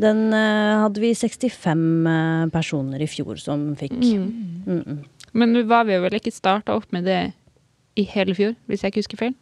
Den 0.00 0.32
eh, 0.32 0.80
hadde 0.86 1.04
vi 1.04 1.12
65 1.12 1.84
eh, 2.06 2.46
personer 2.54 3.04
i 3.04 3.10
fjor 3.10 3.36
som 3.36 3.74
fikk. 3.76 3.92
Mm. 3.92 4.64
Mm 4.66 4.82
-mm. 4.86 5.04
Men 5.32 5.52
nå 5.52 5.62
var 5.68 5.84
vi 5.84 5.98
vel 5.98 6.14
ikke 6.14 6.32
starta 6.32 6.74
opp 6.74 6.90
med 6.92 7.04
det 7.04 7.32
i 7.96 8.02
hele 8.02 8.34
fjor, 8.34 8.54
hvis 8.66 8.82
jeg 8.82 8.92
ikke 8.92 9.00
husker 9.04 9.16
feil? 9.18 9.34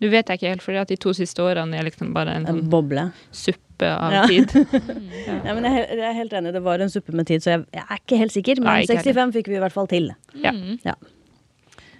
Du 0.00 0.08
vet 0.08 0.26
jeg 0.26 0.38
ikke 0.38 0.48
helt, 0.48 0.62
for 0.62 0.72
de 0.72 0.96
to 0.96 1.12
siste 1.12 1.42
årene 1.42 1.76
er 1.76 1.84
liksom 1.84 2.14
bare 2.14 2.30
en 2.30 2.46
En 2.46 2.54
sånn 2.56 2.70
boble. 2.70 3.12
suppe 3.30 3.69
av 3.88 4.12
Ja. 4.12 4.26
tid. 4.28 4.50
Ja, 5.46 5.54
men 5.56 5.64
jeg, 5.64 5.86
jeg 5.96 6.04
er 6.10 6.12
helt 6.16 6.32
enig, 6.36 6.52
det 6.52 6.62
var 6.62 6.82
en 6.84 6.90
suppe 6.92 7.14
med 7.16 7.26
tid, 7.26 7.42
så 7.42 7.54
jeg, 7.54 7.64
jeg 7.72 7.84
er 7.86 8.00
ikke 8.02 8.18
helt 8.20 8.32
sikker. 8.34 8.60
Men 8.60 8.68
Nei, 8.82 8.86
65 8.86 9.32
fikk 9.38 9.48
vi 9.48 9.56
i 9.56 9.62
hvert 9.62 9.72
fall 9.72 9.88
til. 9.90 10.10
Ja. 10.42 10.52
Mm. 10.52 10.78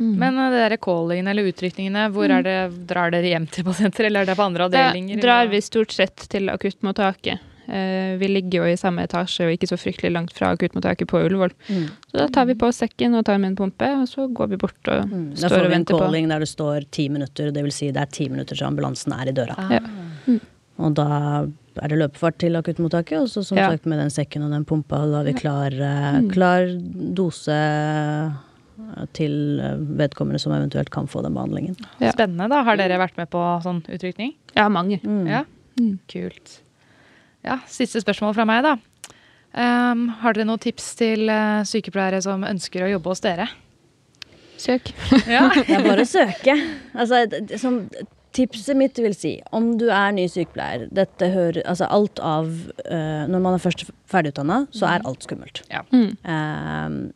Men 0.00 0.38
uh, 0.38 0.48
det 0.50 0.62
der 0.64 0.76
callingene 0.80 1.30
eller 1.34 1.50
utrykningene, 1.50 2.06
hvor 2.14 2.32
er 2.32 2.42
det, 2.46 2.56
drar 2.88 3.12
dere 3.12 3.28
hjem 3.34 3.46
til 3.52 3.66
pasienter, 3.68 4.08
eller 4.08 4.24
er 4.24 4.30
det 4.32 4.36
på 4.38 4.46
andre 4.48 4.68
avdelinger? 4.70 5.20
Da 5.20 5.26
drar 5.26 5.50
vi 5.52 5.60
stort 5.64 5.92
sett 5.92 6.24
til 6.32 6.48
akuttmottaket. 6.52 7.42
Uh, 7.70 8.16
vi 8.18 8.26
ligger 8.32 8.64
jo 8.64 8.70
i 8.72 8.78
samme 8.80 9.04
etasje 9.06 9.44
og 9.46 9.52
ikke 9.54 9.68
så 9.70 9.76
fryktelig 9.78 10.10
langt 10.16 10.32
fra 10.34 10.48
akuttmottaket 10.56 11.06
på 11.10 11.20
Ullevål. 11.22 11.52
Mm. 11.68 11.84
Så 12.08 12.16
da 12.18 12.26
tar 12.32 12.48
vi 12.48 12.56
på 12.58 12.70
sekken 12.74 13.14
og 13.14 13.26
tar 13.28 13.38
med 13.38 13.52
en 13.52 13.58
pumpe, 13.60 13.90
og 14.00 14.08
så 14.10 14.24
går 14.26 14.54
vi 14.54 14.58
bort 14.64 14.88
og 14.90 15.04
Mm. 15.10 15.28
Da 15.38 15.48
får 15.52 15.68
vi 15.68 15.74
en 15.76 15.84
calling 15.84 15.86
på. 15.92 15.98
calling 16.00 16.28
der 16.32 16.38
det 16.40 16.48
står 16.48 16.88
ti 16.90 17.08
minutter, 17.12 17.52
det 17.54 17.62
vil 17.62 17.72
si 17.72 17.90
det 17.92 18.00
er 18.02 18.10
ti 18.10 18.28
minutter 18.28 18.56
til 18.56 18.66
ambulansen 18.66 19.12
er 19.14 19.28
i 19.28 19.36
døra. 19.36 19.54
Ah. 19.58 19.76
Ja. 19.76 20.38
Og 20.80 20.94
da 20.96 21.46
er 21.78 21.88
det 21.92 21.98
løpefart 22.00 22.38
til 22.42 22.56
akuttmottaket, 22.58 23.18
og 23.20 23.28
så 23.30 23.44
som 23.46 23.58
Ja. 23.58 23.68
sagt 23.70 23.86
med 23.86 23.98
den 23.98 24.10
sekken 24.10 24.42
og 24.42 24.50
den 24.50 24.64
pumpa, 24.64 24.98
da 25.10 25.18
har 25.18 25.24
vi 25.24 25.32
klar, 25.34 25.70
eh, 25.72 26.20
Mm. 26.20 26.30
klar 26.32 26.66
dose 27.14 27.48
eh, 27.52 28.30
til 29.12 29.60
eh, 29.60 29.76
vedkommende 29.78 30.40
som 30.40 30.52
eventuelt 30.52 30.90
kan 30.90 31.06
få 31.06 31.22
den 31.22 31.34
behandlingen. 31.34 31.76
Ja. 32.00 32.10
Spennende, 32.12 32.48
da. 32.48 32.62
Har 32.64 32.76
dere 32.76 32.98
vært 32.98 33.16
med 33.16 33.30
på 33.30 33.38
sånn 33.62 33.82
utrykning? 33.86 34.34
Ja, 34.56 34.68
mange. 34.68 35.00
Mm. 35.04 35.26
Ja. 35.28 35.44
Mm. 35.78 35.98
Kult. 36.08 36.60
Ja, 37.44 37.58
siste 37.66 38.00
spørsmål 38.02 38.34
fra 38.34 38.44
meg, 38.44 38.62
da. 38.62 38.76
Um, 39.52 40.08
har 40.08 40.32
dere 40.34 40.44
noen 40.46 40.60
tips 40.60 40.94
til 40.94 41.26
sykepleiere 41.66 42.20
som 42.22 42.42
ønsker 42.44 42.82
å 42.84 42.90
jobbe 42.92 43.10
hos 43.10 43.20
dere? 43.20 43.48
Søk. 44.60 44.92
Ja. 45.26 45.48
Det 45.54 45.70
er 45.70 45.82
bare 45.86 46.04
å 46.04 46.06
søke. 46.06 46.54
Altså, 46.94 47.58
som 47.58 47.88
tipset 48.36 48.76
mitt 48.78 48.98
vil 48.98 49.14
si, 49.16 49.32
om 49.52 49.72
du 49.80 49.88
er 49.90 50.12
ny 50.16 50.26
sykepleier 50.30 50.88
Dette 50.94 51.28
hører 51.32 51.62
Altså 51.66 51.88
alt 51.90 52.20
av 52.22 52.46
uh, 52.46 53.24
Når 53.30 53.40
man 53.42 53.56
er 53.56 53.62
først 53.64 53.86
ferdigutdanna, 54.10 54.62
så 54.74 54.86
er 54.90 55.04
alt 55.06 55.26
skummelt. 55.26 55.62
Mm. 55.90 56.12
Uh, 56.26 57.12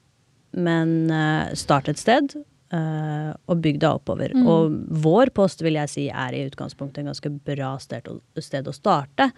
men 0.64 0.92
uh, 1.10 1.54
start 1.58 1.88
et 1.90 1.98
sted. 1.98 2.36
eh, 2.74 3.30
og 3.50 3.58
bygg 3.62 3.76
deg 3.82 3.90
oppover. 4.00 4.32
Mm. 4.34 4.46
Og 4.50 4.76
vår 5.04 5.30
post 5.36 5.60
vil 5.62 5.76
jeg 5.78 5.90
si 5.92 6.04
er 6.10 6.34
i 6.34 6.44
utgangspunktet 6.48 7.02
en 7.02 7.10
ganske 7.12 7.30
bra 7.46 7.72
sted, 7.82 8.06
å- 8.10 8.42
sted 8.42 8.66
å 8.66 8.74
starte. 8.74 9.28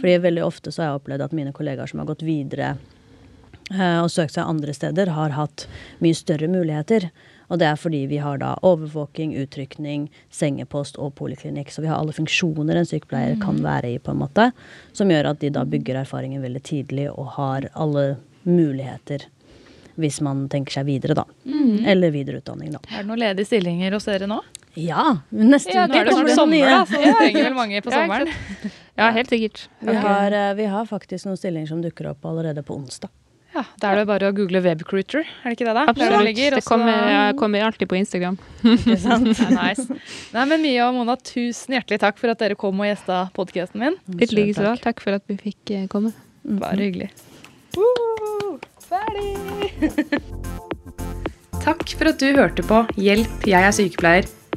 Fordi 0.00 0.12
veldig 0.22 0.44
ofte 0.46 0.70
så 0.74 0.82
har 0.82 0.90
jeg 0.92 1.00
opplevd 1.00 1.24
at 1.24 1.32
mine 1.34 1.52
kollegaer 1.56 1.90
som 1.90 2.02
har 2.02 2.06
gått 2.10 2.22
videre 2.26 2.76
eh, 3.72 3.98
og 4.02 4.10
søkt 4.14 4.34
seg 4.36 4.46
andre 4.46 4.74
steder, 4.76 5.10
har 5.16 5.34
hatt 5.38 5.66
mye 6.04 6.14
større 6.18 6.46
muligheter. 6.50 7.08
Og 7.52 7.58
det 7.60 7.66
er 7.68 7.76
fordi 7.76 8.06
vi 8.10 8.18
har 8.22 8.38
da 8.40 8.54
overvåking, 8.64 9.34
utrykning, 9.42 10.08
sengepost 10.32 10.96
og 10.98 11.14
poliklinikk. 11.18 11.70
Så 11.74 11.84
vi 11.84 11.90
har 11.90 12.00
alle 12.00 12.14
funksjoner 12.16 12.80
en 12.80 12.88
sykepleier 12.88 13.36
kan 13.42 13.60
være 13.64 13.94
i, 13.94 13.98
på 13.98 14.14
en 14.14 14.22
måte. 14.22 14.50
Som 14.96 15.12
gjør 15.12 15.32
at 15.34 15.40
de 15.44 15.50
da 15.54 15.64
bygger 15.68 16.00
erfaringen 16.04 16.42
veldig 16.44 16.62
tidlig 16.64 17.08
og 17.12 17.34
har 17.38 17.68
alle 17.74 18.16
muligheter. 18.48 19.26
Hvis 20.00 20.18
man 20.26 20.48
tenker 20.50 20.80
seg 20.80 20.88
videre, 20.88 21.14
da. 21.14 21.22
Eller 21.86 22.10
videreutdanning, 22.10 22.72
da. 22.74 22.80
Er 22.90 23.04
det 23.04 23.10
noen 23.12 23.20
ledige 23.22 23.46
stillinger 23.46 23.94
hos 23.94 24.08
dere 24.08 24.26
nå? 24.26 24.40
Ja, 24.74 25.20
neste 25.30 25.70
Ja, 25.70 25.84
uke 25.86 26.00
er 26.00 26.08
kommer 26.10 26.26
det 26.26 26.34
sommer, 26.34 26.56
nye. 26.56 26.80
så 26.90 26.98
vi 26.98 27.12
trenger 27.14 27.44
vel 27.46 27.54
mange 27.54 27.82
på 27.84 27.92
sommeren. 27.94 28.32
Ja, 28.98 29.10
helt 29.14 29.30
sikkert. 29.30 29.68
Vi 29.86 29.94
har, 29.94 30.34
eh, 30.34 30.54
vi 30.58 30.64
har 30.66 30.86
faktisk 30.90 31.28
noen 31.28 31.38
stillinger 31.38 31.68
som 31.70 31.82
dukker 31.82 32.10
opp 32.10 32.26
allerede 32.26 32.64
på 32.66 32.74
onsdag. 32.74 33.10
Ja, 33.54 33.62
Da 33.78 33.92
er 33.92 34.00
det 34.00 34.06
bare 34.08 34.30
å 34.32 34.34
google 34.34 34.58
webcruiter, 34.64 35.22
er 35.22 35.52
det 35.52 35.56
ikke 35.58 35.68
det? 35.68 35.74
da? 35.76 35.84
Absolutt. 35.86 36.10
Absolutt. 36.10 36.26
ligger, 36.26 36.56
Det 36.58 36.64
kommer, 36.66 37.04
jeg 37.12 37.36
kommer 37.38 37.66
alltid 37.68 37.90
på 37.92 37.98
Instagram. 38.00 38.38
Ikke 38.64 38.98
sant? 38.98 39.30
Det 39.30 39.50
nice. 39.54 39.86
Nei, 40.34 40.46
men 40.50 40.64
Mia 40.64 40.88
og 40.88 40.98
Mona, 40.98 41.14
tusen 41.22 41.76
hjertelig 41.78 42.00
takk 42.02 42.18
for 42.18 42.34
at 42.34 42.42
dere 42.42 42.58
kom 42.58 42.82
og 42.82 42.88
gjesta 42.90 43.28
podkasten 43.36 43.84
min. 43.84 43.98
Litt 44.10 44.34
like 44.34 44.50
likeså. 44.50 44.74
takk. 44.74 44.82
Takk 44.88 45.04
for 45.06 45.20
at 45.20 45.26
vi 45.30 45.38
fikk 45.38 45.74
eh, 45.76 45.86
komme. 45.92 46.10
Bare 46.44 46.80
hyggelig. 46.82 47.12
Uh, 47.78 48.58
Ferdig! 48.84 49.32
Takk 51.64 51.94
for 51.96 52.10
at 52.10 52.20
du 52.20 52.26
hørte 52.36 52.60
på 52.66 52.82
Hjelp, 53.00 53.46
jeg 53.48 53.64
er 53.64 53.72
sykepleier. 53.72 54.26